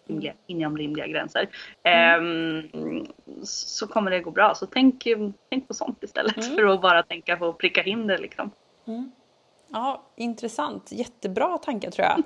inom 0.47 0.77
rimliga 0.77 1.07
gränser. 1.07 1.49
Mm. 1.83 2.69
Um, 2.73 3.07
så 3.43 3.87
kommer 3.87 4.11
det 4.11 4.19
gå 4.19 4.31
bra. 4.31 4.55
Så 4.55 4.65
tänk, 4.65 5.07
tänk 5.49 5.67
på 5.67 5.73
sånt 5.73 6.03
istället 6.03 6.37
mm. 6.37 6.55
för 6.55 6.65
att 6.65 6.81
bara 6.81 7.03
tänka 7.03 7.37
på 7.37 7.49
att 7.49 7.57
pricka 7.57 7.81
hinder 7.81 8.17
liksom. 8.17 8.51
Mm. 8.87 9.11
Ja, 9.71 10.03
intressant. 10.15 10.91
Jättebra 10.91 11.57
tankar 11.57 11.91
tror 11.91 12.07
jag. 12.07 12.23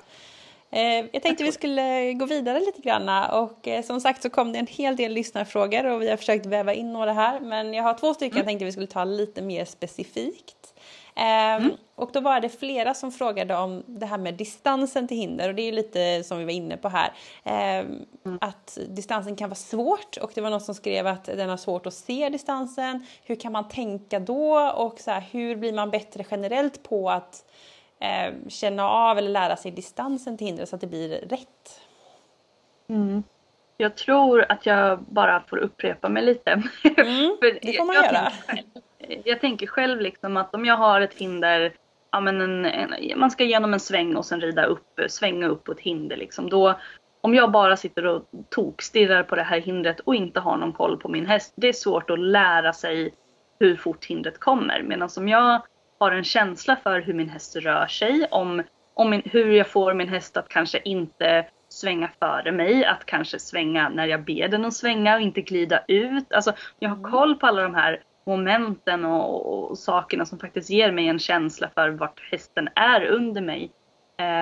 Eh, 0.76 1.04
jag 1.12 1.22
tänkte 1.22 1.44
vi 1.44 1.52
skulle 1.52 2.12
gå 2.12 2.26
vidare 2.26 2.60
lite 2.60 2.80
grann 2.80 3.30
och 3.30 3.68
eh, 3.68 3.82
som 3.82 4.00
sagt 4.00 4.22
så 4.22 4.30
kom 4.30 4.52
det 4.52 4.58
en 4.58 4.66
hel 4.66 4.96
del 4.96 5.12
lyssnarfrågor 5.12 5.86
och 5.86 6.02
vi 6.02 6.10
har 6.10 6.16
försökt 6.16 6.46
väva 6.46 6.74
in 6.74 6.92
några 6.92 7.12
här 7.12 7.40
men 7.40 7.74
jag 7.74 7.82
har 7.82 7.94
två 7.94 8.14
stycken 8.14 8.32
mm. 8.32 8.38
jag 8.38 8.46
tänkte 8.46 8.64
vi 8.64 8.72
skulle 8.72 8.86
ta 8.86 9.04
lite 9.04 9.42
mer 9.42 9.64
specifikt. 9.64 10.74
Ehm, 11.14 11.62
mm. 11.62 11.76
Och 11.94 12.10
då 12.12 12.20
var 12.20 12.40
det 12.40 12.48
flera 12.48 12.94
som 12.94 13.12
frågade 13.12 13.56
om 13.56 13.82
det 13.86 14.06
här 14.06 14.18
med 14.18 14.34
distansen 14.34 15.08
till 15.08 15.16
hinder 15.16 15.48
och 15.48 15.54
det 15.54 15.62
är 15.62 15.72
lite 15.72 16.24
som 16.24 16.38
vi 16.38 16.44
var 16.44 16.52
inne 16.52 16.76
på 16.76 16.88
här. 16.88 17.12
Ehm, 17.44 18.04
mm. 18.24 18.38
Att 18.40 18.78
distansen 18.88 19.36
kan 19.36 19.48
vara 19.48 19.54
svårt 19.54 20.16
och 20.16 20.30
det 20.34 20.40
var 20.40 20.50
någon 20.50 20.60
som 20.60 20.74
skrev 20.74 21.06
att 21.06 21.24
den 21.24 21.48
har 21.48 21.56
svårt 21.56 21.86
att 21.86 21.94
se 21.94 22.28
distansen. 22.28 23.06
Hur 23.24 23.34
kan 23.34 23.52
man 23.52 23.68
tänka 23.68 24.20
då 24.20 24.58
och 24.58 25.00
så 25.00 25.10
här, 25.10 25.24
hur 25.30 25.56
blir 25.56 25.72
man 25.72 25.90
bättre 25.90 26.24
generellt 26.30 26.82
på 26.82 27.10
att 27.10 27.44
eh, 28.00 28.34
känna 28.48 28.88
av 28.88 29.18
eller 29.18 29.30
lära 29.30 29.56
sig 29.56 29.70
distansen 29.70 30.38
till 30.38 30.46
hindret 30.46 30.68
så 30.68 30.74
att 30.74 30.80
det 30.80 30.86
blir 30.86 31.08
rätt? 31.08 31.80
Mm. 32.88 33.22
Jag 33.76 33.96
tror 33.96 34.46
att 34.48 34.66
jag 34.66 35.02
bara 35.02 35.40
får 35.40 35.56
upprepa 35.56 36.08
mig 36.08 36.22
lite. 36.22 36.50
Mm, 36.96 37.36
det 37.40 37.76
får 37.76 37.84
man 37.84 37.96
jag, 37.96 38.04
göra. 38.04 38.32
Tänker 38.46 38.82
jag 39.24 39.40
tänker 39.40 39.66
själv 39.66 40.00
liksom 40.00 40.36
att 40.36 40.54
om 40.54 40.64
jag 40.64 40.76
har 40.76 41.00
ett 41.00 41.14
hinder, 41.14 41.72
ja 42.10 42.20
men 42.20 42.40
en, 42.40 42.64
en, 42.66 43.18
man 43.18 43.30
ska 43.30 43.44
igenom 43.44 43.74
en 43.74 43.80
sväng 43.80 44.16
och 44.16 44.24
sen 44.24 44.40
rida 44.40 44.64
upp, 44.64 45.00
svänga 45.08 45.48
upp 45.48 45.64
på 45.64 45.72
ett 45.72 45.80
hinder 45.80 46.16
liksom. 46.16 46.50
Då, 46.50 46.74
om 47.20 47.34
jag 47.34 47.50
bara 47.50 47.76
sitter 47.76 48.06
och 48.06 48.28
tokstirrar 48.48 49.22
på 49.22 49.36
det 49.36 49.42
här 49.42 49.60
hindret 49.60 50.00
och 50.00 50.14
inte 50.14 50.40
har 50.40 50.56
någon 50.56 50.72
koll 50.72 50.96
på 50.96 51.08
min 51.08 51.26
häst, 51.26 51.52
det 51.56 51.68
är 51.68 51.72
svårt 51.72 52.10
att 52.10 52.18
lära 52.18 52.72
sig 52.72 53.14
hur 53.58 53.76
fort 53.76 54.04
hindret 54.04 54.40
kommer. 54.40 54.82
Medan 54.82 55.08
om 55.16 55.28
jag 55.28 55.62
har 55.98 56.12
en 56.12 56.24
känsla 56.24 56.76
för 56.82 57.00
hur 57.00 57.14
min 57.14 57.28
häst 57.28 57.56
rör 57.56 57.86
sig, 57.86 58.26
om, 58.30 58.62
om 58.94 59.10
min, 59.10 59.22
hur 59.24 59.50
jag 59.50 59.68
får 59.68 59.94
min 59.94 60.08
häst 60.08 60.36
att 60.36 60.48
kanske 60.48 60.80
inte 60.84 61.46
svänga 61.68 62.10
före 62.18 62.52
mig, 62.52 62.84
att 62.84 63.06
kanske 63.06 63.38
svänga 63.38 63.88
när 63.88 64.06
jag 64.06 64.24
ber 64.24 64.48
den 64.48 64.64
att 64.64 64.74
svänga 64.74 65.14
och 65.14 65.20
inte 65.20 65.40
glida 65.40 65.84
ut. 65.88 66.32
Alltså 66.32 66.52
jag 66.78 66.88
har 66.88 66.96
mm. 66.96 67.10
koll 67.10 67.34
på 67.34 67.46
alla 67.46 67.62
de 67.62 67.74
här 67.74 68.02
momenten 68.26 69.04
och, 69.04 69.70
och 69.70 69.78
sakerna 69.78 70.24
som 70.24 70.38
faktiskt 70.38 70.70
ger 70.70 70.92
mig 70.92 71.08
en 71.08 71.18
känsla 71.18 71.70
för 71.74 71.88
vart 71.88 72.20
hästen 72.30 72.68
är 72.74 73.04
under 73.04 73.40
mig. 73.40 73.70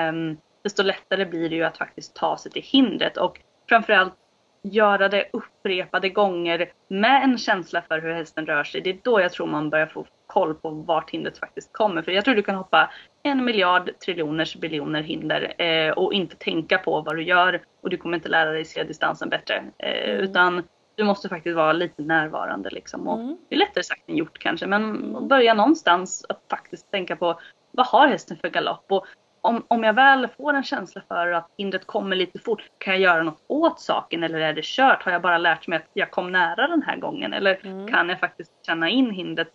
Um, 0.09 0.37
desto 0.65 0.83
lättare 0.83 1.25
blir 1.25 1.51
det 1.51 1.57
ju 1.57 1.65
att 1.65 1.79
faktiskt 1.79 2.17
ta 2.17 2.37
sig 2.37 2.53
till 2.53 2.63
hindret 2.63 3.17
och 3.17 3.41
framförallt 3.69 4.15
göra 4.63 5.09
det 5.09 5.29
upprepade 5.33 6.09
gånger 6.09 6.73
med 6.89 7.23
en 7.23 7.39
känsla 7.39 7.83
för 7.83 7.99
hur 7.99 8.15
hästen 8.15 8.47
rör 8.47 8.65
sig. 8.65 8.81
Det 8.81 8.91
är 8.91 8.99
då 9.03 9.21
jag 9.21 9.33
tror 9.33 9.47
man 9.47 9.71
börjar 9.71 9.87
få 9.87 10.07
koll 10.35 10.55
på 10.55 10.71
vart 10.71 11.11
hindret 11.11 11.39
faktiskt 11.39 11.73
kommer. 11.73 12.03
För 12.03 12.13
jag 12.13 12.25
tror 12.25 12.35
du 12.35 12.43
kan 12.43 12.55
hoppa 12.55 12.91
en 13.23 13.45
miljard 13.45 13.91
triljoners 14.05 14.57
biljoner 14.57 15.03
hinder 15.03 15.63
eh, 15.63 15.91
och 15.93 16.13
inte 16.13 16.37
tänka 16.37 16.79
på 16.79 17.01
vad 17.01 17.17
du 17.17 17.23
gör 17.23 17.61
och 17.83 17.91
du 17.91 17.97
kommer 17.97 18.17
inte 18.17 18.29
lära 18.29 18.51
dig 18.53 18.65
se 18.65 18.83
distansen 18.85 19.29
bättre. 19.29 19.65
Eh, 19.79 20.11
Mm. 20.11 20.21
Utan 20.25 20.63
du 20.97 21.05
måste 21.05 21.29
faktiskt 21.29 21.57
vara 21.57 21.73
lite 21.73 22.03
närvarande 22.03 22.71
liksom. 22.71 23.09
Och 23.09 23.19
Mm. 23.21 23.37
Det 23.49 23.55
är 23.55 23.59
lättare 23.59 23.85
sagt 23.85 24.09
än 24.09 24.17
gjort 24.17 24.39
kanske 24.39 24.67
men 24.67 25.13
börja 25.29 25.55
någonstans 25.55 26.27
att 26.29 26.41
faktiskt 26.51 26.91
tänka 26.91 27.17
på 27.17 27.41
vad 27.71 27.87
har 27.87 28.09
hästen 28.09 28.37
för 28.37 28.49
galopp? 28.49 28.85
Och 28.89 29.07
om, 29.41 29.65
om 29.69 29.85
jag 29.85 29.95
väl 29.95 30.29
får 30.37 30.53
en 30.55 30.63
känsla 30.65 31.03
för 31.09 31.33
att 31.33 31.49
hindret 31.59 31.87
kommer 31.87 32.17
lite 32.17 32.39
fort, 32.39 32.63
kan 32.79 32.95
jag 32.95 33.01
göra 33.03 33.23
något 33.23 33.43
åt 33.47 33.81
saken 33.81 34.23
eller 34.23 34.39
är 34.41 34.53
det 34.53 34.65
kört? 34.65 35.03
Har 35.03 35.13
jag 35.13 35.23
bara 35.23 35.39
lärt 35.39 35.67
mig 35.69 35.77
att 35.77 35.91
jag 35.93 36.11
kom 36.11 36.33
nära 36.33 36.67
den 36.67 36.83
här 36.83 36.97
gången? 36.97 37.33
Eller 37.33 37.59
Mm. 37.67 37.89
kan 37.89 38.09
jag 38.09 38.21
faktiskt 38.21 38.53
känna 38.67 38.89
in 38.89 39.11
hindret 39.11 39.49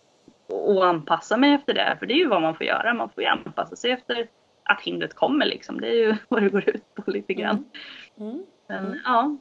och, 0.50 0.76
och 0.78 0.86
anpassa 0.86 1.38
mig 1.38 1.54
efter 1.54 1.74
det? 1.74 1.96
För 2.00 2.06
det 2.06 2.14
är 2.14 2.18
ju 2.18 2.28
vad 2.28 2.42
man 2.42 2.56
får 2.56 2.66
göra, 2.66 2.94
man 2.94 3.10
får 3.10 3.24
ju 3.24 3.30
anpassa 3.30 3.76
sig 3.76 3.92
efter 3.92 4.28
att 4.64 4.82
hindret 4.82 5.14
kommer 5.14 5.46
liksom. 5.46 5.82
Det 5.82 5.88
är 5.88 5.94
ju 5.96 6.16
vad 6.28 6.42
det 6.44 6.50
går 6.50 6.70
ut 6.70 6.96
på 6.96 7.12
lite 7.12 7.34
grann. 7.34 7.66
Mm. 8.20 8.44
Men 8.68 8.86
Mm. 8.86 9.00
ja, 9.06 9.38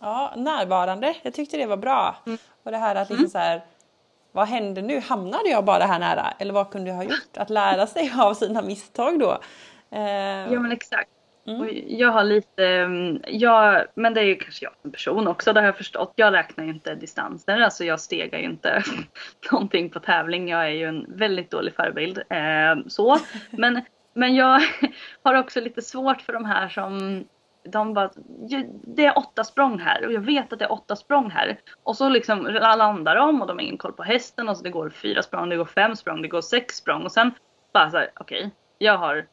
Ja, 0.00 0.32
närvarande. 0.36 1.14
Jag 1.22 1.34
tyckte 1.34 1.56
det 1.56 1.66
var 1.66 1.76
bra. 1.76 2.16
Mm. 2.26 2.38
Och 2.62 2.70
det 2.70 2.76
här 2.76 2.94
att 2.94 3.10
liksom 3.10 3.28
så 3.28 3.38
här, 3.38 3.62
vad 4.32 4.48
hände 4.48 4.82
nu? 4.82 5.00
Hamnade 5.00 5.48
jag 5.48 5.64
bara 5.64 5.84
här 5.84 5.98
nära? 5.98 6.26
Eller 6.38 6.52
vad 6.52 6.70
kunde 6.70 6.90
jag 6.90 6.96
ha 6.96 7.04
gjort? 7.04 7.36
Att 7.36 7.50
lära 7.50 7.86
sig 7.86 8.12
av 8.20 8.34
sina 8.34 8.62
misstag 8.62 9.20
då. 9.20 9.38
Eh, 9.90 10.52
ja 10.52 10.60
men 10.60 10.72
exakt. 10.72 11.10
Mm. 11.46 11.60
Och 11.60 11.68
jag 11.86 12.08
har 12.12 12.24
lite, 12.24 12.66
mm, 12.66 13.20
jag, 13.26 13.84
men 13.94 14.14
det 14.14 14.20
är 14.20 14.24
ju 14.24 14.36
kanske 14.36 14.64
jag 14.64 14.72
som 14.82 14.92
person 14.92 15.28
också, 15.28 15.52
det 15.52 15.60
har 15.60 15.66
jag 15.66 15.76
förstått. 15.76 16.12
Jag 16.16 16.32
räknar 16.34 16.64
ju 16.64 16.70
inte 16.70 16.94
distanser, 16.94 17.60
alltså 17.60 17.84
jag 17.84 18.00
stegar 18.00 18.38
ju 18.38 18.44
inte 18.44 18.82
någonting 19.52 19.90
på 19.90 20.00
tävling. 20.00 20.48
Jag 20.48 20.64
är 20.64 20.70
ju 20.70 20.84
en 20.84 21.06
väldigt 21.08 21.50
dålig 21.50 21.74
förebild. 21.74 22.18
Eh, 22.30 22.86
så. 22.86 23.16
Men, 23.50 23.80
men 24.14 24.34
jag 24.34 24.60
har 25.22 25.34
också 25.34 25.60
lite 25.60 25.82
svårt 25.82 26.20
för 26.22 26.32
de 26.32 26.44
här 26.44 26.68
som 26.68 27.24
de 27.68 27.94
bara, 27.94 28.10
"Ju- 28.48 28.70
det 28.84 29.06
är 29.06 29.18
åtta 29.18 29.44
språng 29.44 29.78
här 29.78 30.06
och 30.06 30.12
jag 30.12 30.20
vet 30.20 30.52
att 30.52 30.58
det 30.58 30.64
är 30.64 30.72
åtta 30.72 30.96
språng 30.96 31.30
här. 31.30 31.58
Och 31.82 31.96
så 31.96 32.08
liksom 32.08 32.44
landar 32.46 33.16
de 33.16 33.40
och 33.42 33.46
de 33.46 33.52
har 33.58 33.62
ingen 33.62 33.78
koll 33.78 33.92
på 33.92 34.02
hästen 34.02 34.48
och 34.48 34.56
så 34.56 34.62
det 34.62 34.70
går 34.70 34.90
fyra 34.90 35.22
språng, 35.22 35.48
det 35.48 35.56
går 35.56 35.64
fem 35.64 35.96
språng, 35.96 36.22
det 36.22 36.28
går 36.28 36.40
sex 36.40 36.76
språng 36.76 37.02
och 37.02 37.12
sen 37.12 37.30
bara 37.72 37.90
så 37.90 37.96
här, 37.96 38.10
okej, 38.20 38.50
jag 38.78 38.98
har 38.98 39.26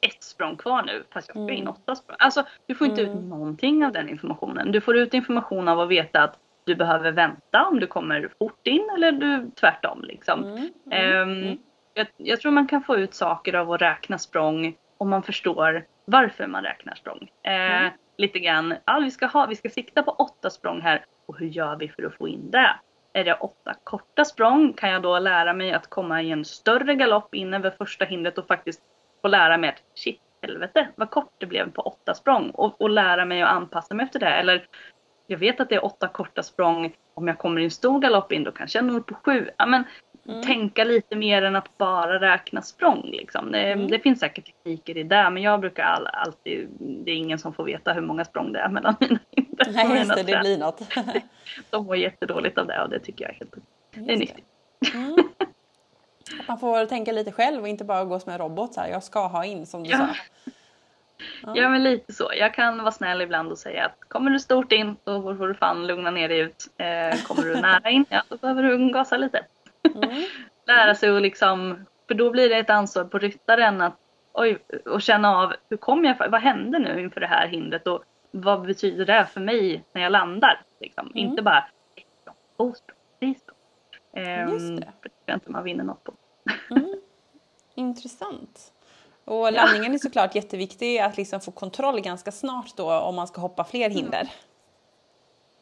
ett 0.00 0.22
språng 0.22 0.56
kvar 0.56 0.82
nu 0.82 1.04
fast 1.12 1.28
jag 1.28 1.44
ska 1.44 1.54
in 1.54 1.62
Mm. 1.62 1.68
åtta 1.68 1.94
språng. 1.94 2.16
Alltså 2.18 2.46
du 2.66 2.74
får 2.74 2.86
inte 2.86 3.02
Mm. 3.02 3.18
ut 3.18 3.24
någonting 3.24 3.84
av 3.84 3.92
den 3.92 4.08
informationen. 4.08 4.72
Du 4.72 4.80
får 4.80 4.96
ut 4.96 5.14
information 5.14 5.68
av 5.68 5.80
att 5.80 5.88
veta 5.88 6.22
att 6.22 6.38
du 6.64 6.74
behöver 6.74 7.12
vänta 7.12 7.64
om 7.66 7.80
du 7.80 7.86
kommer 7.86 8.28
fort 8.38 8.66
in 8.66 8.90
eller 8.96 9.12
du 9.12 9.50
tvärtom 9.60 10.02
liksom. 10.02 10.44
Mm. 10.44 10.68
Mm. 10.90 11.58
jag, 11.94 12.06
jag 12.16 12.40
tror 12.40 12.52
man 12.52 12.68
kan 12.68 12.82
få 12.82 12.96
ut 12.96 13.14
saker 13.14 13.54
av 13.54 13.72
att 13.72 13.82
räkna 13.82 14.18
språng 14.18 14.76
om 14.98 15.10
man 15.10 15.22
förstår 15.22 15.84
varför 16.04 16.46
man 16.46 16.62
räknar 16.62 16.94
språng. 16.94 17.30
Mm. 17.42 17.90
Lite 18.16 18.38
grann, 18.38 18.74
ja, 18.84 18.98
vi, 18.98 19.10
ska 19.10 19.26
ha, 19.26 19.46
vi 19.46 19.56
ska 19.56 19.68
sikta 19.68 20.02
på 20.02 20.10
åtta 20.10 20.50
språng 20.50 20.80
här 20.80 21.04
och 21.26 21.38
hur 21.38 21.46
gör 21.46 21.76
vi 21.76 21.88
för 21.88 22.02
att 22.02 22.14
få 22.14 22.28
in 22.28 22.50
det? 22.50 22.70
Är 23.12 23.24
det 23.24 23.34
åtta 23.34 23.74
korta 23.84 24.24
språng 24.24 24.72
kan 24.72 24.90
jag 24.90 25.02
då 25.02 25.18
lära 25.18 25.52
mig 25.52 25.72
att 25.72 25.90
komma 25.90 26.22
i 26.22 26.30
en 26.30 26.44
större 26.44 26.94
galopp 26.94 27.34
in 27.34 27.54
över 27.54 27.70
första 27.70 28.04
hindret 28.04 28.38
och 28.38 28.46
faktiskt 28.46 28.80
få 29.22 29.28
lära 29.28 29.56
mig 29.58 29.70
att 29.70 29.82
shit 29.94 30.20
helvete 30.42 30.88
vad 30.96 31.10
kort 31.10 31.32
det 31.38 31.46
blev 31.46 31.70
på 31.72 31.82
åtta 31.82 32.14
språng 32.14 32.50
och, 32.50 32.80
och 32.80 32.90
lära 32.90 33.24
mig 33.24 33.42
att 33.42 33.48
anpassa 33.50 33.94
mig 33.94 34.04
efter 34.04 34.18
det. 34.20 34.26
Eller 34.28 34.66
jag 35.26 35.38
vet 35.38 35.60
att 35.60 35.68
det 35.68 35.74
är 35.74 35.84
åtta 35.84 36.08
korta 36.08 36.42
språng. 36.42 36.92
Om 37.14 37.28
jag 37.28 37.38
kommer 37.38 37.60
i 37.60 37.64
en 37.64 37.70
stor 37.70 38.00
galopp 38.00 38.32
in 38.32 38.44
då 38.44 38.52
kanske 38.52 38.78
jag 38.78 38.84
når 38.84 39.00
på 39.00 39.14
sju. 39.14 39.50
Ja, 39.58 39.66
men 39.66 39.84
Mm. 40.28 40.42
Tänka 40.42 40.84
lite 40.84 41.16
mer 41.16 41.42
än 41.42 41.56
att 41.56 41.78
bara 41.78 42.20
räkna 42.20 42.62
språng. 42.62 43.10
Liksom. 43.12 43.52
Det, 43.52 43.58
Mm. 43.72 43.88
det 43.88 43.98
finns 43.98 44.20
säkert 44.20 44.44
tekniker 44.44 44.96
i 44.96 45.02
det 45.02 45.30
men 45.30 45.42
jag 45.42 45.60
brukar 45.60 45.82
all, 45.84 46.06
alltid, 46.06 46.68
det 46.78 47.10
är 47.10 47.16
ingen 47.16 47.38
som 47.38 47.52
får 47.52 47.64
veta 47.64 47.92
hur 47.92 48.00
många 48.00 48.24
språng 48.24 48.52
det 48.52 48.58
är 48.58 48.68
mellan 48.68 48.94
mina 49.00 49.18
hinder. 49.30 49.68
och 49.68 49.74
Nej, 49.74 49.98
just 49.98 50.16
det, 50.16 50.22
det 50.22 50.40
blir 50.40 50.58
något. 50.58 50.80
De 51.70 51.84
mår 51.86 51.96
jättedåligt 51.96 52.58
av 52.58 52.66
det 52.66 52.82
och 52.82 52.90
det 52.90 52.98
tycker 52.98 53.24
jag 53.24 53.34
är 53.34 53.38
helt 53.38 53.54
det 53.94 54.12
är 54.12 54.16
nyttigt. 54.16 54.46
Mm. 54.94 55.16
Man 56.48 56.58
får 56.58 56.86
tänka 56.86 57.12
lite 57.12 57.32
själv 57.32 57.62
och 57.62 57.68
inte 57.68 57.84
bara 57.84 58.04
gå 58.04 58.20
som 58.20 58.32
en 58.32 58.38
robot 58.38 58.74
så 58.74 58.80
här. 58.80 58.88
Jag 58.88 59.02
ska 59.02 59.26
ha 59.26 59.44
in 59.44 59.66
som 59.66 59.84
du 59.84 59.90
Ja. 59.90 59.98
sa. 59.98 60.06
Ja. 61.42 61.52
Ja 61.56 61.68
men 61.68 61.84
lite 61.84 62.12
så. 62.12 62.30
Jag 62.36 62.54
kan 62.54 62.78
vara 62.78 62.92
snäll 62.92 63.22
ibland 63.22 63.52
och 63.52 63.58
säga 63.58 63.84
att 63.86 64.08
kommer 64.08 64.30
du 64.30 64.38
stort 64.40 64.72
in 64.72 64.96
då 65.04 65.22
får 65.36 65.48
du 65.48 65.54
fan 65.54 65.86
lugna 65.86 66.10
ner 66.10 66.28
dig 66.28 66.38
ut. 66.38 66.64
Eh, 66.76 67.22
kommer 67.26 67.42
du 67.42 67.60
nära 67.60 67.90
in, 67.90 68.04
ja 68.08 68.22
då 68.28 68.36
behöver 68.36 68.62
du 68.62 68.92
gasa 68.92 69.16
lite. 69.16 69.44
Mm. 69.94 70.22
lära 70.66 70.94
sig 70.94 71.16
att 71.16 71.22
liksom, 71.22 71.86
för 72.08 72.14
då 72.14 72.30
blir 72.30 72.48
det 72.48 72.56
ett 72.56 72.70
ansvar 72.70 73.04
på 73.04 73.18
ryttaren 73.18 73.80
att 73.80 73.96
oj, 74.32 74.58
och 74.84 75.02
känna 75.02 75.36
av 75.36 75.54
hur 75.70 75.76
kom 75.76 76.04
jag, 76.04 76.28
vad 76.30 76.40
hände 76.40 76.78
nu 76.78 77.00
inför 77.00 77.20
det 77.20 77.26
här 77.26 77.46
hindret 77.46 77.86
och 77.86 78.02
vad 78.30 78.62
betyder 78.66 79.06
det 79.06 79.26
för 79.26 79.40
mig 79.40 79.84
när 79.92 80.02
jag 80.02 80.12
landar? 80.12 80.60
Liksom. 80.80 81.06
Mm. 81.06 81.16
Inte 81.18 81.42
bara 81.42 81.64
språng, 82.22 82.34
två 82.56 82.74
språng, 82.74 82.96
tre 83.20 83.34
språng. 83.34 84.24
Ehm, 84.24 84.48
Just 84.52 84.76
det. 84.76 84.92
Det 85.28 85.32
jag 85.32 85.36
inte 85.36 85.50
man 85.50 85.64
vinner 85.64 85.84
något 85.84 86.04
på. 86.04 86.12
Mm. 86.70 86.94
Intressant. 87.74 88.72
Och 89.24 89.52
landningen 89.52 89.94
är 89.94 89.98
såklart 89.98 90.34
jätteviktig 90.34 90.98
att 90.98 91.16
liksom 91.16 91.40
få 91.40 91.50
kontroll 91.50 92.00
ganska 92.00 92.32
snart 92.32 92.76
då 92.76 92.92
om 92.92 93.14
man 93.14 93.26
ska 93.26 93.40
hoppa 93.40 93.64
fler 93.64 93.90
hinder. 93.90 94.28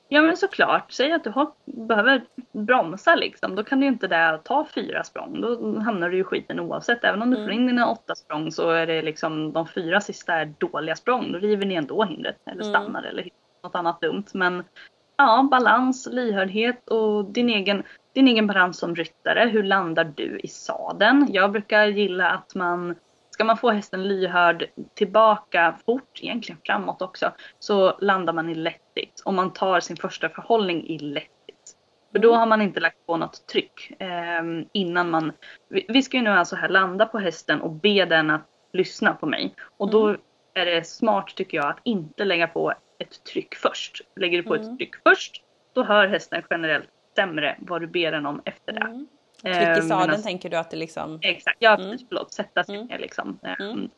Ja 0.08 0.22
men 0.22 0.36
såklart, 0.36 0.92
säg 0.92 1.12
att 1.12 1.24
du 1.24 1.30
har, 1.30 1.50
behöver 1.64 2.24
bromsa 2.52 3.14
liksom, 3.14 3.54
då 3.54 3.64
kan 3.64 3.80
du 3.80 3.86
inte 3.86 4.06
där 4.08 4.38
ta 4.38 4.66
fyra 4.74 5.04
språng. 5.04 5.40
Då 5.40 5.78
hamnar 5.80 6.10
du 6.10 6.18
i 6.18 6.24
skiten 6.24 6.60
oavsett. 6.60 7.04
Även 7.04 7.22
om 7.22 7.30
du 7.30 7.36
Mm. 7.36 7.46
får 7.46 7.52
in 7.52 7.66
dina 7.66 7.90
åtta 7.90 8.14
språng 8.14 8.52
så 8.52 8.70
är 8.70 8.86
det 8.86 9.02
liksom 9.02 9.52
de 9.52 9.68
fyra 9.68 10.00
sista 10.00 10.34
är 10.34 10.54
dåliga 10.58 10.96
språng. 10.96 11.32
Då 11.32 11.38
river 11.38 11.66
ni 11.66 11.74
ändå 11.74 12.04
hindret 12.04 12.36
eller 12.46 12.62
Mm. 12.62 12.68
stannar 12.74 13.02
eller 13.02 13.28
något 13.62 13.74
annat 13.74 14.00
dumt. 14.00 14.24
Men 14.34 14.64
ja, 15.16 15.48
balans, 15.50 16.08
lyhördhet 16.12 16.88
och 16.88 17.24
din 17.24 17.48
egen, 17.48 17.82
din 18.16 18.28
egen 18.28 18.46
balans 18.46 18.78
som 18.78 18.94
ryttare. 18.94 19.48
Hur 19.52 19.62
landar 19.62 20.04
du 20.04 20.40
i 20.42 20.48
sadeln? 20.48 21.26
Jag 21.30 21.52
brukar 21.52 21.86
gilla 21.86 22.30
att 22.30 22.54
man 22.54 22.94
Ska 23.30 23.44
man 23.44 23.56
få 23.56 23.70
hästen 23.70 24.08
lyhörd 24.08 24.66
tillbaka 24.94 25.76
fort, 25.86 26.20
egentligen 26.22 26.60
framåt 26.64 27.02
också, 27.02 27.32
så 27.58 27.98
landar 28.00 28.32
man 28.32 28.48
i 28.48 28.54
lättigt. 28.54 29.22
Om 29.24 29.34
man 29.36 29.52
tar 29.52 29.80
sin 29.80 29.96
första 29.96 30.28
förhållning 30.28 30.86
i 30.86 30.98
lättigt. 30.98 31.76
För 32.12 32.18
då 32.18 32.28
Mm. 32.28 32.38
har 32.38 32.46
man 32.46 32.62
inte 32.62 32.80
lagt 32.80 33.06
på 33.06 33.16
något 33.16 33.46
tryck 33.46 33.92
eh, 33.98 34.42
innan 34.72 35.10
man... 35.10 35.32
Vi, 35.68 35.86
vi 35.88 36.02
ska 36.02 36.16
ju 36.16 36.22
nu 36.22 36.30
alltså 36.30 36.56
här 36.56 36.68
landa 36.68 37.06
på 37.06 37.18
hästen 37.18 37.60
och 37.60 37.70
be 37.70 38.04
den 38.04 38.30
att 38.30 38.46
lyssna 38.72 39.12
på 39.12 39.26
mig. 39.26 39.54
Och 39.76 39.90
då 39.90 40.08
Mm. 40.08 40.20
är 40.54 40.66
det 40.66 40.86
smart 40.86 41.32
tycker 41.36 41.56
jag 41.56 41.66
att 41.66 41.80
inte 41.84 42.24
lägga 42.24 42.46
på 42.48 42.72
ett 42.98 43.24
tryck 43.24 43.54
först. 43.54 44.00
Lägger 44.20 44.38
du 44.38 44.44
på 44.44 44.54
Mm. 44.54 44.68
ett 44.72 44.78
tryck 44.78 44.94
först, 45.04 45.42
då 45.74 45.82
hör 45.84 46.06
hästen 46.06 46.42
generellt 46.50 46.88
sämre 47.16 47.56
vad 47.58 47.80
du 47.80 47.86
ber 47.86 48.12
den 48.12 48.26
om 48.26 48.42
efter 48.44 48.72
det. 48.72 48.80
Mm. 48.80 49.06
Tryck 49.42 49.56
i 49.56 49.58
Eh, 49.60 49.74
sadeln 49.74 50.10
medan- 50.10 50.22
tänker 50.22 50.50
du 50.50 50.56
att 50.56 50.70
det 50.70 50.76
liksom... 50.76 51.18
Exakt, 51.22 51.56
ja 51.60 51.74
Mm. 51.80 51.98
förlåt. 52.08 52.32
Sätta 52.34 52.64
sig 52.64 52.74
Mm. 52.76 52.86
ner 52.86 52.98
liksom. 52.98 53.38
Eh, 53.42 53.66
Mm. 53.66 53.88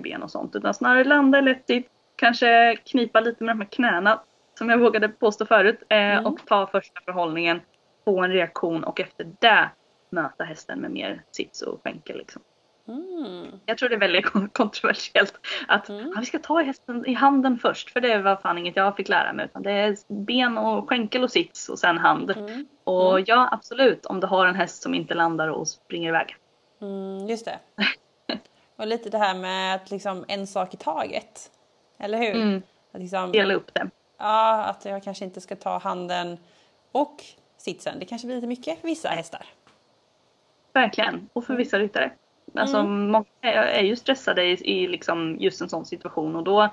Ben 0.00 0.22
och 0.22 0.30
sånt. 0.30 0.56
Utan 0.56 0.74
snarare 0.74 1.04
landa 1.04 1.40
lättigt. 1.40 1.88
Kanske 2.16 2.76
knipa 2.76 3.20
lite 3.20 3.44
med 3.44 3.56
de 3.56 3.60
här 3.60 3.68
knäna. 3.68 4.20
Som 4.58 4.70
jag 4.70 4.78
vågade 4.78 5.08
påstå 5.08 5.46
förut. 5.46 5.82
Eh, 5.88 5.96
Mm. 5.98 6.26
Och 6.26 6.46
ta 6.46 6.66
första 6.66 7.00
förhållningen. 7.04 7.60
Få 8.04 8.22
en 8.22 8.32
reaktion 8.32 8.84
och 8.84 9.00
efter 9.00 9.26
det 9.40 9.70
möta 10.10 10.44
hästen 10.44 10.78
med 10.80 10.90
mer 10.90 11.22
sits 11.30 11.62
och 11.62 11.80
skänkel. 11.84 12.18
Liksom. 12.18 12.42
Mm. 12.88 13.60
Jag 13.66 13.78
tror 13.78 13.88
det 13.88 13.94
är 13.94 13.98
väldigt 14.00 14.26
kon- 14.26 14.48
kontroversiellt 14.48 15.34
att 15.68 15.88
Mm. 15.88 16.12
ja, 16.14 16.20
vi 16.20 16.26
ska 16.26 16.38
ta 16.38 16.60
hästen 16.62 17.06
i 17.06 17.12
handen 17.14 17.58
först. 17.58 17.90
För 17.90 18.00
det 18.00 18.18
var 18.18 18.36
fan 18.36 18.58
inget 18.58 18.76
jag 18.76 18.96
fick 18.96 19.08
lära 19.08 19.32
mig. 19.32 19.44
Utan 19.44 19.62
det 19.62 19.70
är 19.72 19.96
ben 20.24 20.58
och 20.58 20.88
skänkel 20.88 21.22
och 21.24 21.30
sits 21.30 21.68
och 21.68 21.78
sen 21.78 21.98
hand. 21.98 22.30
Mm. 22.30 22.66
Och 22.84 23.10
Mm. 23.12 23.24
ja, 23.26 23.48
absolut. 23.52 24.06
Om 24.06 24.20
du 24.20 24.26
har 24.26 24.46
en 24.46 24.54
häst 24.54 24.82
som 24.82 24.94
inte 24.94 25.14
landar 25.14 25.48
och 25.48 25.68
springer 25.68 26.08
iväg. 26.08 26.36
Mm, 26.80 27.26
just 27.28 27.44
det. 27.44 27.58
Och 28.76 28.86
lite 28.86 29.10
det 29.10 29.18
här 29.18 29.34
med 29.34 29.74
att 29.74 29.90
liksom 29.90 30.24
en 30.28 30.46
sak 30.46 30.74
i 30.74 30.76
taget. 30.76 31.50
Eller 31.98 32.18
hur? 32.18 32.34
Mm. 32.42 32.62
Att 32.92 33.00
liksom, 33.00 33.32
Dela 33.32 33.54
upp 33.54 33.74
det. 33.74 33.90
ja, 34.18 34.64
att 34.64 34.84
jag 34.84 35.02
kanske 35.04 35.24
inte 35.24 35.40
ska 35.40 35.56
ta 35.56 35.78
handen 35.78 36.38
och 36.92 37.16
sitsen. 37.56 37.98
Det 37.98 38.04
kanske 38.06 38.26
blir 38.26 38.34
lite 38.36 38.46
mycket 38.46 38.80
för 38.80 38.88
vissa 38.88 39.08
hästar. 39.08 39.46
Verkligen. 40.72 41.28
Och 41.32 41.44
för 41.44 41.54
vissa 41.54 41.78
ryttare. 41.78 42.10
Alltså 42.54 42.76
Mm. 42.76 43.10
många 43.10 43.26
är 43.52 43.82
ju 43.84 43.96
stressade 43.96 44.44
i, 44.44 44.52
i 44.82 44.88
liksom 44.88 45.36
just 45.40 45.60
en 45.60 45.68
sån 45.68 45.84
situation 45.86 46.36
och 46.36 46.44
då 46.44 46.68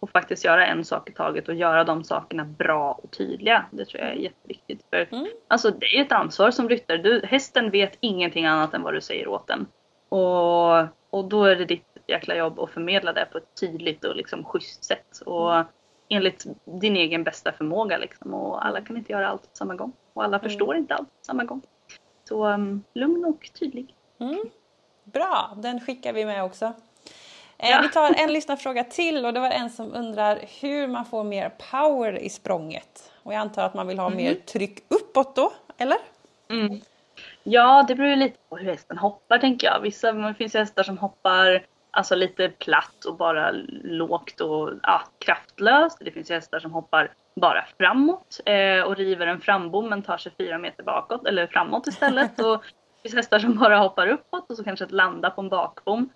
och 0.00 0.10
faktiskt 0.10 0.44
göra 0.44 0.66
en 0.66 0.84
sak 0.84 1.10
i 1.10 1.12
taget 1.12 1.48
och 1.48 1.54
göra 1.54 1.84
de 1.84 2.04
sakerna 2.04 2.44
bra 2.44 2.92
och 2.92 3.10
tydliga. 3.10 3.66
Det 3.70 3.84
tror 3.84 4.02
jag 4.02 4.10
är 4.12 4.16
jätteviktigt. 4.16 4.84
För 4.90 5.08
Mm. 5.12 5.26
alltså 5.48 5.70
det 5.70 5.86
är 5.86 6.02
ett 6.02 6.12
ansvar 6.12 6.50
som 6.50 6.68
ryttare. 6.68 6.96
Du, 6.98 7.20
hästen 7.26 7.70
vet 7.70 7.98
ingenting 8.00 8.46
annat 8.46 8.74
än 8.74 8.82
vad 8.82 8.94
du 8.94 9.00
säger 9.00 9.28
åt 9.28 9.46
den. 9.46 9.66
Och, 10.08 10.78
och 11.10 11.24
då 11.28 11.44
är 11.44 11.56
det 11.56 11.64
ditt 11.64 11.86
jäkla 12.06 12.36
jobb 12.36 12.60
att 12.60 12.70
förmedla 12.70 13.12
det 13.12 13.28
på 13.32 13.38
ett 13.38 13.60
tydligt 13.60 14.04
och 14.04 14.16
liksom 14.16 14.44
schysst 14.44 14.84
sätt. 14.84 15.20
Och 15.26 15.64
enligt 16.08 16.44
din 16.80 16.96
egen 16.96 17.24
bästa 17.24 17.52
förmåga 17.52 17.98
liksom. 17.98 18.34
Och 18.34 18.66
alla 18.66 18.80
kan 18.80 18.96
inte 18.96 19.12
göra 19.12 19.28
allt 19.28 19.42
på 19.42 19.56
samma 19.56 19.74
gång. 19.74 19.92
Och 20.14 20.24
alla 20.24 20.36
Mm. 20.38 20.48
förstår 20.50 20.76
inte 20.76 20.94
allt 20.94 21.08
på 21.08 21.24
samma 21.26 21.44
gång. 21.44 21.62
Så 22.28 22.46
um, 22.46 22.82
lugn 22.94 23.24
och 23.24 23.50
tydlig. 23.60 23.94
Mm. 25.06 25.12
Bra, 25.12 25.54
den 25.56 25.80
skickar 25.80 26.12
vi 26.12 26.24
med 26.24 26.44
också. 26.44 26.64
Eh, 27.58 27.70
Ja. 27.70 27.80
Vi 27.82 27.88
tar 27.88 28.14
en 28.14 28.32
lyssnarfråga 28.32 28.84
till 28.84 29.26
och 29.26 29.32
det 29.34 29.40
var 29.40 29.50
en 29.50 29.70
som 29.70 29.94
undrar 29.94 30.40
hur 30.60 30.86
man 30.88 31.04
får 31.04 31.24
mer 31.24 31.52
power 31.70 32.18
i 32.18 32.30
språnget. 32.30 33.12
Och 33.22 33.32
jag 33.32 33.40
antar 33.40 33.64
att 33.64 33.74
man 33.74 33.86
vill 33.86 33.98
ha 33.98 34.10
mer 34.10 34.34
tryck 34.34 34.78
uppåt 34.88 35.36
då, 35.36 35.52
eller? 35.78 35.98
Mm. 36.50 36.80
Ja, 37.42 37.84
det 37.88 37.94
beror 37.94 38.10
ju 38.10 38.16
lite 38.16 38.38
på 38.48 38.56
hur 38.56 38.70
hästen 38.70 38.98
hoppar 38.98 39.38
tänker 39.38 39.66
jag. 39.66 39.80
Vissa, 39.80 40.12
det 40.12 40.34
finns 40.34 40.54
hästar 40.54 40.82
som 40.82 40.98
hoppar 40.98 41.66
alltså 41.90 42.14
lite 42.14 42.48
platt 42.48 43.04
och 43.04 43.16
bara 43.16 43.50
lågt 43.84 44.40
och 44.40 44.70
ja, 44.82 45.02
kraftlöst. 45.18 45.98
Det 46.00 46.10
finns 46.10 46.30
hästar 46.30 46.60
som 46.60 46.72
hoppar 46.72 47.12
bara 47.40 47.64
framåt 47.78 48.40
eh, 48.44 48.80
och 48.80 48.96
river 48.96 49.26
en 49.26 49.40
frambom 49.40 49.88
men 49.88 50.02
tar 50.02 50.18
sig 50.18 50.32
fyra 50.38 50.58
meter 50.58 50.82
bakåt 50.82 51.26
eller 51.26 51.46
framåt 51.46 51.86
istället. 51.86 52.40
och 52.44 52.64
finns 53.06 53.14
hästar 53.14 53.38
som 53.38 53.58
bara 53.58 53.78
hoppar 53.78 54.08
uppåt 54.08 54.50
och 54.50 54.56
så 54.56 54.64
kanske 54.64 54.84
att 54.84 54.92
landa 54.92 55.30
på 55.30 55.40
en 55.40 55.48
bakbom. 55.48 56.10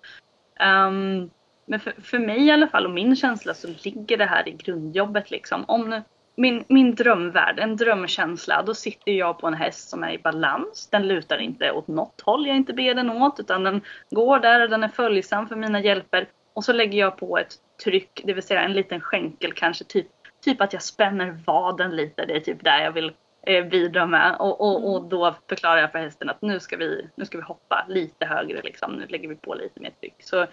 Um, 0.59 1.29
men 1.65 1.79
för, 1.79 1.93
för 2.01 2.19
mig 2.19 2.45
i 2.45 2.51
alla 2.51 2.67
fall 2.67 2.85
och 2.85 2.91
min 2.91 3.15
känsla 3.15 3.53
så 3.53 3.67
ligger 3.83 4.17
det 4.17 4.25
här 4.25 4.47
i 4.47 4.51
grundjobbet 4.51 5.31
liksom. 5.31 5.65
Om 5.67 5.89
nu, 5.89 6.03
min, 6.35 6.63
min 6.67 6.95
drömvärld, 6.95 7.59
en 7.59 7.75
drömkänsla, 7.75 8.63
då 8.63 8.73
sitter 8.73 9.11
jag 9.11 9.39
på 9.39 9.47
en 9.47 9.53
häst 9.53 9.89
som 9.89 10.03
är 10.03 10.11
i 10.11 10.17
balans. 10.17 10.87
Den 10.91 11.07
lutar 11.07 11.37
inte 11.37 11.71
åt 11.71 11.87
något 11.87 12.21
håll 12.21 12.47
jag 12.47 12.55
inte 12.55 12.73
ber 12.73 12.93
den 12.93 13.09
åt 13.09 13.39
utan 13.39 13.63
den 13.63 13.81
går 14.09 14.39
där 14.39 14.63
och 14.63 14.69
den 14.69 14.83
är 14.83 14.87
följsam 14.87 15.47
för 15.47 15.55
mina 15.55 15.79
hjälper. 15.81 16.27
Och 16.53 16.63
så 16.63 16.73
lägger 16.73 16.99
jag 16.99 17.17
på 17.17 17.37
ett 17.37 17.53
tryck, 17.83 18.21
det 18.25 18.33
vill 18.33 18.43
säga 18.43 18.61
en 18.61 18.73
liten 18.73 19.01
skänkel 19.01 19.53
kanske, 19.53 19.83
typ, 19.83 20.07
typ 20.43 20.61
att 20.61 20.73
jag 20.73 20.81
spänner 20.81 21.37
vaden 21.45 21.95
lite. 21.95 22.25
Det 22.25 22.35
är 22.35 22.39
typ 22.39 22.63
där 22.63 22.83
jag 22.83 22.91
vill 22.91 23.13
eh, 23.47 23.65
bidra 23.65 24.05
med. 24.05 24.35
Och, 24.39 24.61
och, 24.61 24.93
och 24.93 25.03
då 25.03 25.35
förklarar 25.49 25.77
jag 25.77 25.91
för 25.91 25.99
hästen 25.99 26.29
att 26.29 26.41
nu 26.41 26.59
ska 26.59 26.77
vi, 26.77 27.09
nu 27.15 27.25
ska 27.25 27.37
vi 27.37 27.43
hoppa 27.43 27.85
lite 27.89 28.25
högre 28.25 28.61
liksom. 28.61 28.93
Nu 28.93 29.05
lägger 29.05 29.29
vi 29.29 29.35
på 29.35 29.53
lite 29.53 29.79
mer 29.79 29.91
tryck. 29.99 30.15
Så, 30.19 30.45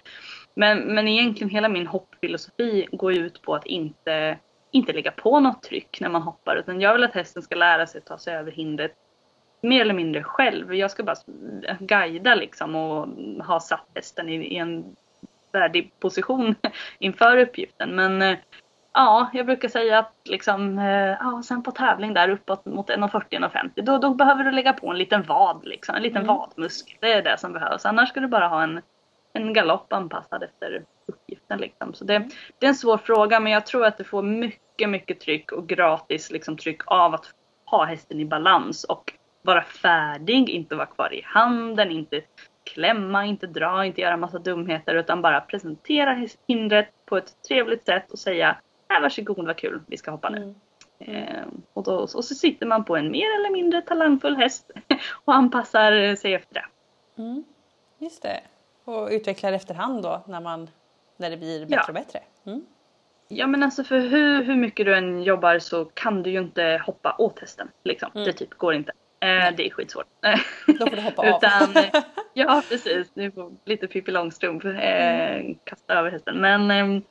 men, 0.53 0.79
men 0.79 1.07
egentligen 1.07 1.49
hela 1.49 1.69
min 1.69 1.87
hoppfilosofi 1.87 2.87
går 2.91 3.13
ut 3.13 3.41
på 3.41 3.55
att 3.55 3.65
inte, 3.65 4.37
inte 4.71 4.93
lägga 4.93 5.11
på 5.11 5.39
något 5.39 5.63
tryck 5.63 6.01
när 6.01 6.09
man 6.09 6.21
hoppar. 6.21 6.55
Utan 6.55 6.81
jag 6.81 6.93
vill 6.93 7.03
att 7.03 7.13
hästen 7.13 7.41
ska 7.41 7.55
lära 7.55 7.87
sig 7.87 7.99
att 7.99 8.05
ta 8.05 8.17
sig 8.17 8.35
över 8.35 8.51
hindret 8.51 8.95
mer 9.61 9.81
eller 9.81 9.93
mindre 9.93 10.23
själv. 10.23 10.75
Jag 10.75 10.91
ska 10.91 11.03
bara 11.03 11.15
guida 11.79 12.35
liksom 12.35 12.75
och 12.75 13.07
ha 13.45 13.59
satt 13.59 13.87
hästen 13.95 14.29
i, 14.29 14.35
i 14.35 14.55
en 14.55 14.95
värdig 15.51 15.91
position 15.99 16.55
inför 16.99 17.37
uppgiften. 17.37 17.95
Men 17.95 18.21
eh, 18.21 18.37
ja, 18.93 19.29
jag 19.33 19.45
brukar 19.45 19.67
säga 19.69 19.99
att 19.99 20.13
liksom, 20.25 20.79
eh, 20.79 21.17
ja, 21.19 21.41
sen 21.45 21.63
på 21.63 21.71
tävling 21.71 22.13
där 22.13 22.29
uppåt 22.29 22.65
mot 22.65 22.89
1,40-1,50 22.89 23.81
då, 23.81 23.97
då 23.97 24.13
behöver 24.13 24.43
du 24.43 24.51
lägga 24.51 24.73
på 24.73 24.91
en 24.91 24.97
liten 24.97 25.23
vad, 25.23 25.65
liksom, 25.65 25.95
en 25.95 26.01
liten 26.01 26.21
Mm. 26.23 26.35
vadmuskel. 26.35 26.97
Det 27.01 27.13
är 27.13 27.21
det 27.21 27.37
som 27.37 27.53
behövs. 27.53 27.85
Annars 27.85 28.09
ska 28.09 28.19
du 28.19 28.27
bara 28.27 28.47
ha 28.47 28.63
en, 28.63 28.81
en 29.33 29.53
galopp 29.53 29.93
anpassad 29.93 30.43
efter 30.43 30.83
uppgiften. 31.07 31.59
Liksom. 31.59 31.93
Så 31.93 32.05
det, 32.05 32.29
det 32.59 32.65
är 32.65 32.69
en 32.69 32.75
svår 32.75 32.97
fråga 32.97 33.39
men 33.39 33.51
jag 33.51 33.65
tror 33.65 33.85
att 33.85 33.97
du 33.97 34.03
får 34.03 34.23
mycket, 34.23 34.89
mycket 34.89 35.19
tryck 35.19 35.51
och 35.51 35.67
gratis 35.67 36.31
liksom, 36.31 36.57
tryck 36.57 36.81
av 36.85 37.13
att 37.13 37.25
ha 37.65 37.85
hästen 37.85 38.19
i 38.19 38.25
balans 38.25 38.83
och 38.83 39.13
vara 39.41 39.63
färdig, 39.63 40.49
inte 40.49 40.75
vara 40.75 40.85
kvar 40.85 41.13
i 41.13 41.21
handen, 41.25 41.91
inte 41.91 42.21
klämma, 42.73 43.25
inte 43.25 43.47
dra, 43.47 43.85
inte 43.85 44.01
göra 44.01 44.17
massa 44.17 44.39
dumheter 44.39 44.95
utan 44.95 45.21
bara 45.21 45.41
presentera 45.41 46.25
hindret 46.47 46.89
på 47.05 47.17
ett 47.17 47.43
trevligt 47.47 47.85
sätt 47.85 48.11
och 48.11 48.19
säga 48.19 48.57
här 48.89 49.01
varsågod 49.01 49.45
vad 49.45 49.57
kul, 49.57 49.81
vi 49.87 49.97
ska 49.97 50.11
hoppa 50.11 50.29
nu. 50.29 50.55
Mm. 50.99 51.23
Eh, 51.23 51.43
och, 51.73 51.83
då, 51.83 51.95
och 51.95 52.09
så 52.09 52.21
sitter 52.35 52.65
man 52.65 52.85
på 52.85 52.97
en 52.97 53.11
mer 53.11 53.35
eller 53.35 53.51
mindre 53.51 53.81
talangfull 53.81 54.35
häst 54.35 54.71
och 55.25 55.33
anpassar 55.35 56.15
sig 56.15 56.33
efter 56.33 56.53
det. 56.53 56.65
Mm. 57.21 57.43
Just 57.97 58.21
det. 58.21 58.41
Och 58.85 59.09
utvecklar 59.11 59.53
efterhand 59.53 60.03
då 60.03 60.23
när, 60.27 60.41
man, 60.41 60.69
när 61.17 61.29
det 61.29 61.37
blir 61.37 61.59
bättre 61.59 61.75
Ja. 61.75 61.85
och 61.87 61.93
bättre. 61.93 62.19
Mm. 62.45 62.65
Ja 63.27 63.47
men 63.47 63.63
alltså 63.63 63.83
för 63.83 63.99
hur, 63.99 64.43
hur 64.43 64.55
mycket 64.55 64.85
du 64.85 64.95
än 64.95 65.23
jobbar 65.23 65.59
så 65.59 65.85
kan 65.85 66.23
du 66.23 66.29
ju 66.29 66.39
inte 66.39 66.81
hoppa 66.85 67.15
åt 67.17 67.39
hästen. 67.39 67.69
Liksom. 67.83 68.11
Mm. 68.13 68.25
Det 68.25 68.33
typ 68.33 68.53
går 68.53 68.73
inte. 68.73 68.91
Eh, 69.19 69.55
det 69.57 69.67
är 69.67 69.69
skitsvårt. 69.69 70.07
Då 70.67 70.87
får 70.87 70.95
du 70.95 71.01
hoppa 71.01 71.21
av. 71.21 71.37
Utan, 71.37 71.83
eh, 71.83 72.03
ja 72.33 72.63
precis, 72.69 73.07
nu 73.13 73.31
får 73.31 73.51
lite 73.65 73.87
Pippi 73.87 74.11
Långstrump 74.11 74.65
eh, 74.65 75.55
kasta 75.63 75.93
över 75.93 76.11
hästen. 76.11 76.41
Men 76.41 76.71
eh, 76.71 77.01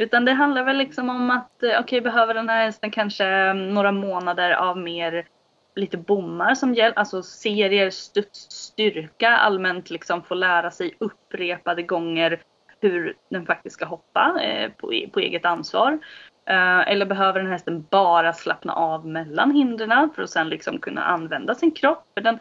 utan 0.00 0.24
det 0.24 0.32
handlar 0.32 0.64
väl 0.64 0.76
liksom 0.76 1.10
om 1.10 1.30
att 1.30 1.62
eh, 1.62 1.80
okej 1.80 2.00
behöver 2.00 2.34
den 2.34 2.48
här 2.48 2.64
hästen 2.64 2.90
kanske 2.90 3.26
eh, 3.26 3.54
några 3.54 3.92
månader 3.92 4.50
av 4.50 4.78
mer 4.78 5.26
lite 5.76 5.96
bommar 5.96 6.54
som 6.54 6.74
hjälp, 6.74 6.98
alltså 6.98 7.22
serier, 7.22 7.90
studs, 7.90 8.50
styrka, 8.50 9.28
allmänt 9.28 9.90
liksom 9.90 10.22
få 10.22 10.34
lära 10.34 10.70
sig 10.70 10.96
upprepade 10.98 11.82
gånger 11.82 12.40
hur 12.80 13.16
den 13.30 13.46
faktiskt 13.46 13.74
ska 13.74 13.84
hoppa 13.84 14.40
eh, 14.42 14.70
på, 14.70 14.92
på 15.12 15.20
eget 15.20 15.44
ansvar. 15.44 15.98
Eh, 16.46 16.88
eller 16.88 17.06
behöver 17.06 17.40
den 17.40 17.52
hästen 17.52 17.86
bara 17.90 18.32
slappna 18.32 18.72
av 18.72 19.06
mellan 19.06 19.50
hindren 19.50 20.10
för 20.14 20.22
att 20.22 20.30
sen 20.30 20.48
liksom 20.48 20.78
kunna 20.78 21.04
använda 21.04 21.54
sin 21.54 21.70
kropp? 21.70 22.04
För 22.14 22.20
den, 22.20 22.38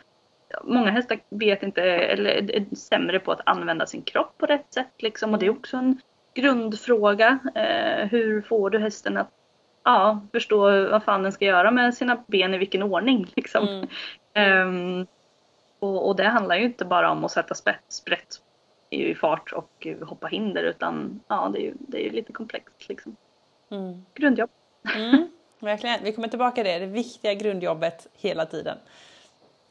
många 0.64 0.92
hästar 0.92 1.20
vet 1.30 1.64
inte, 1.64 1.82
eller 1.82 2.30
är 2.30 2.56
är 2.56 2.76
sämre 2.76 3.20
på 3.20 3.32
att 3.32 3.42
använda 3.46 3.86
sin 3.86 4.02
kropp 4.02 4.38
på 4.38 4.46
rätt 4.46 4.74
sätt. 4.74 4.94
Liksom. 4.98 5.34
Och 5.34 5.40
det 5.40 5.46
är 5.46 5.50
också 5.50 5.78
en 5.78 6.02
grundfråga. 6.34 7.40
Eh, 7.56 8.08
hur 8.08 8.42
får 8.42 8.70
du 8.70 8.80
hästen 8.80 9.18
att 9.18 9.30
ja, 9.84 10.22
förstå 10.32 10.90
vad 10.90 11.04
fan 11.04 11.24
den 11.24 11.32
ska 11.32 11.46
göra 11.46 11.72
med 11.72 11.94
sina 11.94 12.24
ben 12.28 12.54
i 12.54 12.58
vilken 12.58 12.84
ordning? 12.84 13.32
Liksom. 13.36 13.68
Mm. 13.68 13.88
Ehm, 14.34 15.08
och, 15.80 16.08
och 16.08 16.16
det 16.16 16.28
handlar 16.28 16.56
ju 16.56 16.64
inte 16.64 16.86
bara 16.86 17.12
om 17.12 17.26
att 17.26 17.32
sätta 17.32 17.56
sprätt, 17.56 17.84
sprätt 17.88 18.42
i 18.90 19.16
fart 19.16 19.54
och 19.54 19.88
hoppa 20.02 20.28
hinder 20.28 20.64
utan 20.64 21.20
ja, 21.28 21.50
det 21.54 21.60
är 21.60 21.64
ju, 21.64 21.74
det 21.80 21.98
är 21.98 22.04
ju 22.04 22.10
lite 22.10 22.34
komplext. 22.34 22.90
Liksom. 22.90 23.16
Mm. 23.72 24.06
Grundjobb. 24.14 24.50
Mm. 24.96 25.28
Verkligen. 25.60 26.04
Vi 26.04 26.14
kommer 26.14 26.28
tillbaka 26.28 26.56
till 26.56 26.64
det, 26.64 26.80
det 26.80 26.86
viktiga 26.86 27.34
grundjobbet 27.34 28.08
hela 28.14 28.46
tiden. 28.46 28.78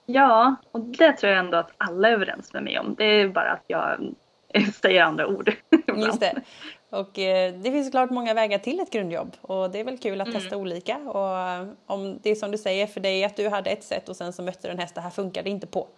Ja, 0.07 0.57
och 0.71 0.81
det 0.81 1.13
tror 1.13 1.33
jag 1.33 1.39
ändå 1.39 1.59
att 1.59 1.73
alla 1.79 2.09
är 2.09 2.13
överens 2.13 2.53
med 2.53 2.63
mig 2.63 2.79
om. 2.79 2.95
Det 2.99 3.05
är 3.05 3.29
bara 3.29 3.53
att 3.53 3.65
jag 3.67 4.15
säger 4.83 5.03
andra 5.03 5.27
ord. 5.27 5.53
Just 5.97 6.21
det. 6.21 6.43
Och 6.91 7.19
eh, 7.19 7.55
det 7.55 7.71
finns 7.71 7.87
såklart 7.87 8.11
många 8.11 8.35
vägar 8.35 8.59
till 8.59 8.81
ett 8.81 8.91
grundjobb 8.91 9.37
och 9.41 9.71
det 9.71 9.81
är 9.81 9.85
väl 9.85 9.99
kul 9.99 10.21
att 10.21 10.33
testa 10.33 10.57
olika. 10.57 10.97
Och 10.97 11.39
eh, 11.39 11.67
om 11.87 12.19
det 12.23 12.31
är 12.31 12.35
som 12.35 12.51
du 12.51 12.59
säger 12.59 12.87
för 12.87 13.01
dig 13.01 13.25
att 13.25 13.37
du 13.37 13.49
hade 13.49 13.71
ett 13.71 13.85
sätt 13.85 14.09
och 14.09 14.17
sen 14.17 14.33
så 14.33 14.43
mötte 14.43 14.69
du 14.69 14.73
en 14.73 14.79
häst, 14.79 14.95
det 14.95 15.01
här 15.01 15.11
funkade 15.11 15.51
inte 15.51 15.67
på. 15.67 15.89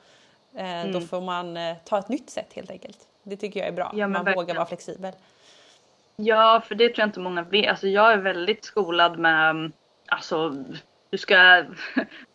Eh, 0.57 0.91
Då 0.93 1.01
får 1.01 1.21
man 1.21 1.57
eh, 1.57 1.77
ta 1.85 1.99
ett 1.99 2.09
nytt 2.09 2.31
sätt 2.31 2.53
helt 2.55 2.71
enkelt. 2.71 2.99
Det 3.23 3.37
tycker 3.37 3.61
jag 3.61 3.69
är 3.69 3.73
bra, 3.73 3.93
Ja, 3.95 4.09
man 4.09 4.21
vågar 4.25 4.35
verkligen. 4.35 4.57
vara 4.57 4.67
flexibel. 4.67 5.13
Ja, 6.17 6.63
för 6.69 6.75
det 6.75 6.89
tror 6.89 6.99
jag 6.99 7.09
inte 7.09 7.21
många 7.21 7.43
vet. 7.43 7.71
Alltså 7.71 7.89
jag 7.89 8.13
är 8.13 8.17
väldigt 8.17 8.65
skolad 8.65 9.19
med, 9.19 9.51
mm, 9.51 9.73
alltså 10.09 10.65
du 11.11 11.19
ska, 11.19 11.65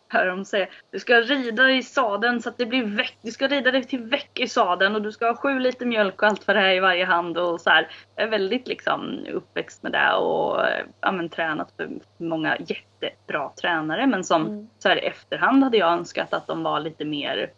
hör 0.08 0.26
de 0.26 0.44
säger, 0.44 0.68
du 0.92 0.98
ska 0.98 1.20
rida 1.20 1.70
i 1.70 1.82
sadeln 1.82 2.42
så 2.42 2.48
att 2.48 2.58
det 2.58 2.66
blir 2.66 2.84
väck. 2.84 3.18
Du 3.22 3.30
ska 3.30 3.48
rida 3.48 3.70
dig 3.70 3.84
till 3.84 4.02
väck 4.02 4.40
i 4.40 4.48
sadeln 4.48 4.94
och 4.94 5.02
du 5.02 5.12
ska 5.12 5.26
ha 5.26 5.36
sju 5.36 5.58
liter 5.58 5.86
mjölk 5.86 6.22
och 6.22 6.28
allt 6.28 6.46
vad 6.46 6.56
det 6.56 6.62
är 6.62 6.74
i 6.74 6.80
varje 6.80 7.04
hand 7.04 7.38
och 7.38 7.60
så 7.60 7.70
här. 7.70 7.88
Jag 8.16 8.26
är 8.26 8.30
väldigt 8.30 8.68
liksom 8.68 9.26
uppväxt 9.32 9.82
med 9.82 9.92
det 9.92 10.12
och 10.12 10.60
ja, 11.00 11.12
men, 11.12 11.28
tränat 11.28 11.72
för 11.76 11.88
många 12.18 12.56
jättebra 12.58 13.52
tränare 13.60 14.06
men 14.06 14.24
som 14.24 14.46
Mm. 14.46 14.68
så 14.78 14.88
här 14.88 14.96
i 15.04 15.06
efterhand 15.06 15.64
hade 15.64 15.76
jag 15.76 15.92
önskat 15.92 16.32
att 16.34 16.46
de 16.46 16.62
var 16.62 16.80
lite 16.80 17.04
mer 17.04 17.50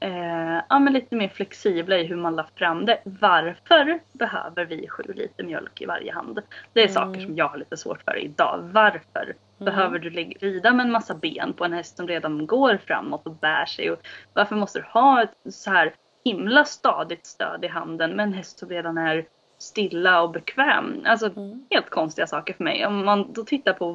eh, 0.00 0.60
ja, 0.68 0.78
men 0.78 0.92
lite 0.92 1.16
mer 1.16 1.28
flexibla 1.28 1.98
i 1.98 2.04
hur 2.04 2.16
man 2.16 2.36
la 2.36 2.46
fram 2.54 2.86
det. 2.86 3.00
Varför 3.04 4.00
behöver 4.12 4.64
vi 4.64 4.88
sju 4.88 5.02
liter 5.14 5.44
mjölk 5.44 5.80
i 5.80 5.86
varje 5.86 6.12
hand? 6.12 6.40
Det 6.72 6.80
är 6.80 6.84
Mm. 6.88 6.94
saker 6.94 7.20
som 7.20 7.36
jag 7.36 7.48
har 7.48 7.56
lite 7.58 7.76
svårt 7.76 8.02
för 8.02 8.18
idag. 8.18 8.58
Varför 8.72 9.34
behöver 9.62 9.98
du 9.98 10.10
rida 10.10 10.72
med 10.72 10.86
en 10.86 10.92
massa 10.92 11.14
ben 11.14 11.52
på 11.52 11.64
en 11.64 11.72
häst 11.72 11.96
som 11.96 12.08
redan 12.08 12.46
går 12.46 12.76
framåt 12.86 13.26
och 13.26 13.36
bär 13.36 13.66
sig? 13.66 13.90
Och 13.90 13.98
varför 14.34 14.56
måste 14.56 14.78
du 14.78 14.84
ha 14.88 15.22
ett 15.22 15.54
så 15.54 15.70
här 15.70 15.94
himla 16.24 16.64
stadigt 16.64 17.26
stöd 17.26 17.64
i 17.64 17.68
handen 17.68 18.16
med 18.16 18.22
en 18.22 18.32
häst 18.32 18.58
som 18.58 18.68
redan 18.68 18.98
är 18.98 19.26
stilla 19.58 20.22
och 20.22 20.30
bekväm? 20.30 21.02
Alltså 21.04 21.26
Mm. 21.26 21.66
helt 21.70 21.90
konstiga 21.90 22.26
saker 22.26 22.54
för 22.54 22.64
mig. 22.64 22.86
Om 22.86 23.04
man 23.04 23.32
då 23.32 23.44
tittar 23.44 23.72
på 23.72 23.92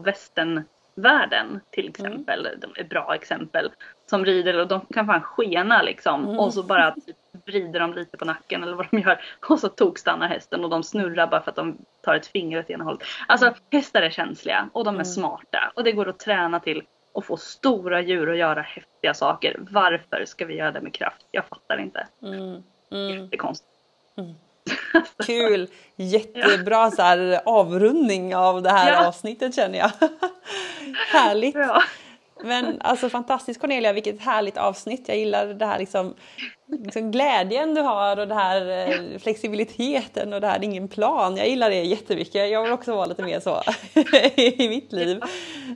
västernvärlden 0.98 1.62
till 1.70 1.90
exempel, 1.90 2.48
de 2.62 2.82
är 2.82 2.84
bra 2.84 3.16
exempel, 3.16 3.72
som 4.10 4.26
rider 4.26 4.60
och 4.60 4.68
de 4.68 4.82
kan 4.94 5.06
fan 5.06 5.22
skena 5.22 5.82
liksom 5.82 6.24
Mm. 6.26 6.40
och 6.40 6.54
så 6.54 6.64
bara 6.64 6.92
typ 6.92 7.16
vrider 7.46 7.80
de 7.80 7.94
lite 7.94 8.18
på 8.18 8.26
nacken 8.26 8.64
eller 8.64 8.76
vad 8.76 8.88
de 8.92 9.00
gör 9.00 9.22
och 9.50 9.60
så 9.60 9.68
tokstannar 9.68 10.28
hästen 10.28 10.64
och 10.64 10.70
de 10.70 10.84
snurrar 10.84 11.28
bara 11.28 11.42
för 11.42 11.50
att 11.52 11.56
de 11.56 11.78
tar 12.02 12.16
ett 12.16 12.28
finger 12.28 12.60
åt 12.60 12.70
ena 12.70 12.84
hållet. 12.84 13.04
Alltså 13.28 13.54
hästar 13.72 14.02
är 14.02 14.10
känsliga 14.10 14.70
och 14.74 14.84
de 14.84 14.90
är 14.90 14.94
Mm. 14.94 15.06
smarta 15.06 15.72
och 15.76 15.84
det 15.84 15.92
går 15.92 16.10
att 16.10 16.20
träna 16.20 16.60
till 16.60 16.84
och 17.14 17.26
få 17.26 17.38
stora 17.38 18.02
djur 18.02 18.30
att 18.32 18.38
göra 18.38 18.62
häftiga 18.62 19.14
saker. 19.14 19.56
Varför 19.72 20.26
ska 20.26 20.46
vi 20.46 20.56
göra 20.56 20.72
det 20.72 20.82
med 20.82 20.94
kraft? 20.94 21.26
Jag 21.32 21.46
fattar 21.46 21.78
inte. 21.78 22.08
Mm. 22.22 22.64
Mm. 22.92 23.24
Jättekonstigt. 23.24 23.70
Kul! 25.26 25.68
Jättebra 25.96 26.92
så 26.92 27.02
här, 27.02 27.40
avrundning 27.46 28.36
av 28.36 28.62
det 28.62 28.70
här 28.70 28.92
Ja. 28.92 29.08
avsnittet 29.08 29.56
känner 29.56 29.80
jag. 29.80 29.92
Härligt! 31.12 31.56
Ja. 31.56 31.82
Men 32.44 32.82
alltså 32.82 33.10
fantastiskt 33.10 33.62
Cornelia, 33.62 33.94
vilket 33.94 34.22
härligt 34.22 34.58
avsnitt. 34.58 35.04
Jag 35.08 35.18
gillar 35.18 35.46
det 35.48 35.66
här 35.66 35.80
liksom, 35.80 36.14
liksom 36.86 37.12
glädjen 37.12 37.76
du 37.76 37.82
har 37.82 38.20
och 38.20 38.28
det 38.28 38.36
här 38.36 38.90
eh, 38.90 39.20
flexibiliteten 39.20 40.34
och 40.34 40.42
det 40.42 40.48
här 40.48 40.64
ingen 40.64 40.88
plan. 40.88 41.38
Jag 41.38 41.48
gillar 41.48 41.70
det 41.70 41.82
jättemycket. 41.84 42.50
Jag 42.52 42.64
vill 42.64 42.72
också 42.72 42.96
vara 42.96 43.06
lite 43.06 43.24
mer 43.24 43.40
så 43.40 43.62
i 44.42 44.70
mitt 44.70 44.92
liv. 44.92 45.20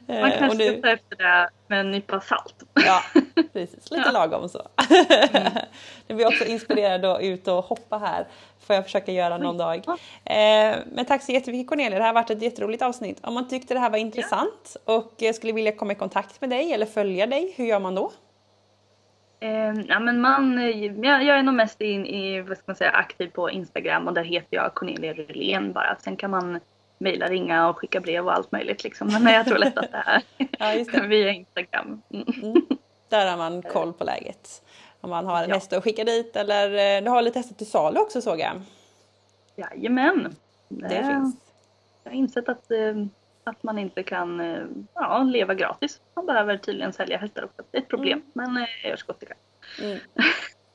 Man 0.08 0.18
Eh, 0.18 0.24
och 0.26 0.38
kanske 0.40 0.58
du- 0.58 0.72
ska 0.72 0.82
ta 0.82 0.90
efter 0.90 1.16
det 1.16 1.50
med 1.68 1.80
en 1.80 1.92
nypa 1.92 2.22
salt. 2.22 2.56
Ja, 2.86 3.02
precis. 3.54 3.92
Lite 3.92 4.12
lagom 4.12 4.50
så. 4.50 4.62
Nu 6.08 6.16
blir 6.16 6.22
jag 6.22 6.34
också 6.34 6.46
inspirerad 6.46 7.06
att 7.06 7.22
ut 7.22 7.48
och 7.48 7.64
hoppa 7.64 7.98
här. 7.98 8.28
Får 8.60 8.76
jag 8.76 8.86
försöka 8.86 9.12
göra 9.12 9.38
någon 9.38 9.58
dag. 9.58 9.84
Eh, 9.88 10.78
men 10.92 11.06
tack 11.08 11.24
så 11.24 11.32
jättemycket 11.32 11.70
Cornelia. 11.70 11.98
Det 11.98 12.04
här 12.04 12.14
har 12.14 12.22
varit 12.22 12.30
ett 12.30 12.42
jätteroligt 12.42 12.84
avsnitt. 12.84 13.20
Om 13.24 13.34
man 13.34 13.48
tyckte 13.48 13.74
det 13.74 13.80
här 13.80 13.90
var 13.90 13.98
intressant 13.98 14.78
och 14.86 15.24
eh, 15.24 15.34
skulle 15.34 15.54
vilja 15.54 15.72
komma 15.72 15.92
i 15.92 15.96
kontakt 15.96 16.42
med 16.42 16.50
dig 16.50 16.74
eller 16.74 16.86
följa 16.86 17.28
dig, 17.28 17.54
hur 17.56 17.66
gör 17.66 17.80
man 17.80 17.96
då? 17.96 18.12
Eh, 19.40 19.74
ja, 19.88 20.00
men 20.00 20.22
man, 20.22 20.62
jag, 21.04 21.24
jag 21.24 21.40
är 21.40 21.44
nog 21.44 21.56
mest 21.56 21.82
in, 21.82 22.06
i, 22.06 22.42
vad 22.42 22.58
ska 22.58 22.64
man 22.68 22.76
säga, 22.76 22.92
aktiv 22.92 23.28
på 23.28 23.50
Instagram 23.50 24.08
och 24.08 24.14
där 24.14 24.24
heter 24.24 24.58
jag 24.58 24.74
Cornelia 24.74 25.14
Rylén 25.14 25.74
bara. 25.74 25.96
Sen 26.00 26.16
kan 26.16 26.32
man 26.32 26.60
mejla, 27.02 27.28
ringa 27.28 27.70
och 27.70 27.78
skicka 27.78 28.00
brev 28.00 28.26
och 28.26 28.34
allt 28.34 28.52
möjligt 28.52 28.84
liksom. 28.84 29.08
Men 29.08 29.34
jag 29.34 29.46
tror 29.46 29.58
lätt 29.58 29.78
att 29.78 29.92
det 29.92 30.04
är 30.06 30.22
Ja, 30.94 31.08
via 31.08 31.32
Instagram. 31.32 32.02
Mm. 32.14 32.28
Mm. 32.44 32.62
Där 33.12 33.30
har 33.30 33.38
man 33.38 33.62
koll 33.62 33.94
på 33.94 34.04
läget. 34.04 34.62
Om 35.02 35.10
man 35.10 35.26
har 35.26 35.44
en 35.44 35.50
Ja. 35.50 35.56
häst 35.56 35.74
att 35.74 35.84
skicka 35.84 36.04
dit 36.04 36.36
eller 36.36 36.98
eh, 36.98 37.04
du 37.04 37.10
har 37.10 37.22
lite 37.22 37.40
hästar 37.40 37.56
till 37.56 37.70
salu 37.70 38.00
också 38.00 38.22
såg 38.22 38.40
jag. 38.40 38.62
Jajamän. 39.56 40.36
Det 40.70 40.96
Eh, 40.96 41.08
finns. 41.08 41.36
Jag 42.04 42.12
har 42.12 42.16
insett 42.18 42.50
att, 42.50 42.72
eh, 42.72 42.96
att 43.44 43.64
man 43.64 43.80
inte 43.80 44.04
kan 44.04 44.40
ja, 44.94 45.24
leva 45.24 45.54
gratis. 45.54 46.02
Man 46.14 46.26
behöver 46.26 46.58
tydligen 46.58 46.94
sälja 46.94 47.18
hästar 47.18 47.44
också. 47.44 47.62
Det 47.72 47.78
är 47.78 47.82
ett 47.82 47.88
problem. 47.88 48.22
Men 48.34 48.58
eh, 48.58 48.64
jag 48.84 48.90
gör 48.90 48.98
så 48.98 49.06
gott 49.08 49.18
jag 49.20 49.30
kan. 49.30 49.38
Mm. 49.90 50.00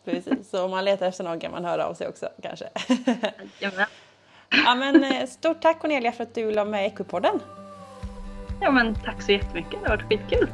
Precis, 0.04 0.50
så 0.50 0.64
om 0.64 0.70
man 0.70 0.84
letar 0.84 1.06
efter 1.06 1.24
någon 1.24 1.40
kan 1.40 1.52
man 1.52 1.64
höra 1.64 1.86
av 1.86 1.94
sig 1.94 2.08
också 2.08 2.28
kanske. 2.42 2.68
Jajamän. 3.58 3.86
ja, 4.64 4.74
men, 4.74 5.26
stort 5.26 5.60
tack 5.62 5.80
Cornelia 5.80 6.12
för 6.12 6.22
att 6.22 6.34
du 6.34 6.52
la 6.52 6.64
med 6.64 6.86
Equipodden. 6.86 7.40
Ja 8.60 8.70
men 8.70 8.94
tack 9.04 9.22
så 9.22 9.32
jättemycket. 9.32 9.70
Det 9.82 9.88
har 9.90 9.96
varit 9.96 10.08
skitkul. 10.08 10.48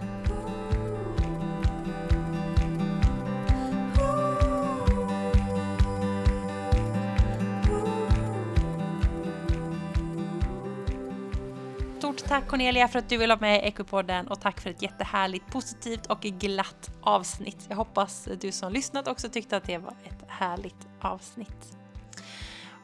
Tack 12.33 12.49
Cornelia 12.49 12.89
för 12.89 12.99
att 12.99 13.09
du 13.09 13.17
vill 13.17 13.31
ha 13.31 13.39
med 13.39 13.65
i 13.65 13.67
Ekopodden 13.67 14.29
och 14.29 14.41
tack 14.41 14.61
för 14.61 14.71
ett 14.71 14.83
jättehärligt, 14.83 15.47
positivt 15.53 16.07
och 16.07 16.21
glatt 16.21 16.91
avsnitt. 17.03 17.67
Jag 17.69 17.77
hoppas 17.77 18.29
du 18.41 18.53
som 18.53 18.73
lyssnat 18.73 19.09
också 19.09 19.29
tyckte 19.29 19.57
att 19.57 19.65
det 19.65 19.79
var 19.79 19.95
ett 20.05 20.25
härligt 20.29 20.89
avsnitt. 21.01 21.82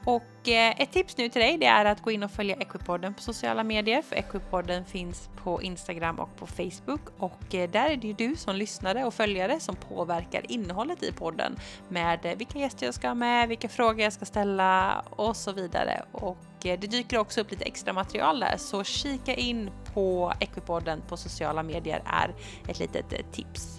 Och 0.05 0.49
eh, 0.49 0.81
ett 0.81 0.93
tips 0.93 1.17
nu 1.17 1.29
till 1.29 1.43
dig 1.43 1.59
det 1.59 1.67
är 1.67 1.85
att 1.85 2.03
gå 2.03 2.11
in 2.11 2.23
och 2.23 2.31
följa 2.31 2.57
Equipodden 2.57 3.15
på 3.15 3.23
sociala 3.23 3.65
medier 3.65 4.03
för 4.03 4.17
Equipodden 4.17 4.85
finns 4.85 5.29
på 5.43 5.63
Instagram 5.63 6.19
och 6.19 6.37
på 6.37 6.47
Facebook 6.47 7.01
och 7.19 7.55
eh, 7.55 7.71
där 7.71 7.91
är 7.91 7.97
det 7.97 8.07
ju 8.07 8.13
du 8.13 8.37
som 8.37 8.57
lyssnare 8.57 9.05
och 9.05 9.15
följare 9.15 9.61
som 9.61 9.77
påverkar 9.77 10.53
innehållet 10.53 11.03
i 11.03 11.13
podden 11.13 11.57
med 11.89 12.27
eh, 12.27 12.37
vilka 12.37 12.59
gäster 12.59 12.87
jag 12.87 12.95
ska 12.95 13.09
ha 13.09 13.15
med, 13.15 13.49
vilka 13.49 13.69
frågor 13.69 14.01
jag 14.01 14.13
ska 14.13 14.25
ställa 14.25 15.01
och 15.11 15.37
så 15.37 15.53
vidare. 15.53 16.03
Och 16.13 16.39
det 16.63 16.77
dyker 16.77 17.19
också 17.19 17.41
upp 17.41 17.51
lite 17.51 17.65
extra 17.65 17.93
material 17.93 18.41
där 18.41 18.57
så 18.57 18.85
kika 18.85 19.35
in 19.35 19.71
på 19.95 20.33
Equipodden 20.41 21.03
på 21.09 21.17
sociala 21.17 21.63
medier 21.63 22.03
är 22.07 22.35
ett 22.69 22.79
litet 22.79 23.33
tips. 23.33 23.78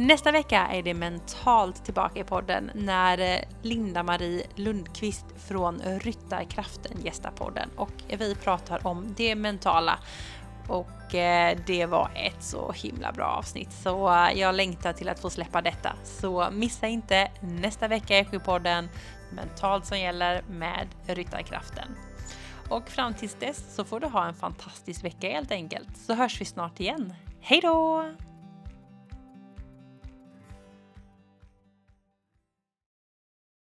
Nästa 0.00 0.32
vecka 0.32 0.66
är 0.66 0.82
det 0.82 0.94
mentalt 0.94 1.84
tillbaka 1.84 2.20
i 2.20 2.24
podden 2.24 2.70
när 2.74 3.18
eh, 3.18 3.38
Linda-Marie 3.62 4.46
Lundqvist 4.54 5.26
från 5.48 5.80
Ryttarkraften 5.80 7.00
gästar 7.04 7.30
podden 7.30 7.70
och 7.76 7.92
vi 8.18 8.34
pratar 8.34 8.86
om 8.86 9.14
det 9.16 9.34
mentala. 9.34 9.98
Och 10.68 11.14
eh, 11.14 11.58
det 11.66 11.86
var 11.86 12.10
ett 12.14 12.42
så 12.42 12.72
himla 12.72 13.12
bra 13.12 13.24
avsnitt 13.24 13.72
så 13.72 14.14
eh, 14.14 14.38
jag 14.40 14.54
längtar 14.54 14.92
till 14.92 15.08
att 15.08 15.20
få 15.20 15.30
släppa 15.30 15.62
detta. 15.62 15.92
Så 16.04 16.48
missa 16.52 16.86
inte 16.86 17.30
nästa 17.40 17.88
vecka 17.88 18.18
i 18.18 18.38
podden 18.44 18.88
Mentalt 19.32 19.86
som 19.86 19.98
gäller 19.98 20.42
med 20.48 20.86
Ryttarkraften. 21.06 21.96
Och 22.68 22.88
fram 22.88 23.14
tills 23.14 23.34
dess 23.34 23.74
så 23.74 23.84
får 23.84 24.00
du 24.00 24.06
ha 24.06 24.26
en 24.26 24.34
fantastisk 24.34 25.04
vecka 25.04 25.28
helt 25.28 25.50
enkelt 25.50 25.96
så 25.96 26.14
hörs 26.14 26.40
vi 26.40 26.44
snart 26.44 26.80
igen. 26.80 27.14
Hej 27.40 27.60
då! 27.60 28.04